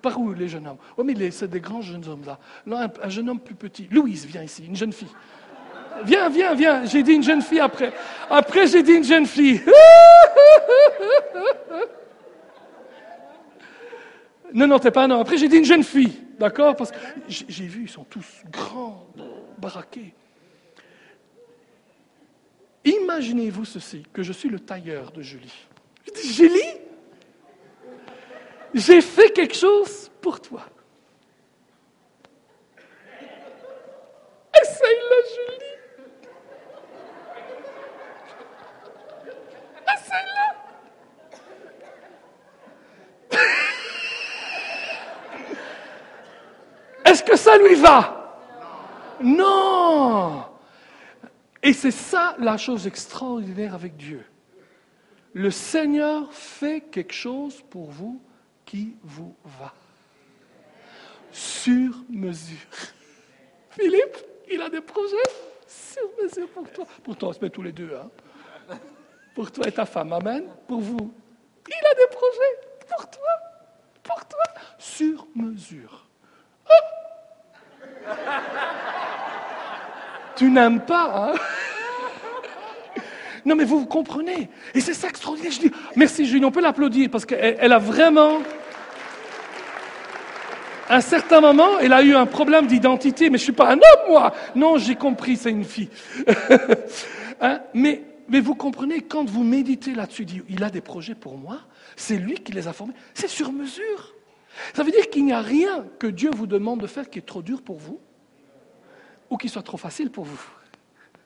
Par 0.00 0.18
où 0.20 0.32
les 0.32 0.48
jeunes 0.48 0.68
hommes? 0.68 0.78
Oh, 0.96 1.02
mais 1.02 1.30
c'est 1.30 1.48
des 1.48 1.60
grands 1.60 1.82
jeunes 1.82 2.06
hommes 2.06 2.24
là. 2.24 2.38
Un, 2.70 2.88
un, 3.02 3.08
jeune 3.08 3.28
homme 3.28 3.40
plus 3.40 3.56
petit. 3.56 3.88
Louise, 3.90 4.24
viens 4.26 4.44
ici, 4.44 4.64
une 4.64 4.76
jeune 4.76 4.92
fille. 4.92 5.08
Viens, 6.04 6.28
viens, 6.28 6.54
viens. 6.54 6.84
J'ai 6.84 7.02
dit 7.02 7.12
une 7.12 7.24
jeune 7.24 7.42
fille 7.42 7.60
après. 7.60 7.92
Après, 8.30 8.66
j'ai 8.68 8.82
dit 8.82 8.92
une 8.92 9.04
jeune 9.04 9.26
fille. 9.26 9.60
Non, 14.52 14.66
non, 14.66 14.78
t'es 14.78 14.90
pas 14.90 15.04
un 15.04 15.10
homme. 15.10 15.20
Après, 15.20 15.36
j'ai 15.36 15.48
dit 15.48 15.58
une 15.58 15.64
jeune 15.64 15.84
fille, 15.84 16.18
d'accord 16.38 16.76
Parce 16.76 16.90
que 16.90 16.96
j'ai 17.28 17.66
vu, 17.66 17.82
ils 17.84 17.90
sont 17.90 18.04
tous 18.04 18.42
grands, 18.50 19.06
baraqués. 19.58 20.14
Imaginez-vous 22.84 23.64
ceci, 23.64 24.04
que 24.12 24.22
je 24.22 24.32
suis 24.32 24.48
le 24.48 24.58
tailleur 24.58 25.12
de 25.12 25.22
Julie. 25.22 25.66
Julie, 26.24 26.78
j'ai 28.74 29.00
fait 29.00 29.30
quelque 29.30 29.54
chose 29.54 30.10
pour 30.20 30.40
toi. 30.40 30.66
Essaye-le, 34.54 35.16
Julie. 35.34 35.70
Est-ce 47.10 47.24
que 47.24 47.36
ça 47.50 47.58
lui 47.58 47.74
va 47.74 48.36
Non. 49.20 50.44
Et 51.62 51.72
c'est 51.72 51.90
ça 51.90 52.36
la 52.38 52.56
chose 52.56 52.86
extraordinaire 52.86 53.74
avec 53.74 53.96
Dieu. 53.96 54.24
Le 55.32 55.50
Seigneur 55.50 56.32
fait 56.32 56.80
quelque 56.80 57.12
chose 57.12 57.62
pour 57.68 57.90
vous 57.90 58.20
qui 58.64 58.96
vous 59.02 59.34
va. 59.60 59.72
Sur 61.32 62.04
mesure. 62.08 62.56
Philippe, 63.70 64.16
il 64.50 64.60
a 64.62 64.68
des 64.68 64.80
projets 64.80 65.16
sur 65.66 66.02
mesure 66.22 66.48
pour 66.48 66.70
toi. 66.70 66.86
Pour 67.02 67.16
toi, 67.16 67.28
on 67.30 67.32
se 67.32 67.40
met 67.40 67.50
tous 67.50 67.62
les 67.62 67.72
deux. 67.72 67.92
Hein. 67.96 68.78
Pour 69.34 69.50
toi 69.50 69.66
et 69.66 69.72
ta 69.72 69.86
femme. 69.86 70.12
Amen. 70.12 70.44
Pour 70.68 70.80
vous. 70.80 71.12
Il 71.68 71.86
a 71.86 71.94
des 71.94 72.14
projets 72.14 72.86
pour 72.88 73.10
toi. 73.10 73.30
Pour 74.02 74.28
toi. 74.28 74.44
Sur 74.78 75.26
mesure. 75.34 76.06
Oh 76.68 76.99
tu 80.36 80.50
n'aimes 80.50 80.80
pas, 80.80 81.32
hein? 81.32 81.38
Non, 83.44 83.56
mais 83.56 83.64
vous, 83.64 83.80
vous 83.80 83.86
comprenez. 83.86 84.48
Et 84.74 84.80
c'est 84.80 84.94
ça 84.94 85.08
extraordinaire. 85.08 85.52
Je 85.52 85.60
dis, 85.60 85.70
merci 85.96 86.26
Julie, 86.26 86.44
on 86.44 86.50
peut 86.50 86.60
l'applaudir 86.60 87.10
parce 87.10 87.24
qu'elle 87.24 87.56
elle 87.58 87.72
a 87.72 87.78
vraiment... 87.78 88.38
À 90.88 90.96
un 90.96 91.00
certain 91.00 91.40
moment, 91.40 91.78
elle 91.80 91.92
a 91.92 92.02
eu 92.02 92.16
un 92.16 92.26
problème 92.26 92.66
d'identité, 92.66 93.30
mais 93.30 93.38
je 93.38 93.44
suis 93.44 93.52
pas 93.52 93.70
un 93.70 93.76
homme, 93.76 94.08
moi. 94.08 94.34
Non, 94.56 94.76
j'ai 94.76 94.96
compris, 94.96 95.36
c'est 95.36 95.50
une 95.50 95.64
fille. 95.64 95.90
Hein, 97.42 97.62
mais, 97.72 98.02
mais 98.28 98.38
vous 98.38 98.54
comprenez, 98.54 99.00
quand 99.00 99.24
vous 99.24 99.44
méditez 99.44 99.94
là-dessus, 99.94 100.26
il 100.50 100.62
a 100.62 100.68
des 100.68 100.82
projets 100.82 101.14
pour 101.14 101.38
moi, 101.38 101.56
c'est 101.96 102.18
lui 102.18 102.34
qui 102.34 102.52
les 102.52 102.68
a 102.68 102.74
formés, 102.74 102.92
c'est 103.14 103.28
sur 103.28 103.50
mesure. 103.50 104.12
Ça 104.74 104.82
veut 104.82 104.90
dire 104.90 105.08
qu'il 105.10 105.24
n'y 105.24 105.32
a 105.32 105.40
rien 105.40 105.86
que 105.98 106.06
Dieu 106.06 106.30
vous 106.34 106.46
demande 106.46 106.80
de 106.80 106.86
faire 106.86 107.08
qui 107.08 107.18
est 107.18 107.26
trop 107.26 107.42
dur 107.42 107.62
pour 107.62 107.78
vous 107.78 108.00
ou 109.28 109.36
qui 109.36 109.48
soit 109.48 109.62
trop 109.62 109.76
facile 109.76 110.10
pour 110.10 110.24
vous. 110.24 110.40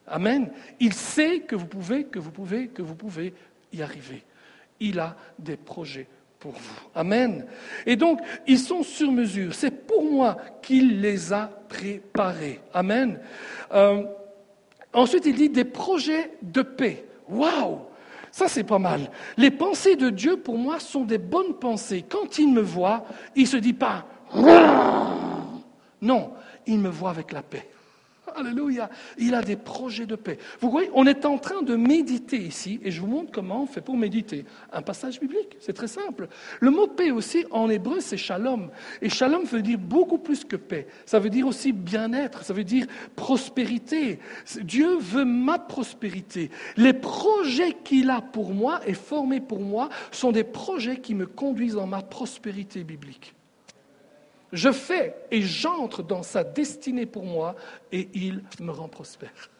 Amen. 0.07 0.51
Il 0.79 0.93
sait 0.93 1.39
que 1.39 1.55
vous 1.55 1.65
pouvez, 1.65 2.05
que 2.05 2.19
vous 2.19 2.31
pouvez, 2.31 2.67
que 2.67 2.81
vous 2.81 2.95
pouvez 2.95 3.33
y 3.73 3.81
arriver. 3.81 4.23
Il 4.79 4.99
a 4.99 5.15
des 5.39 5.57
projets 5.57 6.07
pour 6.39 6.51
vous. 6.51 6.89
Amen. 6.93 7.45
Et 7.85 7.95
donc, 7.95 8.19
ils 8.45 8.59
sont 8.59 8.83
sur 8.83 9.11
mesure. 9.11 9.55
C'est 9.55 9.87
pour 9.87 10.03
moi 10.03 10.37
qu'il 10.61 11.01
les 11.01 11.33
a 11.33 11.47
préparés. 11.69 12.61
Amen. 12.73 13.19
Euh, 13.73 14.03
ensuite, 14.93 15.25
il 15.25 15.35
dit 15.35 15.49
des 15.49 15.65
projets 15.65 16.31
de 16.43 16.61
paix. 16.61 17.05
Waouh 17.27 17.79
ça, 18.35 18.49
c'est 18.49 18.65
pas 18.65 18.79
mal. 18.79 19.09
Les 19.37 19.49
pensées 19.49 19.95
de 19.95 20.09
Dieu, 20.09 20.35
pour 20.35 20.57
moi, 20.57 20.81
sont 20.81 21.05
des 21.05 21.17
bonnes 21.17 21.53
pensées. 21.53 22.03
Quand 22.03 22.37
il 22.37 22.51
me 22.51 22.59
voit, 22.59 23.05
il 23.33 23.43
ne 23.43 23.47
se 23.47 23.55
dit 23.55 23.71
pas 23.71 24.05
non, 26.01 26.33
il 26.67 26.79
me 26.79 26.89
voit 26.89 27.11
avec 27.11 27.31
la 27.31 27.41
paix. 27.41 27.69
Alléluia. 28.35 28.89
Il 29.17 29.35
a 29.35 29.41
des 29.41 29.55
projets 29.55 30.05
de 30.05 30.15
paix. 30.15 30.37
Vous 30.59 30.69
voyez, 30.69 30.89
on 30.93 31.05
est 31.05 31.25
en 31.25 31.37
train 31.37 31.61
de 31.61 31.75
méditer 31.75 32.37
ici, 32.37 32.79
et 32.83 32.91
je 32.91 33.01
vous 33.01 33.07
montre 33.07 33.31
comment 33.31 33.63
on 33.63 33.67
fait 33.67 33.81
pour 33.81 33.97
méditer. 33.97 34.45
Un 34.71 34.81
passage 34.81 35.19
biblique, 35.19 35.57
c'est 35.59 35.73
très 35.73 35.87
simple. 35.87 36.27
Le 36.59 36.69
mot 36.71 36.87
paix 36.87 37.11
aussi, 37.11 37.45
en 37.51 37.69
hébreu, 37.69 37.99
c'est 37.99 38.17
shalom. 38.17 38.69
Et 39.01 39.09
shalom 39.09 39.43
veut 39.43 39.61
dire 39.61 39.77
beaucoup 39.77 40.17
plus 40.17 40.43
que 40.43 40.55
paix. 40.55 40.87
Ça 41.05 41.19
veut 41.19 41.29
dire 41.29 41.47
aussi 41.47 41.71
bien-être, 41.71 42.43
ça 42.43 42.53
veut 42.53 42.63
dire 42.63 42.87
prospérité. 43.15 44.19
Dieu 44.61 44.97
veut 44.97 45.25
ma 45.25 45.59
prospérité. 45.59 46.49
Les 46.77 46.93
projets 46.93 47.73
qu'il 47.83 48.09
a 48.09 48.21
pour 48.21 48.53
moi 48.53 48.81
et 48.85 48.93
formés 48.93 49.41
pour 49.41 49.61
moi 49.61 49.89
sont 50.11 50.31
des 50.31 50.43
projets 50.43 50.97
qui 50.97 51.13
me 51.13 51.25
conduisent 51.25 51.75
dans 51.75 51.87
ma 51.87 52.01
prospérité 52.01 52.83
biblique. 52.83 53.33
Je 54.55 54.71
fais 54.71 55.13
et 55.31 55.41
j'entre 55.41 56.01
dans 56.01 56.23
sa 56.23 56.45
destinée 56.45 57.05
pour 57.05 57.25
moi 57.25 57.55
et 57.91 58.07
il 58.13 58.41
me 58.61 58.71
rend 58.71 58.87
prospère. 58.87 59.51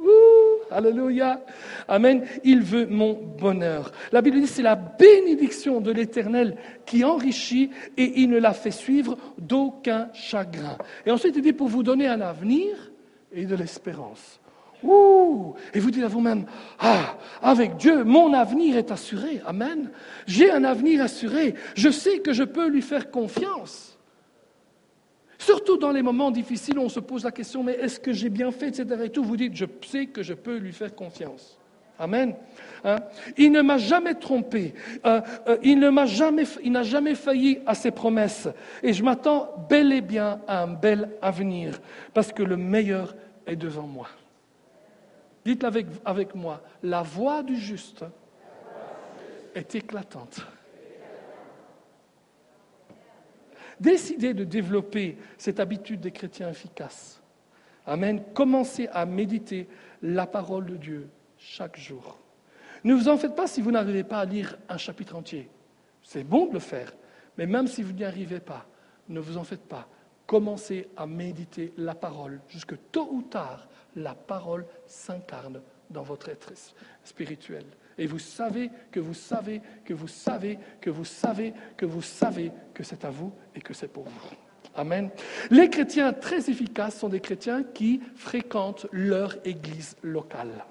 Ouh, 0.00 0.08
alléluia. 0.68 1.40
Amen. 1.86 2.26
Il 2.42 2.62
veut 2.62 2.86
mon 2.86 3.12
bonheur. 3.12 3.92
La 4.10 4.20
Bible 4.20 4.40
dit 4.40 4.48
c'est 4.48 4.62
la 4.62 4.74
bénédiction 4.74 5.80
de 5.80 5.92
l'Éternel 5.92 6.56
qui 6.84 7.04
enrichit 7.04 7.70
et 7.96 8.20
il 8.20 8.30
ne 8.30 8.38
la 8.38 8.52
fait 8.52 8.72
suivre 8.72 9.16
d'aucun 9.38 10.10
chagrin. 10.12 10.76
Et 11.06 11.12
ensuite 11.12 11.36
il 11.36 11.42
dit 11.42 11.52
pour 11.52 11.68
vous 11.68 11.84
donner 11.84 12.08
un 12.08 12.20
avenir 12.20 12.90
et 13.32 13.46
de 13.46 13.54
l'espérance. 13.54 14.40
Ouh, 14.84 15.54
et 15.72 15.80
vous 15.80 15.90
dites 15.90 16.04
à 16.04 16.08
vous-même, 16.08 16.44
ah, 16.78 17.16
avec 17.42 17.76
Dieu, 17.76 18.04
mon 18.04 18.32
avenir 18.34 18.76
est 18.76 18.90
assuré. 18.90 19.40
Amen. 19.46 19.90
J'ai 20.26 20.50
un 20.50 20.64
avenir 20.64 21.02
assuré. 21.02 21.54
Je 21.74 21.88
sais 21.88 22.18
que 22.18 22.32
je 22.32 22.44
peux 22.44 22.68
lui 22.68 22.82
faire 22.82 23.10
confiance. 23.10 23.98
Surtout 25.38 25.76
dans 25.76 25.90
les 25.90 26.02
moments 26.02 26.30
difficiles 26.30 26.78
on 26.78 26.88
se 26.88 27.00
pose 27.00 27.24
la 27.24 27.30
question, 27.30 27.62
mais 27.62 27.74
est-ce 27.74 28.00
que 28.00 28.12
j'ai 28.12 28.30
bien 28.30 28.50
fait, 28.50 28.68
etc. 28.68 28.86
Et 29.04 29.10
tout, 29.10 29.24
vous 29.24 29.36
dites, 29.36 29.54
je 29.54 29.66
sais 29.86 30.06
que 30.06 30.22
je 30.22 30.34
peux 30.34 30.56
lui 30.56 30.72
faire 30.72 30.94
confiance. 30.94 31.58
Amen. 31.98 32.34
Hein? 32.82 32.96
Il 33.36 33.52
ne 33.52 33.62
m'a 33.62 33.78
jamais 33.78 34.14
trompé. 34.14 34.74
Euh, 35.04 35.20
euh, 35.48 35.56
il 35.62 35.78
ne 35.78 35.90
m'a 35.90 36.06
jamais, 36.06 36.44
il 36.62 36.72
n'a 36.72 36.82
jamais 36.82 37.14
failli 37.14 37.60
à 37.66 37.74
ses 37.74 37.90
promesses. 37.90 38.48
Et 38.82 38.92
je 38.92 39.04
m'attends 39.04 39.66
bel 39.68 39.92
et 39.92 40.00
bien 40.00 40.40
à 40.48 40.62
un 40.62 40.68
bel 40.68 41.10
avenir, 41.22 41.80
parce 42.12 42.32
que 42.32 42.42
le 42.42 42.56
meilleur 42.56 43.14
est 43.46 43.56
devant 43.56 43.86
moi. 43.86 44.08
Dites 45.44 45.64
avec, 45.64 45.86
avec 46.04 46.34
moi, 46.34 46.62
la 46.82 47.02
voix 47.02 47.42
du 47.42 47.56
juste 47.56 48.04
est 49.54 49.74
éclatante. 49.74 50.40
Décidez 53.78 54.34
de 54.34 54.44
développer 54.44 55.18
cette 55.36 55.60
habitude 55.60 56.00
des 56.00 56.12
chrétiens 56.12 56.48
efficaces. 56.48 57.20
Amen. 57.86 58.22
Commencez 58.32 58.88
à 58.88 59.04
méditer 59.04 59.68
la 60.00 60.26
parole 60.26 60.66
de 60.66 60.76
Dieu 60.76 61.08
chaque 61.36 61.78
jour. 61.78 62.18
Ne 62.82 62.94
vous 62.94 63.08
en 63.08 63.16
faites 63.16 63.34
pas 63.34 63.46
si 63.46 63.60
vous 63.60 63.70
n'arrivez 63.70 64.04
pas 64.04 64.20
à 64.20 64.24
lire 64.24 64.56
un 64.68 64.78
chapitre 64.78 65.16
entier. 65.16 65.48
C'est 66.02 66.24
bon 66.24 66.46
de 66.46 66.54
le 66.54 66.58
faire, 66.58 66.92
mais 67.36 67.46
même 67.46 67.66
si 67.66 67.82
vous 67.82 67.92
n'y 67.92 68.04
arrivez 68.04 68.40
pas, 68.40 68.66
ne 69.08 69.20
vous 69.20 69.36
en 69.36 69.44
faites 69.44 69.66
pas. 69.66 69.88
Commencez 70.26 70.88
à 70.96 71.06
méditer 71.06 71.72
la 71.76 71.94
parole, 71.94 72.40
jusque 72.48 72.74
tôt 72.90 73.08
ou 73.10 73.22
tard, 73.22 73.68
la 73.96 74.14
parole 74.14 74.66
s'incarne 74.86 75.60
dans 75.90 76.02
votre 76.02 76.28
être 76.28 76.52
spirituel. 77.04 77.64
Et 77.96 78.06
vous 78.06 78.18
savez 78.18 78.70
que 78.90 79.00
vous 79.00 79.14
savez 79.14 79.60
que 79.84 79.94
vous 79.94 80.08
savez 80.08 80.58
que 80.80 80.90
vous 80.90 81.04
savez 81.04 81.54
que 81.76 81.86
vous 81.86 82.02
savez 82.02 82.52
que 82.72 82.82
c'est 82.82 83.04
à 83.04 83.10
vous 83.10 83.32
et 83.54 83.60
que 83.60 83.74
c'est 83.74 83.88
pour 83.88 84.04
vous. 84.04 84.30
Amen. 84.74 85.10
Les 85.50 85.70
chrétiens 85.70 86.12
très 86.12 86.50
efficaces 86.50 86.98
sont 86.98 87.08
des 87.08 87.20
chrétiens 87.20 87.62
qui 87.62 88.00
fréquentent 88.16 88.86
leur 88.90 89.36
église 89.46 89.96
locale. 90.02 90.64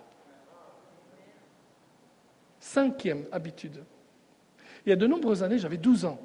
Cinquième 2.59 3.25
habitude. 3.31 3.83
Il 4.85 4.89
y 4.89 4.93
a 4.93 4.97
de 4.97 5.07
nombreuses 5.07 5.43
années, 5.43 5.57
j'avais 5.57 5.77
12 5.77 6.05
ans. 6.05 6.19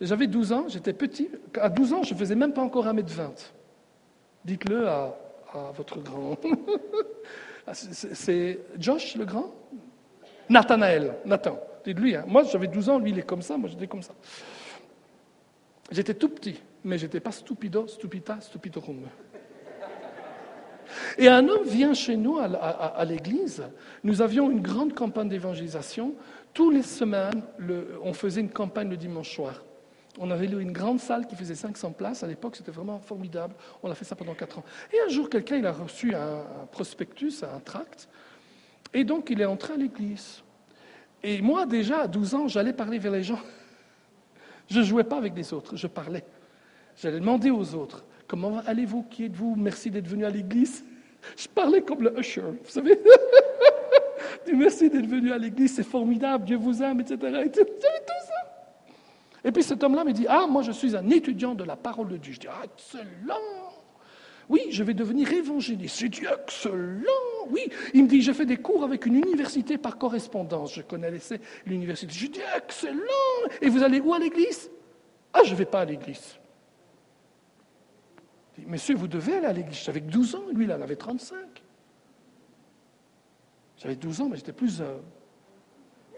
J'avais 0.00 0.28
12 0.28 0.52
ans, 0.52 0.68
j'étais 0.68 0.92
petit. 0.92 1.28
À 1.60 1.68
12 1.68 1.92
ans, 1.92 2.02
je 2.04 2.14
ne 2.14 2.18
faisais 2.18 2.36
même 2.36 2.52
pas 2.52 2.62
encore 2.62 2.86
1m20. 2.86 3.50
Dites-le 4.44 4.88
à 4.88 5.16
ah, 5.54 5.72
votre 5.76 5.98
grand. 6.00 6.36
Ah, 7.66 7.74
c'est 7.74 8.58
Josh 8.78 9.16
le 9.16 9.26
grand? 9.26 9.54
Nathanaël, 10.48 11.16
Nathan. 11.26 11.60
Dites-lui, 11.84 12.16
hein. 12.16 12.24
moi 12.26 12.42
j'avais 12.42 12.66
12 12.66 12.88
ans, 12.88 12.98
lui 12.98 13.10
il 13.10 13.18
est 13.18 13.22
comme 13.22 13.42
ça, 13.42 13.58
moi 13.58 13.68
j'étais 13.68 13.86
comme 13.86 14.02
ça. 14.02 14.14
J'étais 15.90 16.14
tout 16.14 16.30
petit, 16.30 16.58
mais 16.82 16.98
j'étais 16.98 17.20
pas 17.20 17.32
stupido, 17.32 17.86
stupita, 17.86 18.40
stupidorum. 18.40 19.02
Et 21.18 21.28
un 21.28 21.46
homme 21.48 21.64
vient 21.64 21.94
chez 21.94 22.16
nous 22.16 22.38
à, 22.38 23.04
l'église. 23.04 23.62
Nous 24.02 24.22
avions 24.22 24.50
une 24.50 24.60
grande 24.60 24.94
campagne 24.94 25.28
d'évangélisation. 25.28 26.14
Tous 26.52 26.70
les 26.70 26.82
semaines, 26.82 27.42
on 28.02 28.12
faisait 28.12 28.40
une 28.40 28.50
campagne 28.50 28.90
le 28.90 28.96
dimanche 28.96 29.34
soir. 29.34 29.62
On 30.18 30.30
avait 30.30 30.46
une 30.46 30.72
grande 30.72 31.00
salle 31.00 31.26
qui 31.26 31.36
faisait 31.36 31.54
500 31.54 31.92
places. 31.92 32.22
À 32.22 32.26
l'époque, 32.26 32.56
c'était 32.56 32.72
vraiment 32.72 32.98
formidable. 32.98 33.54
On 33.82 33.90
a 33.90 33.94
fait 33.94 34.04
ça 34.04 34.16
pendant 34.16 34.34
quatre 34.34 34.58
ans. 34.58 34.64
Et 34.92 35.00
un 35.06 35.08
jour, 35.08 35.30
quelqu'un 35.30 35.56
il 35.56 35.66
a 35.66 35.72
reçu 35.72 36.14
un, 36.14 36.44
prospectus, 36.72 37.42
un 37.42 37.60
tract. 37.60 38.08
Et 38.92 39.04
donc, 39.04 39.30
il 39.30 39.40
est 39.40 39.46
entré 39.46 39.74
à 39.74 39.76
l'église. 39.76 40.42
Et 41.22 41.40
moi, 41.40 41.64
déjà, 41.66 42.00
à 42.00 42.06
12 42.08 42.34
ans, 42.34 42.48
j'allais 42.48 42.72
parler 42.72 42.98
vers 42.98 43.12
les 43.12 43.22
gens. 43.22 43.40
Je 44.68 44.80
ne 44.80 44.84
jouais 44.84 45.04
pas 45.04 45.16
avec 45.16 45.36
les 45.36 45.52
autres, 45.52 45.76
je 45.76 45.88
parlais. 45.88 46.24
J'allais 46.96 47.18
demander 47.18 47.50
aux 47.50 47.74
autres 47.74 48.04
Comment 48.30 48.60
allez-vous? 48.64 49.02
Qui 49.10 49.24
êtes-vous? 49.24 49.56
Merci 49.56 49.90
d'être 49.90 50.06
venu 50.06 50.24
à 50.24 50.30
l'église. 50.30 50.84
Je 51.36 51.48
parlais 51.48 51.82
comme 51.82 52.04
le 52.04 52.16
usher, 52.16 52.42
vous 52.42 52.70
savez. 52.70 52.96
merci 54.54 54.88
d'être 54.88 55.08
venu 55.08 55.32
à 55.32 55.38
l'église, 55.38 55.74
c'est 55.74 55.82
formidable, 55.82 56.44
Dieu 56.44 56.56
vous 56.56 56.80
aime, 56.80 57.00
etc. 57.00 57.16
Et 57.44 57.50
tout 57.50 57.66
ça. 57.80 57.88
Et 59.44 59.52
puis 59.52 59.62
cet 59.62 59.82
homme-là 59.82 60.04
me 60.04 60.12
dit, 60.12 60.26
ah, 60.28 60.46
moi 60.48 60.62
je 60.62 60.72
suis 60.72 60.96
un 60.96 61.08
étudiant 61.10 61.54
de 61.54 61.64
la 61.64 61.76
parole 61.76 62.08
de 62.08 62.16
Dieu. 62.16 62.32
Je 62.32 62.40
dis, 62.40 62.48
ah, 62.48 62.64
excellent. 62.64 63.36
Oui, 64.48 64.62
je 64.70 64.82
vais 64.82 64.94
devenir 64.94 65.32
évangéliste. 65.32 66.00
J'ai 66.00 66.08
dit, 66.08 66.22
excellent. 66.24 67.46
Oui, 67.50 67.68
il 67.94 68.04
me 68.04 68.08
dit, 68.08 68.20
j'ai 68.20 68.34
fait 68.34 68.46
des 68.46 68.56
cours 68.56 68.82
avec 68.82 69.06
une 69.06 69.14
université 69.14 69.78
par 69.78 69.96
correspondance. 69.96 70.74
Je 70.74 70.82
connaissais 70.82 71.40
l'université. 71.66 72.12
Je 72.12 72.26
dis, 72.26 72.40
excellent. 72.56 72.98
Et 73.62 73.68
vous 73.68 73.82
allez 73.82 74.00
où 74.00 74.12
à 74.12 74.18
l'église? 74.18 74.70
Ah, 75.32 75.42
je 75.44 75.52
ne 75.52 75.56
vais 75.56 75.66
pas 75.66 75.80
à 75.80 75.84
l'église. 75.84 76.36
Monsieur, 78.66 78.96
vous 78.96 79.08
devez 79.08 79.36
aller 79.36 79.46
à 79.46 79.52
l'église. 79.52 79.84
J'avais 79.84 80.00
12 80.00 80.34
ans, 80.34 80.44
lui, 80.52 80.64
il 80.64 80.72
en 80.72 80.82
avait 80.82 80.96
35. 80.96 81.36
J'avais 83.78 83.96
12 83.96 84.20
ans, 84.20 84.28
mais 84.28 84.36
j'étais 84.36 84.52
plus 84.52 84.82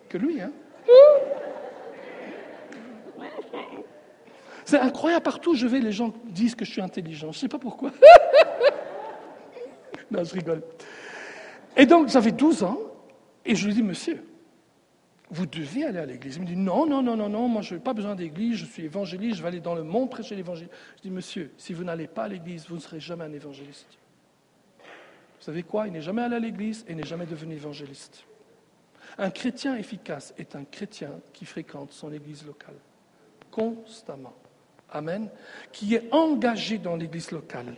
que 0.08 0.18
lui. 0.18 0.40
Hein 0.40 0.52
C'est 4.64 4.78
incroyable, 4.78 5.22
partout 5.22 5.50
où 5.50 5.54
je 5.54 5.66
vais, 5.66 5.80
les 5.80 5.92
gens 5.92 6.12
disent 6.26 6.54
que 6.54 6.64
je 6.64 6.70
suis 6.70 6.80
intelligent. 6.80 7.32
Je 7.32 7.38
ne 7.38 7.40
sais 7.40 7.48
pas 7.48 7.58
pourquoi. 7.58 7.90
non, 10.10 10.24
je 10.24 10.34
rigole. 10.34 10.62
Et 11.76 11.86
donc, 11.86 12.08
j'avais 12.08 12.32
12 12.32 12.62
ans, 12.62 12.78
et 13.44 13.54
je 13.54 13.66
lui 13.66 13.74
dis, 13.74 13.82
monsieur, 13.82 14.22
vous 15.30 15.46
devez 15.46 15.84
aller 15.84 15.98
à 15.98 16.06
l'église. 16.06 16.36
Il 16.36 16.42
me 16.42 16.46
dit, 16.46 16.56
non, 16.56 16.86
non, 16.86 17.02
non, 17.02 17.16
non, 17.16 17.28
non, 17.28 17.48
moi 17.48 17.62
je 17.62 17.74
n'ai 17.74 17.80
pas 17.80 17.94
besoin 17.94 18.14
d'église, 18.14 18.58
je 18.58 18.66
suis 18.66 18.84
évangéliste, 18.84 19.38
je 19.38 19.42
vais 19.42 19.48
aller 19.48 19.60
dans 19.60 19.74
le 19.74 19.82
monde 19.82 20.10
prêcher 20.10 20.36
l'évangile. 20.36 20.68
Je 20.98 21.02
dis, 21.02 21.10
monsieur, 21.10 21.52
si 21.56 21.72
vous 21.72 21.84
n'allez 21.84 22.06
pas 22.06 22.24
à 22.24 22.28
l'église, 22.28 22.68
vous 22.68 22.74
ne 22.74 22.80
serez 22.80 23.00
jamais 23.00 23.24
un 23.24 23.32
évangéliste. 23.32 23.98
Vous 24.78 25.46
savez 25.46 25.62
quoi? 25.62 25.86
Il 25.86 25.94
n'est 25.94 26.02
jamais 26.02 26.22
allé 26.22 26.36
à 26.36 26.38
l'église 26.38 26.84
et 26.86 26.94
n'est 26.94 27.06
jamais 27.06 27.26
devenu 27.26 27.54
évangéliste. 27.54 28.24
Un 29.16 29.30
chrétien 29.30 29.74
efficace 29.76 30.34
est 30.36 30.54
un 30.54 30.64
chrétien 30.64 31.10
qui 31.32 31.46
fréquente 31.46 31.92
son 31.92 32.12
église 32.12 32.46
locale, 32.46 32.76
constamment. 33.50 34.34
Amen, 34.94 35.30
qui 35.72 35.94
est 35.94 36.06
engagé 36.12 36.76
dans 36.76 36.96
l'Église 36.96 37.30
locale. 37.30 37.76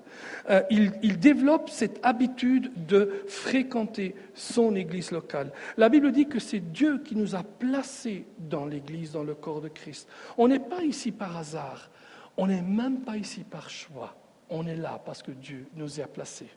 Euh, 0.50 0.62
il, 0.68 1.20
développe 1.20 1.70
cette 1.70 2.00
habitude 2.02 2.72
de 2.86 3.22
fréquenter 3.28 4.16
son 4.34 4.74
Église 4.74 5.12
locale. 5.12 5.52
La 5.76 5.88
Bible 5.88 6.10
dit 6.10 6.26
que 6.26 6.40
c'est 6.40 6.58
Dieu 6.58 7.00
qui 7.04 7.14
nous 7.14 7.36
a 7.36 7.44
placés 7.44 8.26
dans 8.36 8.66
l'Église, 8.66 9.12
dans 9.12 9.22
le 9.22 9.36
corps 9.36 9.60
de 9.60 9.68
Christ. 9.68 10.08
On 10.36 10.48
n'est 10.48 10.58
pas 10.58 10.82
ici 10.82 11.12
par 11.12 11.36
hasard, 11.36 11.88
on 12.36 12.48
n'est 12.48 12.62
même 12.62 13.02
pas 13.02 13.16
ici 13.16 13.44
par 13.44 13.70
choix. 13.70 14.16
On 14.50 14.66
est 14.66 14.76
là 14.76 15.00
parce 15.04 15.22
que 15.22 15.30
Dieu 15.30 15.68
nous 15.76 16.00
y 16.00 16.02
a 16.02 16.08
placés. 16.08 16.50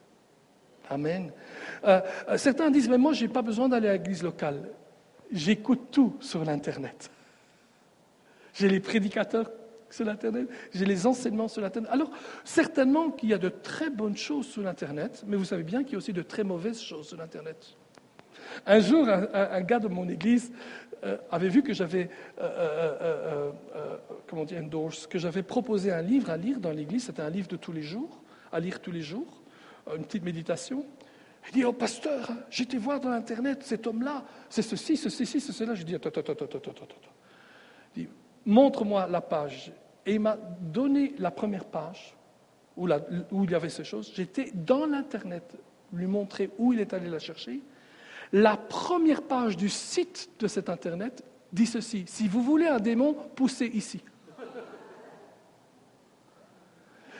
Amen. 0.89 1.31
Euh, 1.83 2.01
euh, 2.29 2.37
certains 2.37 2.71
disent, 2.71 2.89
mais 2.89 2.97
moi, 2.97 3.13
je 3.13 3.25
n'ai 3.25 3.31
pas 3.31 3.43
besoin 3.43 3.69
d'aller 3.69 3.89
à 3.89 3.93
l'église 3.93 4.23
locale. 4.23 4.71
J'écoute 5.31 5.91
tout 5.91 6.17
sur 6.19 6.43
l'Internet. 6.43 7.11
J'ai 8.53 8.69
les 8.69 8.79
prédicateurs 8.79 9.51
sur 9.89 10.05
l'Internet, 10.05 10.47
j'ai 10.73 10.85
les 10.85 11.07
enseignements 11.07 11.47
sur 11.47 11.61
l'Internet. 11.61 11.89
Alors, 11.91 12.11
certainement 12.43 13.11
qu'il 13.11 13.29
y 13.29 13.33
a 13.33 13.37
de 13.37 13.49
très 13.49 13.89
bonnes 13.89 14.17
choses 14.17 14.47
sur 14.47 14.61
l'Internet, 14.61 15.23
mais 15.27 15.37
vous 15.37 15.45
savez 15.45 15.63
bien 15.63 15.83
qu'il 15.83 15.93
y 15.93 15.95
a 15.95 15.99
aussi 15.99 16.13
de 16.13 16.21
très 16.21 16.43
mauvaises 16.43 16.81
choses 16.81 17.07
sur 17.07 17.17
l'Internet. 17.17 17.75
Un 18.65 18.79
jour, 18.79 19.07
un, 19.09 19.61
gars 19.61 19.79
de 19.79 19.87
mon 19.87 20.07
église 20.07 20.51
euh, 21.03 21.17
avait 21.31 21.49
vu 21.49 21.63
que 21.63 21.73
j'avais, 21.73 22.09
comment 24.27 24.45
dire, 24.45 24.63
que 25.09 25.19
j'avais 25.19 25.43
proposé 25.43 25.91
un 25.91 26.01
livre 26.01 26.29
à 26.29 26.37
lire 26.37 26.59
dans 26.59 26.71
l'église. 26.71 27.05
C'était 27.05 27.21
un 27.21 27.29
livre 27.29 27.47
de 27.47 27.57
tous 27.57 27.71
les 27.71 27.83
jours, 27.83 28.21
à 28.51 28.59
lire 28.59 28.79
tous 28.79 28.91
les 28.91 29.01
jours 29.01 29.43
une 29.95 30.05
petite 30.05 30.23
méditation. 30.23 30.85
Il 31.47 31.53
dit, 31.53 31.65
oh 31.65 31.73
pasteur, 31.73 32.31
j'étais 32.49 32.77
voir 32.77 32.99
dans 32.99 33.11
Internet 33.11 33.63
cet 33.63 33.87
homme-là, 33.87 34.25
c'est 34.49 34.61
ceci, 34.61 34.97
ceci, 34.97 35.25
ceci, 35.25 35.53
cela. 35.53 35.75
Je 35.75 35.83
dis, 35.83 35.95
attends, 35.95 36.09
attends, 36.09 36.33
attends, 36.33 36.45
attends, 36.45 36.71
attends. 36.71 38.01
Montre-moi 38.47 39.07
la 39.07 39.21
page. 39.21 39.71
Et 40.05 40.15
il 40.15 40.21
m'a 40.21 40.37
donné 40.61 41.13
la 41.19 41.29
première 41.29 41.65
page 41.65 42.15
où 42.77 42.87
il 42.87 43.51
y 43.51 43.55
avait 43.55 43.69
ces 43.69 43.83
choses. 43.83 44.11
J'étais 44.15 44.51
dans 44.53 44.85
l'Internet, 44.85 45.55
lui 45.91 46.07
montrer 46.07 46.49
où 46.57 46.71
il 46.71 46.79
est 46.79 46.93
allé 46.93 47.09
la 47.09 47.19
chercher. 47.19 47.59
La 48.31 48.55
première 48.57 49.21
page 49.21 49.57
du 49.57 49.69
site 49.69 50.29
de 50.39 50.47
cet 50.47 50.69
Internet 50.69 51.23
dit 51.51 51.65
ceci, 51.65 52.05
si 52.07 52.27
vous 52.27 52.41
voulez 52.41 52.67
un 52.67 52.79
démon, 52.79 53.15
poussez 53.35 53.67
ici. 53.67 54.01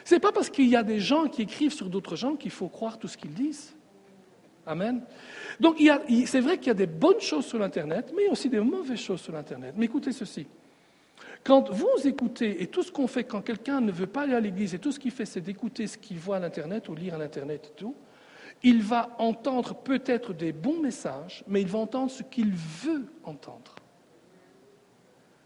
Ce 0.06 0.16
n'est 0.16 0.22
pas 0.22 0.32
parce 0.32 0.50
qu'il 0.50 0.68
y 0.68 0.76
a 0.78 0.84
des 0.84 1.02
gens 1.02 1.28
qui 1.28 1.42
écrivent 1.42 1.74
sur 1.74 1.90
d'autres 1.90 2.16
gens 2.16 2.36
qu'il 2.36 2.52
faut 2.52 2.70
croire 2.70 2.98
tout 2.98 3.10
ce 3.10 3.18
qu'ils 3.18 3.34
disent. 3.34 3.76
Amen. 4.66 5.02
Donc, 5.60 5.78
c'est 6.26 6.40
vrai 6.40 6.58
qu'il 6.58 6.68
y 6.68 6.72
a 6.72 6.74
des 6.74 6.88
bonnes 6.88 7.20
choses 7.20 7.46
sur 7.46 7.60
l'Internet, 7.60 8.14
mais 8.16 8.24
il 8.24 8.26
y 8.26 8.30
a 8.30 8.32
aussi 8.32 8.50
des 8.50 8.62
mauvaises 8.62 9.00
choses 9.00 9.20
sur 9.20 9.34
l'Internet. 9.34 9.74
Mais 9.76 9.86
écoutez 9.86 10.14
ceci. 10.14 10.48
Quand 11.44 11.70
vous 11.70 12.06
écoutez, 12.06 12.62
et 12.62 12.68
tout 12.68 12.84
ce 12.84 12.92
qu'on 12.92 13.08
fait 13.08 13.24
quand 13.24 13.42
quelqu'un 13.42 13.82
ne 13.82 13.92
veut 13.92 14.08
pas 14.08 14.24
aller 14.24 14.36
à 14.36 14.40
l'église, 14.40 14.74
et 14.74 14.80
tout 14.80 14.92
ce 14.92 15.00
qu'il 15.00 15.12
fait, 15.12 15.26
c'est 15.26 15.42
d'écouter 15.42 15.88
ce 15.88 15.98
qu'il 15.98 16.20
voit 16.20 16.38
à 16.38 16.40
l'Internet 16.40 16.90
ou 16.90 16.96
lire 16.96 17.16
à 17.16 17.18
l'Internet 17.18 17.72
et 17.72 17.78
tout, 17.78 17.96
il 18.64 18.82
va 18.82 19.16
entendre 19.20 19.76
peut-être 19.76 20.34
des 20.34 20.52
bons 20.52 20.80
messages, 20.80 21.44
mais 21.48 21.62
il 21.62 21.68
va 21.68 21.80
entendre 21.80 22.12
ce 22.12 22.24
qu'il 22.24 22.54
veut 22.54 23.06
entendre. 23.24 23.76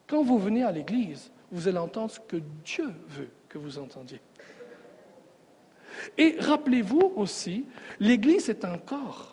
Quand 0.07 0.23
vous 0.23 0.39
venez 0.39 0.63
à 0.63 0.71
l'église, 0.71 1.31
vous 1.51 1.67
allez 1.67 1.77
entendre 1.77 2.11
ce 2.11 2.19
que 2.19 2.37
Dieu 2.63 2.93
veut 3.09 3.29
que 3.49 3.57
vous 3.57 3.77
entendiez. 3.77 4.21
Et 6.17 6.37
rappelez-vous 6.39 7.13
aussi, 7.15 7.65
l'Église 7.99 8.49
est 8.49 8.65
un 8.65 8.77
corps. 8.77 9.30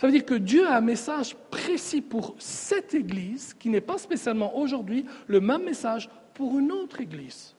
Ça 0.00 0.06
veut 0.06 0.12
dire 0.12 0.24
que 0.24 0.34
Dieu 0.34 0.66
a 0.66 0.76
un 0.76 0.80
message 0.80 1.36
précis 1.50 2.00
pour 2.00 2.34
cette 2.38 2.94
Église 2.94 3.54
qui 3.54 3.68
n'est 3.68 3.80
pas 3.80 3.98
spécialement 3.98 4.56
aujourd'hui 4.56 5.04
le 5.26 5.40
même 5.40 5.64
message 5.64 6.10
pour 6.34 6.58
une 6.58 6.72
autre 6.72 7.00
Église. 7.00 7.54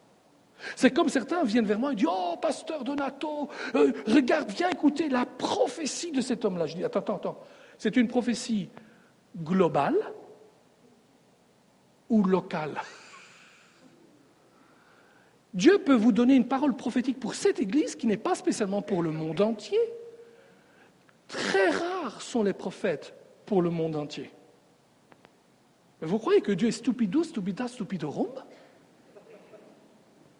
C'est 0.75 0.91
comme 0.91 1.09
certains 1.09 1.43
viennent 1.43 1.65
vers 1.65 1.79
moi 1.79 1.93
et 1.93 1.95
disent 1.95 2.07
Oh, 2.09 2.35
pasteur 2.41 2.83
Donato, 2.83 3.49
euh, 3.75 3.91
regarde, 4.07 4.49
viens 4.51 4.69
écouter 4.69 5.09
la 5.09 5.25
prophétie 5.25 6.11
de 6.11 6.21
cet 6.21 6.45
homme-là. 6.45 6.65
Je 6.65 6.75
dis 6.75 6.83
Attends, 6.83 6.99
attends, 6.99 7.15
attends. 7.17 7.39
C'est 7.77 7.97
une 7.97 8.07
prophétie 8.07 8.69
globale 9.37 9.97
ou 12.09 12.23
locale? 12.23 12.81
Dieu 15.53 15.77
peut 15.79 15.95
vous 15.95 16.11
donner 16.11 16.35
une 16.35 16.47
parole 16.47 16.75
prophétique 16.75 17.19
pour 17.19 17.33
cette 17.33 17.59
Église 17.59 17.95
qui 17.95 18.07
n'est 18.07 18.17
pas 18.17 18.35
spécialement 18.35 18.81
pour 18.81 19.01
le 19.01 19.11
monde 19.11 19.39
entier. 19.39 19.79
Très 21.27 21.69
rares 21.69 22.21
sont 22.21 22.43
les 22.43 22.53
prophètes 22.53 23.13
pour 23.45 23.61
le 23.61 23.69
monde 23.69 23.95
entier. 23.95 24.31
Mais 26.01 26.07
vous 26.07 26.19
croyez 26.19 26.41
que 26.41 26.51
Dieu 26.51 26.67
est 26.67 26.71
stupido, 26.71 27.23
stupida, 27.23 27.67
stupidorum? 27.67 28.31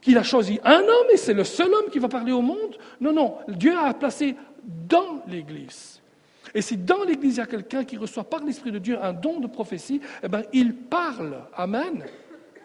Qu'il 0.01 0.17
a 0.17 0.23
choisi 0.23 0.59
un 0.63 0.81
homme 0.81 1.07
et 1.11 1.17
c'est 1.17 1.33
le 1.33 1.43
seul 1.43 1.73
homme 1.73 1.89
qui 1.91 1.99
va 1.99 2.07
parler 2.07 2.31
au 2.31 2.41
monde? 2.41 2.77
Non, 3.01 3.11
non, 3.11 3.38
Dieu 3.47 3.75
a 3.75 3.93
placé 3.93 4.36
dans 4.63 5.23
l'Église. 5.27 6.01
Et 6.53 6.61
si 6.61 6.77
dans 6.77 7.03
l'Église 7.03 7.36
il 7.36 7.39
y 7.39 7.41
a 7.41 7.47
quelqu'un 7.47 7.83
qui 7.83 7.97
reçoit 7.97 8.23
par 8.23 8.43
l'Esprit 8.43 8.71
de 8.71 8.79
Dieu 8.79 8.97
un 9.01 9.13
don 9.13 9.39
de 9.39 9.47
prophétie, 9.47 10.01
eh 10.23 10.27
bien 10.27 10.43
il 10.53 10.75
parle. 10.75 11.41
Amen. 11.55 12.05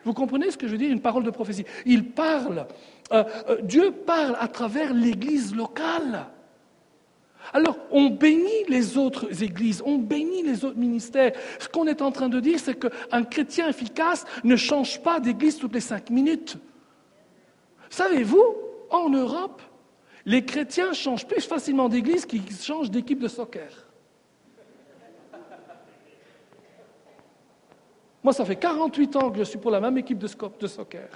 Vous 0.04 0.12
comprenez 0.14 0.50
ce 0.50 0.56
que 0.56 0.66
je 0.66 0.72
veux 0.72 0.78
dire 0.78 0.90
Une 0.90 1.00
parole 1.00 1.24
de 1.24 1.30
prophétie? 1.30 1.64
Il 1.86 2.10
parle. 2.10 2.66
Euh, 3.12 3.24
euh, 3.48 3.60
Dieu 3.62 3.90
parle 3.90 4.36
à 4.38 4.48
travers 4.48 4.94
l'Église 4.94 5.54
locale. 5.54 6.26
Alors, 7.52 7.76
on 7.90 8.10
bénit 8.10 8.64
les 8.68 8.96
autres 8.96 9.42
églises, 9.42 9.82
on 9.84 9.98
bénit 9.98 10.42
les 10.42 10.64
autres 10.64 10.78
ministères. 10.78 11.32
Ce 11.58 11.68
qu'on 11.68 11.86
est 11.86 12.00
en 12.00 12.12
train 12.12 12.28
de 12.28 12.38
dire, 12.38 12.60
c'est 12.60 12.78
qu'un 12.78 13.24
chrétien 13.24 13.68
efficace 13.68 14.24
ne 14.44 14.56
change 14.56 15.02
pas 15.02 15.18
d'église 15.18 15.58
toutes 15.58 15.74
les 15.74 15.80
cinq 15.80 16.10
minutes. 16.10 16.56
Savez-vous, 17.88 18.54
en 18.90 19.08
Europe, 19.10 19.62
les 20.24 20.44
chrétiens 20.44 20.92
changent 20.92 21.26
plus 21.26 21.44
facilement 21.44 21.88
d'église 21.88 22.24
qu'ils 22.24 22.48
changent 22.52 22.90
d'équipe 22.90 23.18
de 23.18 23.28
soccer. 23.28 23.86
Moi, 28.22 28.32
ça 28.32 28.44
fait 28.44 28.56
48 28.56 29.16
ans 29.16 29.30
que 29.30 29.38
je 29.38 29.44
suis 29.44 29.58
pour 29.58 29.70
la 29.70 29.80
même 29.80 29.96
équipe 29.96 30.18
de, 30.18 30.66
soccer, 30.66 31.08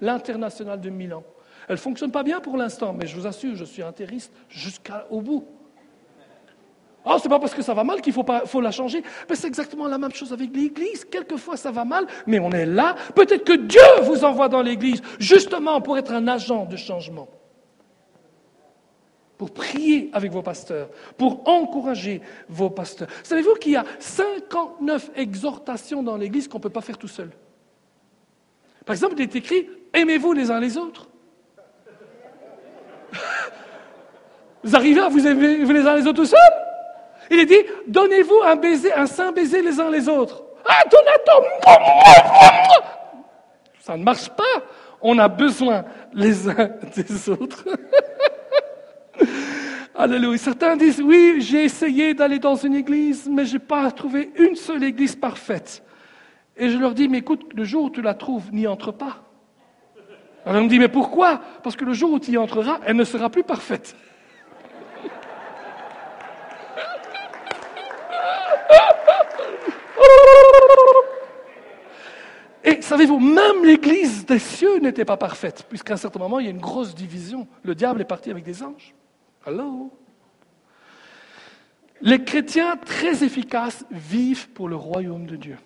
l'international 0.00 0.80
de 0.80 0.88
Milan. 0.88 1.24
Elle 1.68 1.74
ne 1.74 1.80
fonctionne 1.80 2.12
pas 2.12 2.22
bien 2.22 2.40
pour 2.40 2.56
l'instant, 2.56 2.92
mais 2.92 3.06
je 3.06 3.16
vous 3.16 3.26
assure, 3.26 3.56
je 3.56 3.64
suis 3.64 3.82
interiste 3.82 4.32
jusqu'au 4.48 5.20
bout. 5.20 5.44
Oh, 7.04 7.16
c'est 7.22 7.28
pas 7.28 7.38
parce 7.38 7.52
que 7.52 7.62
ça 7.62 7.74
va 7.74 7.84
mal 7.84 8.00
qu'il 8.00 8.12
faut, 8.12 8.24
faut 8.46 8.60
la 8.60 8.70
changer. 8.70 9.02
Mais 9.28 9.36
c'est 9.36 9.46
exactement 9.46 9.88
la 9.88 9.98
même 9.98 10.12
chose 10.12 10.32
avec 10.32 10.54
l'Église. 10.54 11.04
Quelquefois, 11.04 11.56
ça 11.56 11.70
va 11.70 11.84
mal, 11.84 12.06
mais 12.26 12.38
on 12.38 12.50
est 12.50 12.64
là. 12.66 12.94
Peut-être 13.14 13.44
que 13.44 13.52
Dieu 13.52 13.80
vous 14.02 14.24
envoie 14.24 14.48
dans 14.48 14.62
l'Église, 14.62 15.02
justement 15.18 15.80
pour 15.80 15.98
être 15.98 16.12
un 16.12 16.26
agent 16.28 16.64
de 16.64 16.76
changement 16.76 17.28
pour 19.36 19.52
prier 19.52 20.10
avec 20.12 20.30
vos 20.32 20.42
pasteurs, 20.42 20.88
pour 21.18 21.48
encourager 21.48 22.20
vos 22.48 22.70
pasteurs. 22.70 23.08
Savez-vous 23.22 23.54
qu'il 23.56 23.72
y 23.72 23.76
a 23.76 23.84
59 23.98 25.10
exhortations 25.16 26.02
dans 26.02 26.16
l'Église 26.16 26.48
qu'on 26.48 26.58
ne 26.58 26.62
peut 26.62 26.70
pas 26.70 26.80
faire 26.80 26.96
tout 26.96 27.08
seul? 27.08 27.30
Par 28.86 28.94
exemple, 28.94 29.14
il 29.18 29.22
est 29.22 29.36
écrit 29.36 29.68
Aimez-vous 29.92 30.32
les 30.32 30.50
uns 30.50 30.60
les 30.60 30.76
autres. 30.76 31.08
Vous 34.62 34.74
arrivez 34.74 35.00
à 35.00 35.08
vous 35.08 35.26
aimer 35.26 35.58
les 35.58 35.86
uns 35.86 35.96
les 35.96 36.06
autres 36.06 36.22
tout 36.22 36.24
seuls? 36.24 36.73
Il 37.30 37.38
est 37.38 37.46
dit 37.46 37.64
Donnez-vous 37.86 38.42
un 38.44 38.56
baiser, 38.56 38.92
un 38.92 39.06
saint 39.06 39.32
baiser 39.32 39.62
les 39.62 39.80
uns 39.80 39.90
les 39.90 40.08
autres. 40.08 40.42
Ah, 40.66 40.82
Donato 40.90 41.46
Ça 43.80 43.96
ne 43.96 44.02
marche 44.02 44.28
pas. 44.30 44.42
On 45.00 45.18
a 45.18 45.28
besoin 45.28 45.84
les 46.14 46.48
uns 46.48 46.70
des 46.96 47.28
autres. 47.28 47.64
Alléluia. 49.94 50.38
Certains 50.38 50.76
disent, 50.76 51.00
oui, 51.00 51.36
j'ai 51.38 51.64
essayé 51.64 52.14
d'aller 52.14 52.38
dans 52.38 52.56
une 52.56 52.74
église, 52.74 53.28
mais 53.30 53.44
je 53.44 53.54
n'ai 53.54 53.58
pas 53.60 53.90
trouvé 53.92 54.32
une 54.36 54.56
seule 54.56 54.82
église 54.82 55.14
parfaite. 55.14 55.84
Et 56.56 56.68
je 56.68 56.78
leur 56.78 56.94
dis, 56.94 57.08
mais 57.08 57.18
écoute, 57.18 57.52
le 57.54 57.64
jour 57.64 57.84
où 57.84 57.90
tu 57.90 58.02
la 58.02 58.14
trouves, 58.14 58.52
n'y 58.52 58.66
entre 58.66 58.90
pas. 58.90 59.22
Alors 60.44 60.60
on 60.60 60.64
me 60.64 60.68
dit, 60.68 60.78
mais 60.78 60.88
pourquoi? 60.88 61.40
Parce 61.62 61.76
que 61.76 61.84
le 61.84 61.92
jour 61.92 62.12
où 62.12 62.18
tu 62.18 62.32
y 62.32 62.36
entreras, 62.36 62.80
elle 62.84 62.96
ne 62.96 63.04
sera 63.04 63.30
plus 63.30 63.44
parfaite. 63.44 63.96
Et 72.66 72.80
savez-vous, 72.80 73.20
même 73.20 73.64
l'Église 73.64 74.24
des 74.24 74.38
cieux 74.38 74.78
n'était 74.78 75.04
pas 75.04 75.18
parfaite, 75.18 75.66
puisqu'à 75.68 75.94
un 75.94 75.98
certain 75.98 76.18
moment, 76.18 76.40
il 76.40 76.46
y 76.46 76.48
a 76.48 76.50
une 76.50 76.58
grosse 76.58 76.94
division. 76.94 77.46
Le 77.62 77.74
diable 77.74 78.00
est 78.00 78.06
parti 78.06 78.30
avec 78.30 78.42
des 78.42 78.62
anges. 78.62 78.94
Hello? 79.46 79.92
Les 82.00 82.24
chrétiens 82.24 82.76
très 82.76 83.22
efficaces 83.22 83.84
vivent 83.90 84.48
pour 84.50 84.68
le 84.68 84.76
royaume 84.76 85.26
de 85.26 85.36
Dieu. 85.36 85.58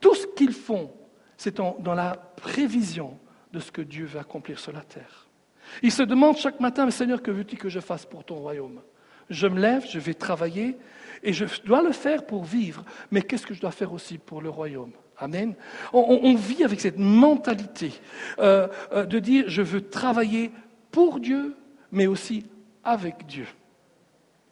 Tout 0.00 0.14
ce 0.14 0.26
qu'ils 0.26 0.52
font, 0.52 0.92
c'est 1.36 1.56
dans 1.56 1.94
la 1.94 2.16
prévision 2.36 3.18
de 3.52 3.60
ce 3.60 3.72
que 3.72 3.82
Dieu 3.82 4.04
veut 4.04 4.20
accomplir 4.20 4.58
sur 4.58 4.72
la 4.72 4.82
terre. 4.82 5.26
Ils 5.82 5.92
se 5.92 6.02
demandent 6.02 6.36
chaque 6.36 6.60
matin, 6.60 6.90
Seigneur, 6.90 7.22
que 7.22 7.30
veux-tu 7.30 7.56
que 7.56 7.70
je 7.70 7.80
fasse 7.80 8.04
pour 8.04 8.24
ton 8.24 8.36
royaume? 8.36 8.80
Je 9.30 9.46
me 9.46 9.58
lève, 9.58 9.86
je 9.88 9.98
vais 9.98 10.12
travailler, 10.12 10.76
et 11.24 11.32
je 11.32 11.46
dois 11.64 11.82
le 11.82 11.92
faire 11.92 12.24
pour 12.24 12.44
vivre, 12.44 12.84
mais 13.10 13.22
qu'est-ce 13.22 13.46
que 13.46 13.54
je 13.54 13.60
dois 13.60 13.70
faire 13.70 13.92
aussi 13.92 14.18
pour 14.18 14.40
le 14.40 14.50
royaume? 14.50 14.92
Amen. 15.18 15.54
On, 15.92 16.34
vit 16.34 16.64
avec 16.64 16.80
cette 16.80 16.98
mentalité 16.98 17.92
euh, 18.38 18.68
euh, 18.92 19.06
de 19.06 19.18
dire 19.18 19.44
je 19.48 19.62
veux 19.62 19.80
travailler 19.80 20.50
pour 20.90 21.20
Dieu, 21.20 21.56
mais 21.92 22.06
aussi 22.06 22.44
avec 22.82 23.24
Dieu. 23.26 23.46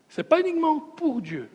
Ce 0.09 0.20
n'est 0.20 0.29
pas 0.29 0.41
uniquement 0.41 0.79
pour 0.79 1.20
Dieu, 1.20 1.49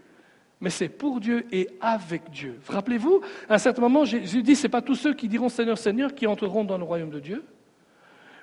mais 0.60 0.70
c'est 0.70 0.90
pour 0.90 1.20
Dieu 1.20 1.46
et 1.52 1.70
avec 1.80 2.30
Dieu. 2.32 2.60
Rappelez-vous, 2.68 3.22
à 3.48 3.56
un 3.56 3.58
certain 3.58 3.82
moment, 3.82 4.04
Jésus 4.04 4.44
dit, 4.44 4.56
ce 4.56 4.64
n'est 4.64 4.72
pas 4.72 4.82
tous 4.82 4.96
ceux 4.96 5.14
qui 5.14 5.28
diront 5.28 5.50
Seigneur, 5.50 5.78
Seigneur 5.78 6.14
qui 6.14 6.28
entreront 6.28 6.64
dans 6.64 6.78
le 6.78 6.84
royaume 6.84 7.12
de 7.12 7.20
Dieu. 7.20 7.44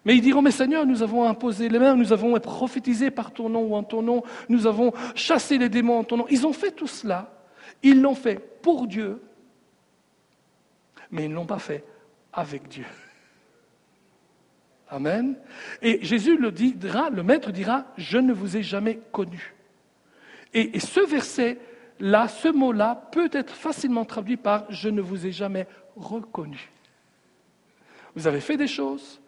Mais 0.05 0.17
ils 0.17 0.21
diront, 0.21 0.43
mais 0.43 0.51
Seigneur, 0.51 0.85
nous 0.85 1.03
avons 1.03 1.25
imposé 1.25 1.69
les 1.69 1.79
mains, 1.79 1.95
nous 1.95 2.13
avons 2.13 2.39
prophétisé 2.39 3.11
par 3.11 3.33
ton 3.33 3.49
nom 3.49 3.63
ou 3.63 3.75
en 3.75 3.83
ton 3.83 4.03
nom, 4.03 4.23
nous 4.49 4.67
avons 4.67 4.93
chassé 5.15 5.57
les 5.57 5.69
démons 5.69 5.99
en 5.99 6.05
ton 6.05 6.19
nom. 6.19 6.27
Ils 6.29 6.47
ont 6.47 6.53
fait 6.53 6.73
tout 6.73 6.87
cela. 6.87 7.31
Ils 7.83 8.01
l'ont 8.01 8.15
fait 8.15 8.37
pour 8.63 8.87
Dieu, 8.87 9.23
mais 11.11 11.25
ils 11.25 11.31
ne 11.31 11.35
l'ont 11.35 11.47
pas 11.47 11.59
fait 11.59 11.85
avec 12.33 12.69
Dieu. 12.69 12.87
Amen. 14.91 15.37
Et 15.81 16.05
Jésus 16.05 16.37
le 16.37 16.53
dira, 16.53 17.11
le 17.11 17.23
maître 17.23 17.51
dira, 17.51 17.87
je 17.97 18.19
ne 18.19 18.33
vous 18.33 18.57
ai 18.57 18.63
jamais 18.63 19.01
connu. 19.11 19.55
Et, 20.53 20.77
et 20.77 20.81
ce 20.81 21.01
verset-là, 21.01 22.29
ce 22.29 22.49
mot-là, 22.49 23.09
peut 23.11 23.31
être 23.33 23.55
facilement 23.55 24.05
traduit 24.05 24.37
par 24.37 24.71
je 24.71 24.89
ne 24.89 25.01
vous 25.01 25.27
ai 25.27 25.33
jamais 25.33 25.67
reconnu. 25.97 26.71
Vous 28.15 28.27
avez 28.27 28.41
fait 28.41 28.57
des 28.57 28.69
choses, 28.69 29.21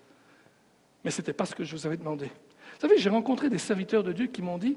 mais 1.07 1.13
ce 1.13 1.21
n'était 1.21 1.33
pas 1.33 1.47
ce 1.47 1.55
que 1.55 1.63
je 1.63 1.71
vous 1.71 1.87
avais 1.87 1.97
demandé. 1.97 2.27
Vous 2.27 2.81
savez, 2.81 2.99
j'ai 2.99 3.11
rencontré 3.11 3.49
des 3.49 3.59
serviteurs 3.59 4.03
de 4.03 4.13
Dieu 4.13 4.27
qui 4.27 4.43
m'ont 4.43 4.59
dit, 4.59 4.77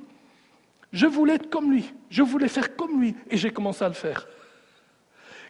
je 0.93 1.07
voulais 1.07 1.33
être 1.33 1.49
comme 1.49 1.71
lui, 1.71 1.91
je 2.11 2.21
voulais 2.21 2.47
faire 2.47 2.75
comme 2.75 3.01
lui, 3.01 3.15
et 3.31 3.35
j'ai 3.35 3.49
commencé 3.49 3.83
à 3.83 3.87
le 3.87 3.95
faire. 3.95 4.27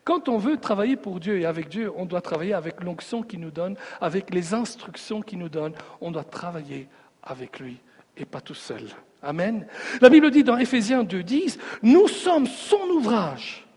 Quand 0.05 0.30
on 0.30 0.38
veut 0.38 0.55
travailler 0.55 0.95
pour 0.95 1.19
Dieu 1.19 1.38
et 1.38 1.45
avec 1.45 1.67
Dieu, 1.67 1.91
on 1.97 2.05
doit 2.05 2.21
travailler 2.21 2.53
avec 2.53 2.82
l'onction 2.82 3.23
qu'il 3.23 3.41
nous 3.41 3.51
donne, 3.51 3.75
avec 3.99 4.34
les 4.34 4.53
instructions 4.53 5.21
qu'il 5.21 5.39
nous 5.39 5.49
donne. 5.49 5.73
On 5.99 6.11
doit 6.11 6.23
travailler 6.23 6.88
avec 7.23 7.59
lui 7.59 7.82
et 8.15 8.23
pas 8.23 8.39
tout 8.39 8.53
seul. 8.53 8.84
Amen. 9.21 9.67
La 9.99 10.07
Bible 10.07 10.32
dit 10.32 10.45
dans 10.45 10.57
Éphésiens 10.57 11.03
2.10, 11.03 11.59
nous 11.84 12.07
sommes 12.07 12.47
son 12.47 12.88
ouvrage, 12.95 13.67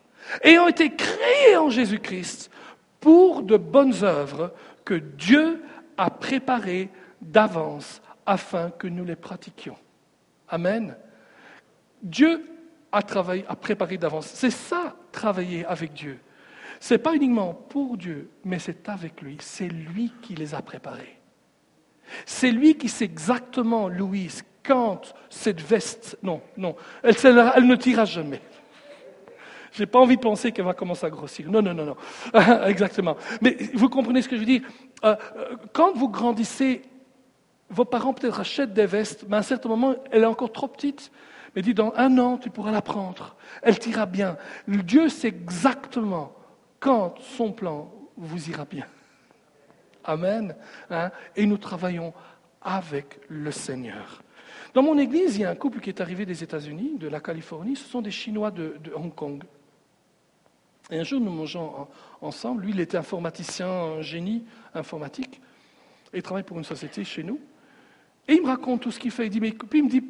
ayant 0.44 0.68
été 0.68 0.94
créés 0.94 1.56
en 1.56 1.68
Jésus-Christ 1.68 2.48
pour 3.00 3.42
de 3.42 3.56
bonnes 3.56 4.04
œuvres 4.04 4.52
que 4.84 4.94
Dieu 4.94 5.60
a 5.96 6.10
préparées 6.10 6.90
d'avance 7.20 8.02
afin 8.26 8.70
que 8.70 8.86
nous 8.86 9.04
les 9.04 9.16
pratiquions. 9.16 9.76
Amen. 10.48 10.96
Dieu 12.02 12.44
a 12.90 13.02
travaillé, 13.02 13.44
a 13.48 13.56
préparé 13.56 13.96
d'avance. 13.96 14.26
C'est 14.26 14.50
ça, 14.50 14.94
travailler 15.12 15.64
avec 15.64 15.92
Dieu. 15.92 16.18
Ce 16.80 16.94
n'est 16.94 16.98
pas 16.98 17.14
uniquement 17.14 17.54
pour 17.54 17.96
Dieu, 17.96 18.30
mais 18.44 18.58
c'est 18.58 18.88
avec 18.88 19.20
lui. 19.22 19.38
C'est 19.40 19.68
lui 19.68 20.12
qui 20.20 20.34
les 20.34 20.54
a 20.54 20.62
préparés. 20.62 21.18
C'est 22.26 22.50
lui 22.50 22.76
qui 22.76 22.88
sait 22.88 23.04
exactement, 23.04 23.88
Louise, 23.88 24.42
quand 24.64 25.14
cette 25.30 25.60
veste. 25.60 26.18
Non, 26.22 26.42
non, 26.56 26.76
elle, 27.02 27.14
elle 27.54 27.66
ne 27.66 27.76
tira 27.76 28.04
jamais. 28.04 28.42
Je 29.72 29.80
n'ai 29.80 29.86
pas 29.86 29.98
envie 29.98 30.16
de 30.16 30.20
penser 30.20 30.52
qu'elle 30.52 30.64
va 30.64 30.74
commencer 30.74 31.06
à 31.06 31.10
grossir. 31.10 31.50
Non, 31.50 31.62
non, 31.62 31.74
non, 31.74 31.84
non. 31.84 31.96
Exactement. 32.66 33.16
Mais 33.40 33.56
vous 33.74 33.88
comprenez 33.88 34.22
ce 34.22 34.28
que 34.28 34.36
je 34.36 34.40
veux 34.40 34.46
dire? 34.46 34.62
Euh, 35.04 35.16
euh, 35.36 35.56
Quand 35.72 35.92
vous 35.94 36.08
grandissez, 36.08 36.82
vos 37.70 37.84
parents 37.84 38.12
peut-être 38.12 38.40
achètent 38.40 38.74
des 38.74 38.86
vestes, 38.86 39.24
mais 39.28 39.36
à 39.36 39.38
un 39.40 39.42
certain 39.42 39.68
moment, 39.68 39.94
elle 40.10 40.22
est 40.22 40.26
encore 40.26 40.52
trop 40.52 40.68
petite 40.68 41.10
mais 41.54 41.62
dit, 41.62 41.74
dans 41.74 41.92
un 41.96 42.18
an, 42.18 42.38
tu 42.38 42.50
pourras 42.50 42.70
la 42.70 42.82
prendre. 42.82 43.36
Elle 43.62 43.78
t'ira 43.78 44.06
bien. 44.06 44.36
Dieu 44.66 45.08
sait 45.08 45.28
exactement 45.28 46.32
quand 46.80 47.14
son 47.18 47.52
plan 47.52 47.92
vous 48.16 48.48
ira 48.48 48.64
bien. 48.64 48.86
Amen. 50.04 50.54
Hein? 50.90 51.10
Et 51.36 51.46
nous 51.46 51.58
travaillons 51.58 52.12
avec 52.62 53.20
le 53.28 53.50
Seigneur. 53.50 54.22
Dans 54.74 54.82
mon 54.82 54.96
église, 54.96 55.36
il 55.36 55.42
y 55.42 55.44
a 55.44 55.50
un 55.50 55.54
couple 55.54 55.80
qui 55.80 55.90
est 55.90 56.00
arrivé 56.00 56.24
des 56.24 56.42
États-Unis, 56.42 56.96
de 56.98 57.08
la 57.08 57.20
Californie. 57.20 57.76
Ce 57.76 57.88
sont 57.88 58.00
des 58.00 58.10
Chinois 58.10 58.50
de, 58.50 58.80
Hong 58.94 59.14
Kong. 59.14 59.42
Et 60.90 60.98
un 60.98 61.04
jour, 61.04 61.20
nous 61.20 61.30
mangeons 61.30 61.88
ensemble. 62.20 62.62
Lui, 62.62 62.72
il 62.72 62.80
était 62.80 62.96
informaticien, 62.96 63.68
un 63.68 64.02
génie 64.02 64.44
informatique. 64.74 65.40
Et 66.12 66.18
il 66.18 66.22
travaille 66.22 66.42
pour 66.42 66.58
une 66.58 66.64
société 66.64 67.04
chez 67.04 67.22
nous. 67.22 67.40
Et 68.28 68.34
il 68.34 68.42
me 68.42 68.48
raconte 68.48 68.82
tout 68.82 68.90
ce 68.90 68.98
qu'il 68.98 69.10
fait. 69.10 69.26
Il 69.26 69.30
dit, 69.30 69.40
mais, 69.40 69.52
puis 69.52 69.78
il 69.78 69.84
me 69.84 69.90
dit, 69.90 70.02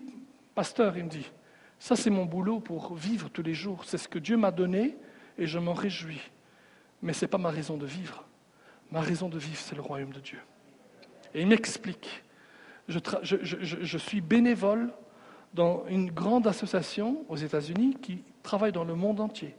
Pasteur, 0.55 0.97
il 0.97 1.05
me 1.05 1.09
dit, 1.09 1.31
ça 1.79 1.97
c'est 1.97 2.11
mon 2.11 2.27
boulot 2.27 2.61
pour 2.61 2.95
vivre 2.95 3.29
tous 3.31 3.43
les 3.43 3.55
jours. 3.55 3.85
C'est 3.85 3.99
ce 3.99 4.09
que 4.09 4.19
Dieu 4.19 4.37
m'a 4.37 4.51
donné 4.51 4.97
et 5.39 5.47
je 5.47 5.59
m'en 5.59 5.73
réjouis. 5.73 6.21
Mais 7.01 7.13
ce 7.13 7.25
n'est 7.25 7.29
pas 7.29 7.39
ma 7.39 7.51
raison 7.51 7.77
de 7.77 7.87
vivre. 7.87 8.25
Ma 8.91 9.01
raison 9.01 9.29
de 9.29 9.39
vivre, 9.39 9.59
c'est 9.59 9.75
le 9.75 9.81
royaume 9.81 10.13
de 10.13 10.21
Dieu. 10.21 10.39
Et 11.35 11.41
il 11.41 11.47
m'explique. 11.47 12.23
Je, 12.89 12.99
je, 13.23 13.99
suis 13.99 14.21
bénévole 14.21 14.93
dans 15.55 15.87
une 15.89 16.11
grande 16.11 16.47
association 16.47 17.25
aux 17.29 17.37
États-Unis 17.37 17.97
qui 18.03 18.23
travaille 18.43 18.73
dans 18.73 18.85
le 18.85 18.95
monde 18.95 19.21
entier. 19.21 19.55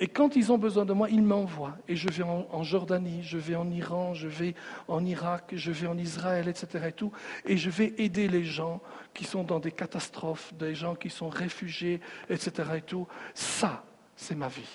Et 0.00 0.06
quand 0.06 0.36
ils 0.36 0.52
ont 0.52 0.58
besoin 0.58 0.84
de 0.84 0.92
moi, 0.92 1.08
ils 1.10 1.22
m'envoient. 1.22 1.76
Et 1.88 1.96
je 1.96 2.08
vais 2.08 2.22
en, 2.22 2.62
Jordanie, 2.62 3.22
je 3.22 3.36
vais 3.36 3.56
en 3.56 3.68
Iran, 3.70 4.14
je 4.14 4.28
vais 4.28 4.54
en 4.86 5.04
Irak, 5.04 5.52
je 5.52 5.72
vais 5.72 5.88
en 5.88 5.98
Israël, 5.98 6.48
etc. 6.48 6.86
Et, 6.88 6.92
tout, 6.92 7.10
et 7.44 7.56
je 7.56 7.68
vais 7.68 7.94
aider 7.98 8.28
les 8.28 8.44
gens 8.44 8.80
qui 9.12 9.24
sont 9.24 9.42
dans 9.42 9.58
des 9.58 9.72
catastrophes, 9.72 10.54
des 10.54 10.76
gens 10.76 10.94
qui 10.94 11.10
sont 11.10 11.28
réfugiés, 11.28 12.00
etc. 12.30 12.70
Et 12.76 12.82
tout. 12.82 13.08
Ça, 13.34 13.84
c'est 14.14 14.36
ma 14.36 14.48
vie. 14.48 14.68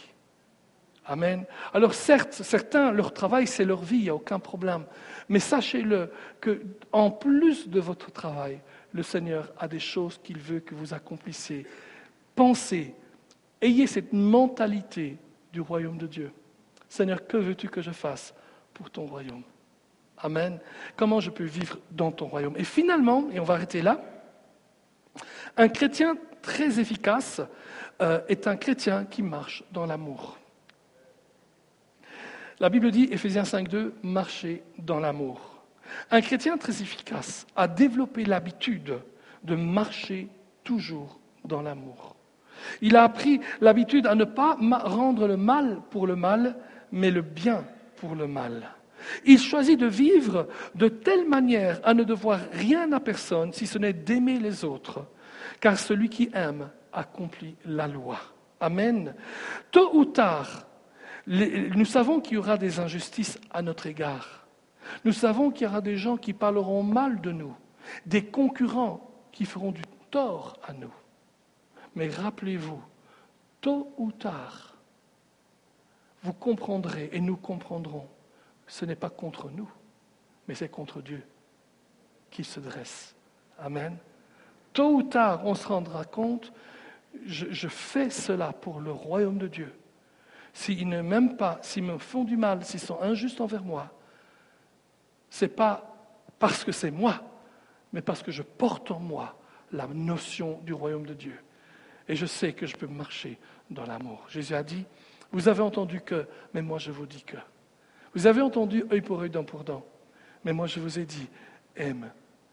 Amen. 1.06 1.46
Alors 1.74 1.94
certes, 1.94 2.34
certains, 2.34 2.92
leur 2.92 3.14
travail, 3.14 3.48
c'est 3.48 3.66
leur 3.66 3.82
vie, 3.82 3.98
il 3.98 4.04
n'y 4.04 4.10
a 4.10 4.16
aucun 4.16 4.40
problème. 4.40 4.86
Mais 5.30 5.40
sachez-le 5.40 6.12
que, 6.40 6.62
en 6.92 7.12
plus 7.12 7.70
de 7.70 7.80
votre 7.80 8.12
travail, 8.12 8.60
le 8.94 9.04
Seigneur 9.04 9.52
a 9.58 9.68
des 9.68 9.80
choses 9.80 10.20
qu'il 10.24 10.38
veut 10.38 10.60
que 10.60 10.76
vous 10.76 10.94
accomplissiez. 10.94 11.66
Pensez 12.36 12.94
Ayez 13.64 13.88
cette 13.88 14.12
mentalité 14.12 15.18
du 15.54 15.62
royaume 15.62 15.98
de 15.98 16.06
Dieu. 16.06 16.34
Seigneur, 16.90 17.26
que 17.26 17.38
veux-tu 17.38 17.70
que 17.70 17.82
je 17.82 17.92
fasse 17.92 18.34
pour 18.74 18.90
ton 18.90 19.06
royaume? 19.06 19.44
Amen. 20.18 20.60
Comment 20.98 21.22
je 21.22 21.30
peux 21.30 21.46
vivre 21.46 21.80
dans 21.90 22.12
ton 22.12 22.28
royaume? 22.28 22.56
Et 22.58 22.66
finalement, 22.66 23.30
et 23.32 23.40
on 23.40 23.46
va 23.46 23.54
arrêter 23.54 23.82
là, 23.82 24.04
un 25.56 25.70
chrétien 25.70 26.18
très 26.42 26.82
efficace 26.82 27.40
euh, 28.02 28.20
est 28.28 28.48
un 28.48 28.58
chrétien 28.58 29.06
qui 29.06 29.22
marche 29.22 29.64
dans 29.72 29.86
l'amour. 29.86 30.38
La 32.60 32.68
Bible 32.68 32.92
dit, 32.92 33.08
Ephésiens 33.12 33.44
5.2, 33.44 33.94
marcher 34.04 34.62
dans 34.78 35.00
l'amour. 35.00 35.64
Un 36.12 36.20
chrétien 36.20 36.58
très 36.58 36.82
efficace 36.82 37.48
a 37.56 37.70
développé 37.70 38.26
l'habitude 38.26 39.00
de 39.42 39.56
marcher 39.56 40.28
toujours 40.66 41.18
dans 41.46 41.62
l'amour. 41.62 42.18
Il 42.82 42.96
a 42.96 43.04
appris 43.04 43.42
l'habitude 43.62 44.08
à 44.08 44.16
ne 44.16 44.26
pas 44.26 44.58
rendre 44.84 45.28
le 45.28 45.38
mal 45.38 45.82
pour 45.90 46.08
le 46.08 46.16
mal, 46.16 46.56
mais 46.92 47.12
le 47.12 47.22
bien 47.22 47.66
pour 47.96 48.16
le 48.16 48.28
mal. 48.28 48.72
Il 49.26 49.40
choisit 49.40 49.80
de 49.80 49.88
vivre 49.88 50.48
de 50.76 50.88
telle 50.88 51.28
manière 51.28 51.80
à 51.84 51.94
ne 51.94 52.04
devoir 52.04 52.40
rien 52.54 52.92
à 52.94 53.00
personne 53.00 53.52
si 53.54 53.68
ce 53.68 53.78
n'est 53.78 53.94
d'aimer 53.94 54.40
les 54.40 54.64
autres, 54.64 55.06
car 55.60 55.78
celui 55.78 56.10
qui 56.10 56.30
aime 56.34 56.70
accomplit 56.92 57.56
la 57.66 57.88
loi. 57.88 58.18
Amen. 58.60 59.14
Tôt 59.72 59.90
ou 59.94 60.06
tard, 60.06 60.68
nous 61.28 61.86
savons 61.86 62.22
qu'il 62.22 62.36
y 62.36 62.38
aura 62.38 62.58
des 62.58 62.80
injustices 62.80 63.40
à 63.52 63.62
notre 63.62 63.88
égard. 63.88 64.46
Nous 65.06 65.12
savons 65.12 65.52
qu'il 65.52 65.68
y 65.68 65.70
aura 65.70 65.82
des 65.82 65.98
gens 65.98 66.18
qui 66.18 66.34
parleront 66.34 66.84
mal 66.84 67.22
de 67.22 67.32
nous, 67.32 67.56
des 68.06 68.26
concurrents 68.26 69.10
qui 69.32 69.46
feront 69.46 69.72
du 69.72 69.82
tort 70.12 70.60
à 70.66 70.74
nous. 70.74 70.94
Mais 71.96 72.10
rappelez-vous, 72.10 72.82
tôt 73.62 73.94
ou 73.98 74.12
tard, 74.12 74.76
vous 76.24 76.34
comprendrez 76.34 77.10
et 77.12 77.20
nous 77.20 77.36
comprendrons, 77.36 78.08
ce 78.68 78.86
n'est 78.86 78.96
pas 78.96 79.10
contre 79.10 79.50
nous, 79.50 79.70
mais 80.48 80.56
c'est 80.56 80.70
contre 80.70 81.02
Dieu 81.02 81.24
qui 82.32 82.44
se 82.44 82.60
dresse. 82.60 83.16
Amen. 83.60 83.98
Tôt 84.74 84.96
ou 84.96 85.04
tard, 85.04 85.46
on 85.46 85.54
se 85.54 85.68
rendra 85.68 86.04
compte, 86.06 86.52
je, 87.26 87.68
fais 87.68 88.10
cela 88.10 88.54
pour 88.54 88.80
le 88.80 88.92
royaume 88.92 89.38
de 89.38 89.48
Dieu. 89.48 89.74
S'ils 90.54 90.88
ne 90.88 91.02
m'aiment 91.02 91.38
pas, 91.38 91.60
s'ils 91.62 91.84
me 91.84 91.98
font 91.98 92.24
du 92.24 92.38
mal, 92.38 92.64
s'ils 92.66 92.80
sont 92.80 93.00
injustes 93.02 93.42
envers 93.42 93.64
moi, 93.64 93.92
ce 95.30 95.46
n'est 95.46 95.52
pas 95.52 95.96
parce 96.40 96.64
que 96.64 96.72
c'est 96.72 96.92
moi, 96.92 97.22
mais 97.92 98.02
parce 98.02 98.24
que 98.24 98.32
je 98.32 98.42
porte 98.42 98.92
en 98.92 99.00
moi 99.00 99.38
la 99.72 99.88
notion 99.88 100.60
du 100.64 100.74
royaume 100.74 101.06
de 101.06 101.14
Dieu. 101.14 101.40
Et 102.08 102.16
je 102.16 102.26
sais 102.26 102.54
que 102.54 102.66
je 102.66 102.76
peux 102.76 102.88
marcher 102.88 103.38
dans 103.70 103.86
l'amour. 103.86 104.26
Jésus 104.30 104.56
a 104.56 104.64
dit, 104.64 104.86
vous 105.32 105.48
avez 105.48 105.62
entendu 105.62 106.02
que, 106.02 106.28
mais 106.54 106.62
moi 106.62 106.78
je 106.80 106.92
vous 106.92 107.06
dis 107.06 107.24
que. 107.24 107.38
Vous 108.14 108.28
avez 108.28 108.42
entendu 108.42 108.86
œil 108.92 109.02
pour 109.02 109.22
œil, 109.22 109.30
dent 109.30 109.44
pour 109.44 109.64
dent. 109.64 109.86
Mais 110.44 110.54
moi 110.54 110.68
je 110.68 110.80
vous 110.80 111.00
ai 111.00 111.06
dit, 111.06 111.28
aime 111.76 112.12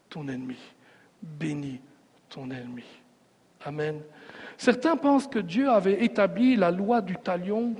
ton 0.09 0.27
ennemi, 0.27 0.57
bénis 1.21 1.81
ton 2.29 2.49
ennemi. 2.49 2.85
Amen. 3.63 4.01
Certains 4.57 4.97
pensent 4.97 5.27
que 5.27 5.39
Dieu 5.39 5.69
avait 5.69 6.03
établi 6.03 6.55
la 6.55 6.71
loi 6.71 7.01
du 7.01 7.15
talion 7.15 7.75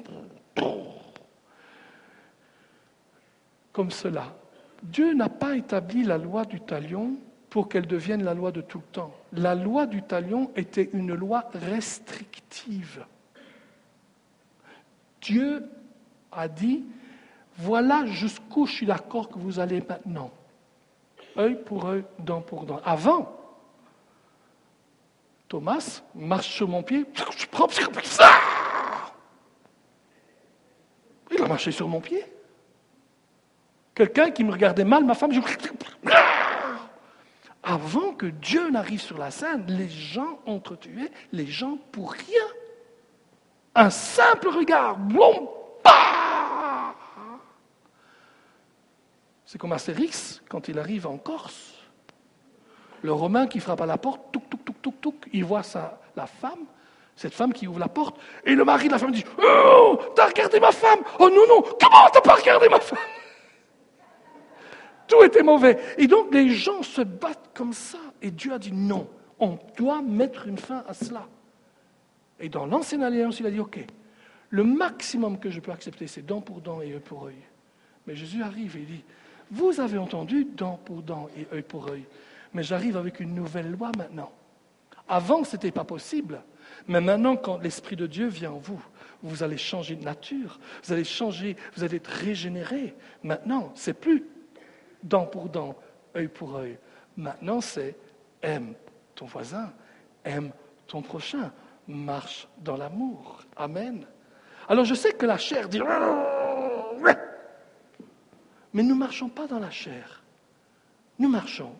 comme 3.72 3.92
cela. 3.92 4.36
Dieu 4.84 5.14
n'a 5.14 5.30
pas 5.30 5.56
établi 5.56 6.04
la 6.04 6.18
loi 6.18 6.46
du 6.46 6.60
talion 6.60 7.16
pour 7.52 7.68
qu'elle 7.68 7.86
devienne 7.86 8.24
la 8.24 8.34
loi 8.34 8.54
de 8.54 8.62
tout 8.62 8.78
le 8.78 8.94
temps. 8.94 9.14
La 9.34 9.56
loi 9.56 9.86
du 9.86 10.02
talion 10.02 10.52
était 10.56 10.90
une 10.94 11.14
loi 11.14 11.52
restrictive. 11.54 13.06
Dieu 15.22 15.70
a 16.32 16.48
dit, 16.48 16.86
voilà 17.58 18.06
jusqu'où 18.06 18.66
je 18.66 18.72
suis 18.72 18.86
d'accord 18.86 19.28
que 19.28 19.38
vous 19.38 19.60
allez 19.60 19.82
maintenant. 19.82 20.32
œil 21.38 21.62
pour 21.62 21.88
œil, 21.88 22.06
dent 22.20 22.40
pour 22.40 22.64
dent. 22.64 22.80
Avant, 22.86 23.38
Thomas 25.50 26.02
marche 26.16 26.48
sur 26.48 26.70
mon 26.70 26.84
pied. 26.84 27.06
Il 31.32 31.42
a 31.44 31.48
marché 31.48 31.72
sur 31.74 31.90
mon 31.90 32.00
pied. 32.00 32.24
Quelqu'un 33.94 34.32
qui 34.32 34.46
me 34.46 34.54
regardait 34.54 34.86
mal, 34.86 35.04
ma 35.04 35.16
femme, 35.16 35.34
je... 35.34 35.42
Avant 37.64 38.14
que 38.14 38.26
Dieu 38.26 38.70
n'arrive 38.70 39.02
sur 39.02 39.18
la 39.18 39.32
scène, 39.32 39.66
les 39.68 39.90
gens 39.90 40.40
entretuaient 40.46 41.12
les 41.32 41.46
gens 41.46 41.78
pour 41.92 42.12
rien. 42.14 42.48
Un 43.76 43.90
simple 43.90 44.50
regard, 44.50 44.98
boum, 44.98 45.48
C'est 49.52 49.58
comme 49.58 49.74
Astérix 49.74 50.42
quand 50.48 50.70
il 50.70 50.80
arrive 50.80 51.06
en 51.06 51.18
Corse. 51.18 51.74
Le 53.02 53.12
Romain 53.12 53.48
qui 53.48 53.60
frappe 53.60 53.82
à 53.82 53.86
la 53.86 53.98
porte, 53.98 54.32
touc, 54.32 54.50
touc, 54.50 54.64
touc, 54.64 54.82
touc, 54.82 55.02
touc, 55.02 55.16
il 55.34 55.44
voit 55.44 55.62
sa, 55.62 56.00
la 56.16 56.26
femme, 56.26 56.64
cette 57.18 57.34
femme 57.34 57.52
qui 57.52 57.68
ouvre 57.68 57.80
la 57.80 57.90
porte, 57.90 58.16
et 58.46 58.56
le 58.56 58.64
mari 58.64 58.88
de 58.88 58.94
la 58.94 58.98
femme 58.98 59.12
dit 59.12 59.26
Oh, 59.44 60.00
t'as 60.16 60.28
regardé 60.28 60.58
ma 60.62 60.72
femme? 60.72 61.00
Oh 61.20 61.30
non, 61.30 61.46
non, 61.50 61.62
comment 61.62 62.10
t'as 62.14 62.22
pas 62.22 62.36
regardé 62.36 62.70
ma 62.70 62.80
femme? 62.80 62.98
Tout 65.12 65.24
était 65.26 65.44
mauvais. 65.44 65.78
Et 65.98 66.08
donc 66.08 66.34
les 66.34 66.50
gens 66.50 66.84
se 66.84 67.02
battent 67.02 67.52
comme 67.54 67.74
ça. 67.74 68.00
Et 68.22 68.32
Dieu 68.32 68.54
a 68.54 68.60
dit 68.60 68.72
non, 68.72 69.10
on 69.40 69.58
doit 69.76 70.02
mettre 70.02 70.48
une 70.48 70.58
fin 70.58 70.86
à 70.88 70.94
cela. 70.94 71.28
Et 72.40 72.48
dans 72.48 72.66
l'ancienne 72.66 73.04
alliance, 73.04 73.42
il 73.42 73.46
a 73.46 73.52
dit 73.52 73.60
Ok, 73.60 73.86
le 74.50 74.64
maximum 74.64 75.38
que 75.38 75.50
je 75.50 75.60
peux 75.60 75.74
accepter, 75.74 76.08
c'est 76.08 76.26
dent 76.26 76.40
pour 76.40 76.62
dent 76.62 76.82
et 76.82 76.94
œil 76.94 77.02
pour 77.02 77.26
œil. 77.26 77.36
Mais 78.08 78.16
Jésus 78.16 78.42
arrive 78.42 78.78
et 78.78 78.86
dit 78.86 79.04
Vous 79.52 79.82
avez 79.82 79.98
entendu 79.98 80.46
dent 80.46 80.80
pour 80.86 81.02
dent 81.02 81.28
et 81.38 81.46
œil 81.54 81.64
pour 81.64 81.90
œil. 81.90 82.06
Mais 82.54 82.64
j'arrive 82.64 82.96
avec 82.96 83.20
une 83.20 83.36
nouvelle 83.36 83.70
loi 83.70 83.92
maintenant. 83.98 84.32
Avant, 85.10 85.44
ce 85.44 85.58
n'était 85.58 85.72
pas 85.72 85.84
possible. 85.84 86.42
Mais 86.88 87.02
maintenant, 87.02 87.36
quand 87.36 87.58
l'Esprit 87.58 87.98
de 87.98 88.08
Dieu 88.08 88.28
vient 88.28 88.52
en 88.52 88.60
vous, 88.60 88.82
vous 89.24 89.44
allez 89.44 89.58
changer 89.58 89.98
de 89.98 90.06
nature, 90.06 90.58
vous 90.86 90.94
allez 90.94 91.04
changer, 91.04 91.58
vous 91.76 91.84
allez 91.84 91.98
être 91.98 92.08
régénéré. 92.08 92.96
Maintenant, 93.24 93.74
c'est 93.76 93.94
plus 93.94 94.26
dent 95.04 95.26
pour 95.26 95.50
dent, 95.50 95.76
œil 96.16 96.28
pour 96.28 96.56
œil. 96.58 96.78
Maintenant, 97.18 97.62
c'est 97.62 97.96
aime 98.42 98.74
ton 99.16 99.26
voisin, 99.26 99.72
aime 100.24 100.52
ton 100.88 101.02
prochain, 101.02 101.52
marche 101.88 102.48
dans 102.60 102.78
l'amour. 102.78 103.44
Amen. 103.56 104.06
Alors 104.68 104.86
je 104.86 104.96
sais 104.96 105.14
que 105.14 105.26
la 105.26 105.38
chair 105.38 105.70
dit... 105.70 105.82
Mais 108.74 108.84
nous 108.84 108.96
ne 108.96 109.00
marchons 109.00 109.28
pas 109.28 109.48
dans 109.48 109.60
la 109.60 109.70
chair. 109.70 110.24
Nous 111.20 111.28
marchons 111.28 111.74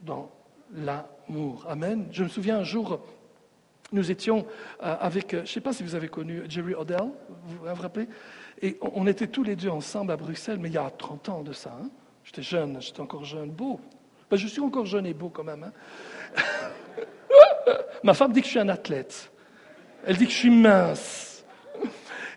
dans 0.00 0.30
l'amour. 0.72 1.66
Amen. 1.68 2.06
Je 2.12 2.22
me 2.22 2.28
souviens 2.28 2.58
un 2.58 2.64
jour, 2.64 3.00
nous 3.92 4.10
étions 4.10 4.46
euh, 4.82 4.96
avec, 5.00 5.34
euh, 5.34 5.38
je 5.38 5.42
ne 5.42 5.46
sais 5.46 5.60
pas 5.60 5.72
si 5.72 5.82
vous 5.82 5.94
avez 5.94 6.08
connu 6.08 6.42
Jerry 6.48 6.74
Odell, 6.74 7.10
vous 7.44 7.58
vous 7.58 7.82
rappelez? 7.82 8.08
Et 8.60 8.78
on 8.80 9.06
était 9.06 9.26
tous 9.26 9.42
les 9.42 9.56
deux 9.56 9.70
ensemble 9.70 10.12
à 10.12 10.16
Bruxelles, 10.16 10.58
mais 10.60 10.68
il 10.68 10.74
y 10.74 10.78
a 10.78 10.90
30 10.90 11.28
ans 11.30 11.42
de 11.42 11.52
ça. 11.52 11.76
Hein. 11.82 11.88
J'étais 12.28 12.42
jeune, 12.42 12.76
j'étais 12.82 13.00
encore 13.00 13.24
jeune, 13.24 13.50
beau. 13.50 13.80
Ben, 14.30 14.36
je 14.36 14.46
suis 14.46 14.60
encore 14.60 14.84
jeune 14.84 15.06
et 15.06 15.14
beau 15.14 15.30
quand 15.30 15.44
même. 15.44 15.72
Hein. 16.36 16.42
Ma 18.04 18.12
femme 18.12 18.32
dit 18.32 18.40
que 18.40 18.46
je 18.46 18.50
suis 18.50 18.60
un 18.60 18.68
athlète. 18.68 19.32
Elle 20.04 20.18
dit 20.18 20.26
que 20.26 20.32
je 20.32 20.36
suis 20.36 20.50
mince. 20.50 21.42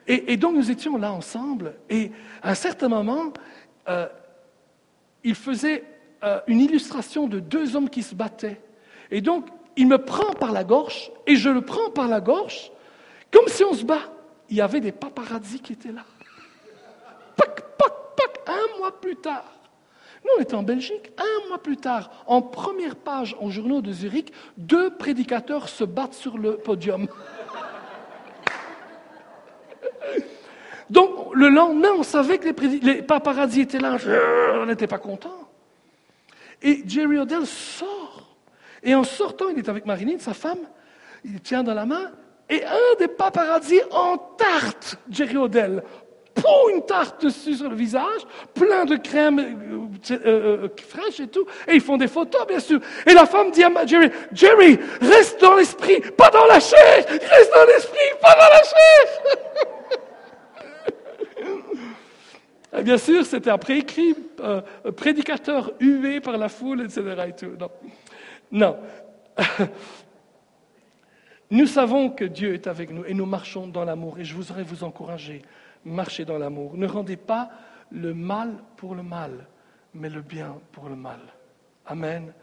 Et, 0.07 0.35
donc 0.37 0.55
nous 0.55 0.71
étions 0.71 0.97
là 0.97 1.11
ensemble, 1.11 1.75
et 1.89 2.11
à 2.41 2.51
un 2.51 2.55
certain 2.55 2.89
moment, 2.89 3.31
euh, 3.87 4.07
il 5.23 5.35
faisait 5.35 5.83
euh, 6.23 6.39
une 6.47 6.59
illustration 6.59 7.27
de 7.27 7.39
deux 7.39 7.75
hommes 7.75 7.89
qui 7.89 8.01
se 8.01 8.15
battaient. 8.15 8.59
Et 9.11 9.21
donc, 9.21 9.47
il 9.77 9.87
me 9.87 9.99
prend 9.99 10.33
par 10.33 10.51
la 10.51 10.63
gorge, 10.63 11.11
et 11.27 11.35
je 11.35 11.49
le 11.49 11.61
prends 11.61 11.91
par 11.91 12.07
la 12.07 12.19
gorge, 12.19 12.71
comme 13.31 13.47
si 13.47 13.63
on 13.63 13.73
se 13.73 13.85
bat. 13.85 14.01
Il 14.49 14.57
y 14.57 14.61
avait 14.61 14.81
des 14.81 14.91
paparazzis 14.91 15.59
qui 15.59 15.73
étaient 15.73 15.91
là. 15.91 16.03
Pac, 17.37 17.61
pac, 17.77 17.93
pac, 18.17 18.39
un 18.47 18.79
mois 18.79 18.99
plus 18.99 19.15
tard. 19.15 19.60
Nous, 20.23 20.29
on 20.37 20.41
était 20.41 20.55
en 20.55 20.63
Belgique. 20.63 21.11
Un 21.17 21.47
mois 21.47 21.57
plus 21.57 21.77
tard, 21.77 22.11
en 22.27 22.41
première 22.41 22.95
page 22.95 23.35
en 23.39 23.49
journaux 23.49 23.81
de 23.81 23.91
Zurich, 23.91 24.31
deux 24.57 24.91
prédicateurs 24.91 25.69
se 25.69 25.83
battent 25.83 26.13
sur 26.13 26.37
le 26.37 26.57
podium. 26.57 27.07
Donc, 30.89 31.33
le 31.33 31.49
lendemain, 31.49 31.91
on 31.97 32.03
savait 32.03 32.37
que 32.37 32.49
les, 32.49 32.79
les 32.79 33.01
paparazzi 33.01 33.61
étaient 33.61 33.79
là. 33.79 33.97
On 34.55 34.65
n'était 34.65 34.87
pas 34.87 34.99
contents. 34.99 35.49
Et 36.61 36.83
Jerry 36.85 37.17
Odell 37.17 37.45
sort. 37.45 38.35
Et 38.83 38.95
en 38.95 39.03
sortant, 39.03 39.49
il 39.49 39.59
est 39.59 39.69
avec 39.69 39.85
Marilyn, 39.85 40.17
sa 40.19 40.33
femme, 40.33 40.59
il 41.23 41.39
tient 41.41 41.63
dans 41.63 41.73
la 41.73 41.85
main, 41.85 42.11
et 42.49 42.63
un 42.65 42.95
des 42.99 43.07
paparazzi 43.07 43.79
en 43.91 44.17
tarte 44.17 44.97
Jerry 45.09 45.37
Odell. 45.37 45.83
Pour 46.41 46.69
une 46.73 46.85
tarte 46.85 47.23
dessus 47.23 47.55
sur 47.55 47.69
le 47.69 47.75
visage, 47.75 48.21
plein 48.53 48.85
de 48.85 48.95
crème 48.95 49.39
euh, 49.39 50.15
euh, 50.25 50.65
euh, 50.65 50.67
fraîche 50.87 51.19
et 51.19 51.27
tout, 51.27 51.45
et 51.67 51.75
ils 51.75 51.81
font 51.81 51.97
des 51.97 52.07
photos, 52.07 52.45
bien 52.47 52.59
sûr. 52.59 52.79
Et 53.05 53.13
la 53.13 53.25
femme 53.25 53.51
dit 53.51 53.63
à 53.63 53.85
Jerry, 53.85 54.09
Jerry, 54.31 54.79
reste 55.01 55.39
dans 55.41 55.55
l'esprit, 55.55 56.01
pas 56.17 56.29
dans 56.29 56.45
la 56.45 56.59
chair, 56.59 57.05
reste 57.07 57.53
dans 57.53 57.65
l'esprit, 57.65 57.99
pas 58.21 58.33
dans 58.33 58.49
la 58.51 58.63
chair. 58.63 59.37
Bien 62.83 62.97
sûr, 62.97 63.25
c'était 63.25 63.49
après 63.49 63.79
écrit, 63.79 64.15
euh, 64.39 64.61
prédicateur 64.95 65.73
hué 65.79 66.21
par 66.21 66.37
la 66.37 66.47
foule, 66.47 66.81
etc. 66.81 67.01
Non. 67.59 67.69
non. 68.51 68.77
nous 71.51 71.67
savons 71.67 72.09
que 72.09 72.23
Dieu 72.23 72.53
est 72.53 72.67
avec 72.67 72.91
nous 72.91 73.03
et 73.05 73.13
nous 73.13 73.25
marchons 73.25 73.67
dans 73.67 73.83
l'amour. 73.83 74.19
Et 74.19 74.23
je 74.23 74.33
voudrais 74.33 74.63
vous 74.63 74.85
encourager, 74.85 75.41
marchez 75.85 76.25
dans 76.25 76.37
l'amour. 76.37 76.77
Ne 76.77 76.87
rendez 76.87 77.17
pas 77.17 77.49
le 77.91 78.13
mal 78.13 78.57
pour 78.77 78.95
le 78.95 79.03
mal, 79.03 79.47
mais 79.93 80.09
le 80.09 80.21
bien 80.21 80.59
pour 80.71 80.89
le 80.89 80.95
mal. 80.95 81.19
Amen. 81.85 82.33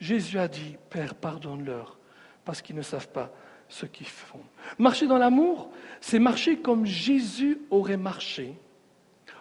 Jésus 0.00 0.38
a 0.38 0.48
dit, 0.48 0.76
Père, 0.90 1.14
pardonne-leur, 1.14 1.98
parce 2.44 2.62
qu'ils 2.62 2.76
ne 2.76 2.82
savent 2.82 3.08
pas 3.08 3.30
ce 3.68 3.86
qu'ils 3.86 4.08
font. 4.08 4.40
Marcher 4.78 5.06
dans 5.06 5.18
l'amour, 5.18 5.70
c'est 6.00 6.18
marcher 6.18 6.58
comme 6.58 6.84
Jésus 6.84 7.60
aurait 7.70 7.96
marché 7.96 8.54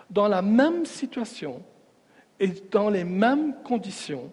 dans 0.10 0.28
la 0.28 0.41
même 0.41 0.86
situation 0.86 1.64
et 2.39 2.47
dans 2.72 2.89
les 2.89 3.04
mêmes 3.04 3.56
conditions 3.64 4.32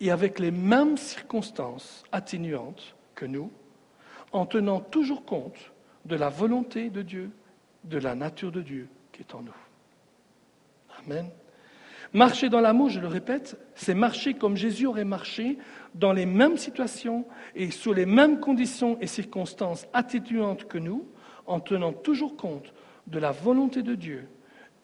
et 0.00 0.10
avec 0.10 0.38
les 0.38 0.50
mêmes 0.50 0.96
circonstances 0.96 2.04
atténuantes 2.12 2.94
que 3.14 3.26
nous, 3.26 3.50
en 4.32 4.46
tenant 4.46 4.80
toujours 4.80 5.24
compte 5.24 5.72
de 6.04 6.16
la 6.16 6.28
volonté 6.28 6.90
de 6.90 7.02
Dieu, 7.02 7.30
de 7.84 7.98
la 7.98 8.14
nature 8.14 8.52
de 8.52 8.62
Dieu 8.62 8.88
qui 9.12 9.22
est 9.22 9.34
en 9.34 9.42
nous. 9.42 9.56
Amen. 11.04 11.30
Marcher 12.12 12.48
dans 12.48 12.60
l'amour, 12.60 12.88
je 12.88 13.00
le 13.00 13.06
répète, 13.06 13.58
c'est 13.74 13.94
marcher 13.94 14.34
comme 14.34 14.56
Jésus 14.56 14.86
aurait 14.86 15.04
marché 15.04 15.58
dans 15.94 16.12
les 16.12 16.24
mêmes 16.24 16.56
situations 16.56 17.26
et 17.54 17.70
sous 17.70 17.92
les 17.92 18.06
mêmes 18.06 18.40
conditions 18.40 18.98
et 19.00 19.06
circonstances 19.06 19.86
atténuantes 19.92 20.66
que 20.66 20.78
nous, 20.78 21.06
en 21.46 21.60
tenant 21.60 21.92
toujours 21.92 22.36
compte 22.36 22.72
de 23.06 23.18
la 23.18 23.30
volonté 23.30 23.82
de 23.82 23.94
Dieu 23.94 24.28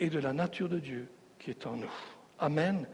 et 0.01 0.11
de 0.11 0.19
la 0.19 0.33
nature 0.33 0.69
de 0.69 0.79
Dieu 0.79 1.09
qui 1.39 1.51
est 1.51 1.67
en 1.67 1.77
nous. 1.77 1.93
Amen. 2.39 2.87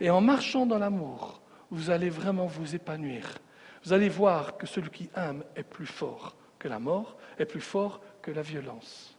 Et 0.00 0.10
en 0.10 0.20
marchant 0.20 0.66
dans 0.66 0.78
l'amour, 0.78 1.40
vous 1.70 1.90
allez 1.90 2.10
vraiment 2.10 2.46
vous 2.46 2.74
épanouir. 2.74 3.38
Vous 3.84 3.92
allez 3.92 4.08
voir 4.08 4.56
que 4.56 4.66
celui 4.66 4.90
qui 4.90 5.10
aime 5.16 5.44
est 5.56 5.62
plus 5.62 5.86
fort 5.86 6.36
que 6.58 6.68
la 6.68 6.78
mort, 6.78 7.16
est 7.38 7.46
plus 7.46 7.60
fort 7.60 8.00
que 8.20 8.30
la 8.30 8.42
violence. 8.42 9.17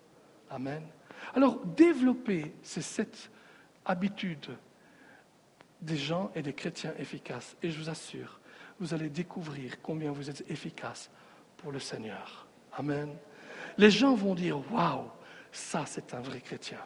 Amen. 0.49 0.83
Alors, 1.35 1.59
développez 1.65 2.53
ces 2.63 2.81
sept 2.81 3.29
habitudes 3.85 4.51
des 5.81 5.97
gens 5.97 6.31
et 6.35 6.41
des 6.41 6.53
chrétiens 6.53 6.93
efficaces. 6.97 7.55
Et 7.63 7.71
je 7.71 7.79
vous 7.79 7.89
assure, 7.89 8.39
vous 8.79 8.93
allez 8.93 9.09
découvrir 9.09 9.81
combien 9.81 10.11
vous 10.11 10.29
êtes 10.29 10.43
efficaces 10.49 11.09
pour 11.57 11.71
le 11.71 11.79
Seigneur. 11.79 12.47
Amen. 12.73 13.09
Les 13.77 13.91
gens 13.91 14.15
vont 14.15 14.35
dire, 14.35 14.59
waouh, 14.71 15.05
ça 15.51 15.83
c'est 15.85 16.13
un 16.13 16.21
vrai 16.21 16.41
chrétien. 16.41 16.79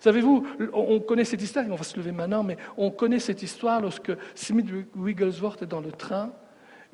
Savez-vous, 0.00 0.46
on 0.72 1.00
connaît 1.00 1.24
cette 1.24 1.42
histoire, 1.42 1.66
on 1.70 1.76
va 1.76 1.84
se 1.84 1.96
lever 1.96 2.12
maintenant, 2.12 2.42
mais 2.42 2.56
on 2.76 2.90
connaît 2.90 3.20
cette 3.20 3.42
histoire 3.42 3.80
lorsque 3.80 4.12
Smith 4.34 4.68
Wigglesworth 4.94 5.62
est 5.62 5.66
dans 5.66 5.80
le 5.80 5.92
train, 5.92 6.32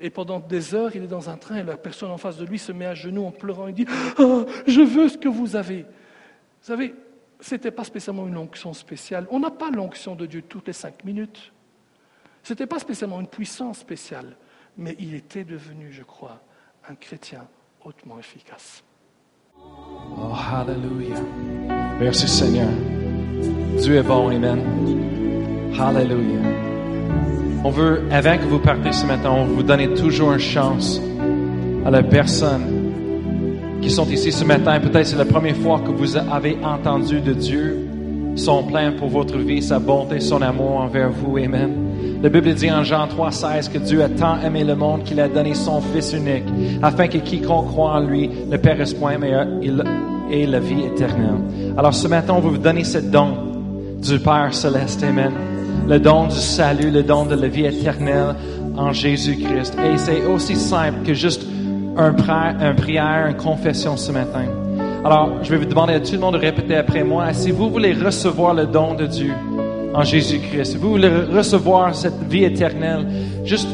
et 0.00 0.10
pendant 0.10 0.40
des 0.40 0.74
heures, 0.74 0.96
il 0.96 1.04
est 1.04 1.08
dans 1.08 1.28
un 1.28 1.36
train, 1.36 1.58
et 1.58 1.62
la 1.62 1.76
personne 1.76 2.10
en 2.10 2.16
face 2.16 2.38
de 2.38 2.46
lui 2.46 2.58
se 2.58 2.72
met 2.72 2.86
à 2.86 2.94
genoux 2.94 3.24
en 3.24 3.30
pleurant 3.30 3.68
et 3.68 3.72
dit 3.72 3.86
oh, 4.18 4.46
Je 4.66 4.80
veux 4.80 5.08
ce 5.08 5.18
que 5.18 5.28
vous 5.28 5.56
avez. 5.56 5.82
Vous 5.82 6.66
savez, 6.66 6.94
c'était 7.38 7.70
pas 7.70 7.84
spécialement 7.84 8.26
une 8.26 8.38
onction 8.38 8.72
spéciale. 8.72 9.26
On 9.30 9.40
n'a 9.40 9.50
pas 9.50 9.70
l'onction 9.70 10.14
de 10.14 10.24
Dieu 10.24 10.42
toutes 10.42 10.66
les 10.66 10.72
cinq 10.72 11.04
minutes. 11.04 11.52
Ce 12.42 12.52
n'était 12.52 12.66
pas 12.66 12.78
spécialement 12.78 13.20
une 13.20 13.26
puissance 13.26 13.78
spéciale, 13.78 14.36
mais 14.78 14.96
il 14.98 15.14
était 15.14 15.44
devenu, 15.44 15.92
je 15.92 16.02
crois, 16.02 16.40
un 16.88 16.94
chrétien 16.94 17.46
hautement 17.84 18.18
efficace. 18.18 18.82
Oh, 19.58 20.32
hallelujah. 20.32 21.20
Merci 21.98 22.26
Seigneur. 22.26 22.70
Dieu 23.78 23.96
est 23.96 24.02
bon, 24.02 24.30
Amen. 24.30 24.60
Hallelujah. 25.78 26.70
On 27.62 27.70
veut, 27.70 28.02
avant 28.10 28.38
que 28.38 28.44
vous 28.44 28.58
partez 28.58 28.92
ce 28.92 29.04
matin, 29.04 29.30
on 29.30 29.44
veut 29.44 29.54
vous 29.54 29.62
donner 29.62 29.92
toujours 29.92 30.32
une 30.32 30.38
chance 30.38 31.00
à 31.84 31.90
la 31.90 32.02
personne 32.02 32.62
qui 33.82 33.90
sont 33.90 34.08
ici 34.08 34.32
ce 34.32 34.44
matin. 34.44 34.80
Peut-être 34.80 35.06
c'est 35.06 35.16
la 35.16 35.26
première 35.26 35.56
fois 35.56 35.80
que 35.80 35.90
vous 35.90 36.16
avez 36.16 36.58
entendu 36.64 37.20
de 37.20 37.34
Dieu 37.34 37.86
son 38.34 38.62
plein 38.62 38.92
pour 38.92 39.08
votre 39.08 39.36
vie, 39.38 39.62
sa 39.62 39.78
bonté, 39.78 40.20
son 40.20 40.40
amour 40.40 40.78
envers 40.78 41.10
vous. 41.10 41.36
Amen. 41.36 41.70
La 42.22 42.28
Bible 42.30 42.54
dit 42.54 42.70
en 42.70 42.82
Jean 42.82 43.06
3, 43.06 43.30
16 43.30 43.68
que 43.68 43.78
Dieu 43.78 44.02
a 44.02 44.08
tant 44.08 44.40
aimé 44.40 44.64
le 44.64 44.74
monde 44.74 45.04
qu'il 45.04 45.20
a 45.20 45.28
donné 45.28 45.54
son 45.54 45.80
Fils 45.80 46.14
unique, 46.14 46.44
afin 46.82 47.08
que 47.08 47.18
quiconque 47.18 47.66
croit 47.68 47.92
en 47.92 48.00
lui 48.00 48.30
ne 48.48 48.56
périsse 48.56 48.94
point, 48.94 49.18
mais 49.18 49.32
il 49.62 49.82
ait 50.30 50.46
la 50.46 50.60
vie 50.60 50.84
éternelle. 50.84 51.74
Alors 51.76 51.94
ce 51.94 52.08
matin, 52.08 52.34
on 52.36 52.40
veut 52.40 52.50
vous 52.50 52.58
donner 52.58 52.84
ce 52.84 52.98
don 52.98 53.34
du 54.02 54.18
Père 54.18 54.54
céleste. 54.54 55.02
Amen. 55.02 55.32
Le 55.90 55.98
don 55.98 56.28
du 56.28 56.36
salut, 56.36 56.92
le 56.92 57.02
don 57.02 57.26
de 57.26 57.34
la 57.34 57.48
vie 57.48 57.64
éternelle 57.64 58.36
en 58.76 58.92
Jésus-Christ. 58.92 59.76
Et 59.84 59.98
c'est 59.98 60.24
aussi 60.24 60.54
simple 60.54 61.04
que 61.04 61.14
juste 61.14 61.44
un 61.96 62.12
prière, 62.12 62.76
prière, 62.76 63.26
une 63.26 63.36
confession 63.36 63.96
ce 63.96 64.12
matin. 64.12 64.44
Alors, 65.04 65.42
je 65.42 65.50
vais 65.50 65.56
vous 65.56 65.64
demander 65.64 65.94
à 65.94 65.98
tout 65.98 66.12
le 66.12 66.20
monde 66.20 66.34
de 66.34 66.38
répéter 66.38 66.76
après 66.76 67.02
moi. 67.02 67.32
Si 67.32 67.50
vous 67.50 67.68
voulez 67.68 67.92
recevoir 67.92 68.54
le 68.54 68.66
don 68.66 68.94
de 68.94 69.06
Dieu 69.06 69.32
en 69.92 70.04
Jésus-Christ, 70.04 70.64
si 70.66 70.76
vous 70.76 70.90
voulez 70.90 71.08
recevoir 71.08 71.92
cette 71.92 72.22
vie 72.30 72.44
éternelle, 72.44 73.08
juste 73.44 73.66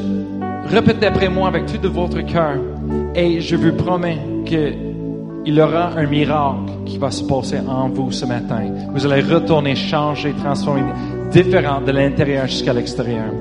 répétez 0.71 1.09
après 1.09 1.29
moi 1.29 1.49
avec 1.49 1.67
tout 1.67 1.77
de 1.77 1.89
votre 1.89 2.23
cœur. 2.23 2.57
Et 3.15 3.43
je 3.43 3.57
vous 3.57 3.73
promets 3.73 4.17
qu'il 4.47 5.55
y 5.55 5.61
aura 5.61 5.91
un 5.95 6.07
miracle 6.07 6.73
qui 6.87 6.97
va 6.97 7.11
se 7.11 7.25
passer 7.25 7.59
en 7.69 7.91
vous 7.91 8.11
ce 8.11 8.25
matin. 8.25 8.63
Vous 8.95 9.05
allez 9.05 9.21
retourner, 9.21 9.75
changer, 9.75 10.33
transformer, 10.43 10.83
différent 11.31 11.81
de 11.81 11.93
l'intérieur 11.93 12.47
jusqu'à 12.47 12.73
l'extérieur. 12.73 13.33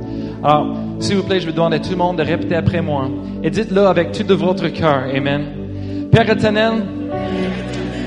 Alors, 0.44 0.76
s'il 1.00 1.18
vous 1.18 1.24
plaît, 1.24 1.40
je 1.40 1.48
vous 1.48 1.52
demande 1.54 1.74
à 1.74 1.80
tout 1.80 1.92
le 1.92 1.98
monde 1.98 2.18
de 2.18 2.24
répéter 2.24 2.56
après 2.56 2.82
moi 2.82 3.08
et 3.44 3.50
dites-le 3.50 3.88
avec 3.88 4.12
tout 4.12 4.24
de 4.24 4.34
votre 4.34 4.68
cœur. 4.70 5.04
Amen. 5.14 6.10
Père 6.12 6.30
éternel, 6.30 6.84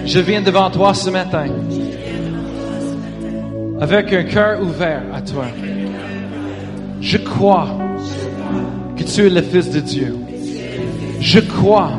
je 0.07 0.21
viens 0.21 0.41
devant 0.41 0.71
toi 0.71 0.95
ce 0.95 1.11
matin 1.11 1.47
avec 3.81 4.13
un 4.13 4.25
cœur 4.25 4.61
ouvert 4.61 5.03
à 5.15 5.21
toi. 5.21 5.47
Je 7.01 7.19
crois 7.19 7.69
que 8.97 9.05
tu 9.05 9.27
es 9.27 9.31
le 9.31 9.43
Fils 9.43 9.71
de 9.71 9.81
Dieu. 9.81 10.17
Je 11.21 11.41
crois 11.41 11.91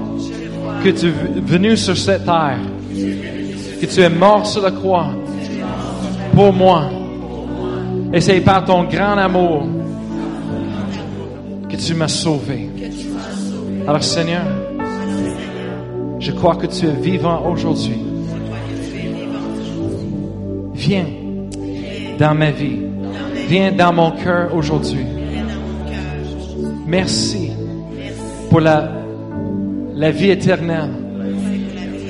que 0.84 0.90
tu 0.90 1.08
es 1.08 1.42
venu 1.42 1.78
sur 1.78 1.98
cette 1.98 2.26
terre, 2.26 2.60
que 2.90 3.86
tu 3.86 4.02
es 4.02 4.10
mort 4.10 4.46
sur 4.46 4.62
la 4.62 4.72
croix 4.72 5.08
pour 6.34 6.54
moi. 6.54 6.90
Et 8.12 8.22
c'est 8.22 8.42
par 8.42 8.66
ton 8.66 8.86
grand 8.86 9.18
amour 9.18 9.68
que 11.70 11.76
tu 11.76 11.94
m'as 11.94 12.08
sauvé. 12.08 12.70
Alors 13.88 14.04
Seigneur, 14.04 14.44
je 16.20 16.32
crois 16.32 16.56
que 16.56 16.66
tu 16.66 16.88
es 16.88 16.94
vivant 16.94 17.46
aujourd'hui. 17.50 18.00
Viens 20.74 21.06
dans 22.18 22.34
ma 22.34 22.52
vie. 22.52 22.80
Viens 23.48 23.72
dans 23.72 23.94
mon 23.94 24.12
cœur 24.12 24.54
aujourd'hui. 24.56 25.06
Merci 26.88 27.52
pour 28.50 28.60
la, 28.60 28.92
la 29.96 30.10
vie 30.10 30.32
éternelle, 30.32 30.92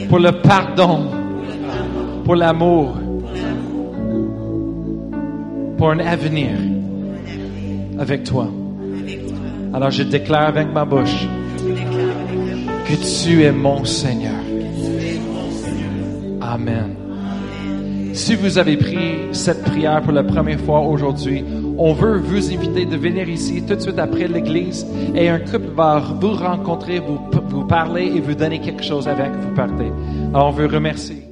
pour 0.07 0.19
le 0.19 0.31
pardon, 0.31 1.09
pour 2.23 2.35
l'amour, 2.35 2.95
pour 5.79 5.91
un 5.91 5.99
avenir 5.99 6.49
avec 7.97 8.25
toi. 8.25 8.49
Alors 9.73 9.91
je 9.91 10.03
déclare 10.03 10.49
avec 10.49 10.67
ma 10.73 10.83
bouche 10.83 11.25
que 12.85 12.95
tu 12.95 13.43
es 13.43 13.51
mon 13.53 13.85
Seigneur. 13.85 14.35
Amen. 16.41 16.95
Si 18.11 18.35
vous 18.35 18.57
avez 18.57 18.75
pris 18.75 19.29
cette 19.31 19.63
prière 19.63 20.01
pour 20.01 20.11
la 20.11 20.23
première 20.23 20.59
fois 20.59 20.81
aujourd'hui, 20.81 21.45
on 21.77 21.93
veut 21.93 22.17
vous 22.17 22.51
inviter 22.53 22.85
de 22.85 22.97
venir 22.97 23.29
ici 23.29 23.63
tout 23.65 23.75
de 23.75 23.79
suite 23.79 23.99
après 23.99 24.27
l'église 24.27 24.85
et 25.15 25.29
un 25.29 25.39
couple 25.39 25.69
va 25.77 26.03
vous 26.19 26.33
rencontrer, 26.33 26.99
vous, 26.99 27.63
parler 27.67 28.11
et 28.15 28.19
vous 28.19 28.35
donner 28.35 28.59
quelque 28.59 28.83
chose 28.83 29.05
que 29.05 29.47
vous 29.47 29.55
partez. 29.55 29.93
Alors 30.33 30.47
on 30.47 30.51
veut 30.51 30.65
remercier. 30.65 31.28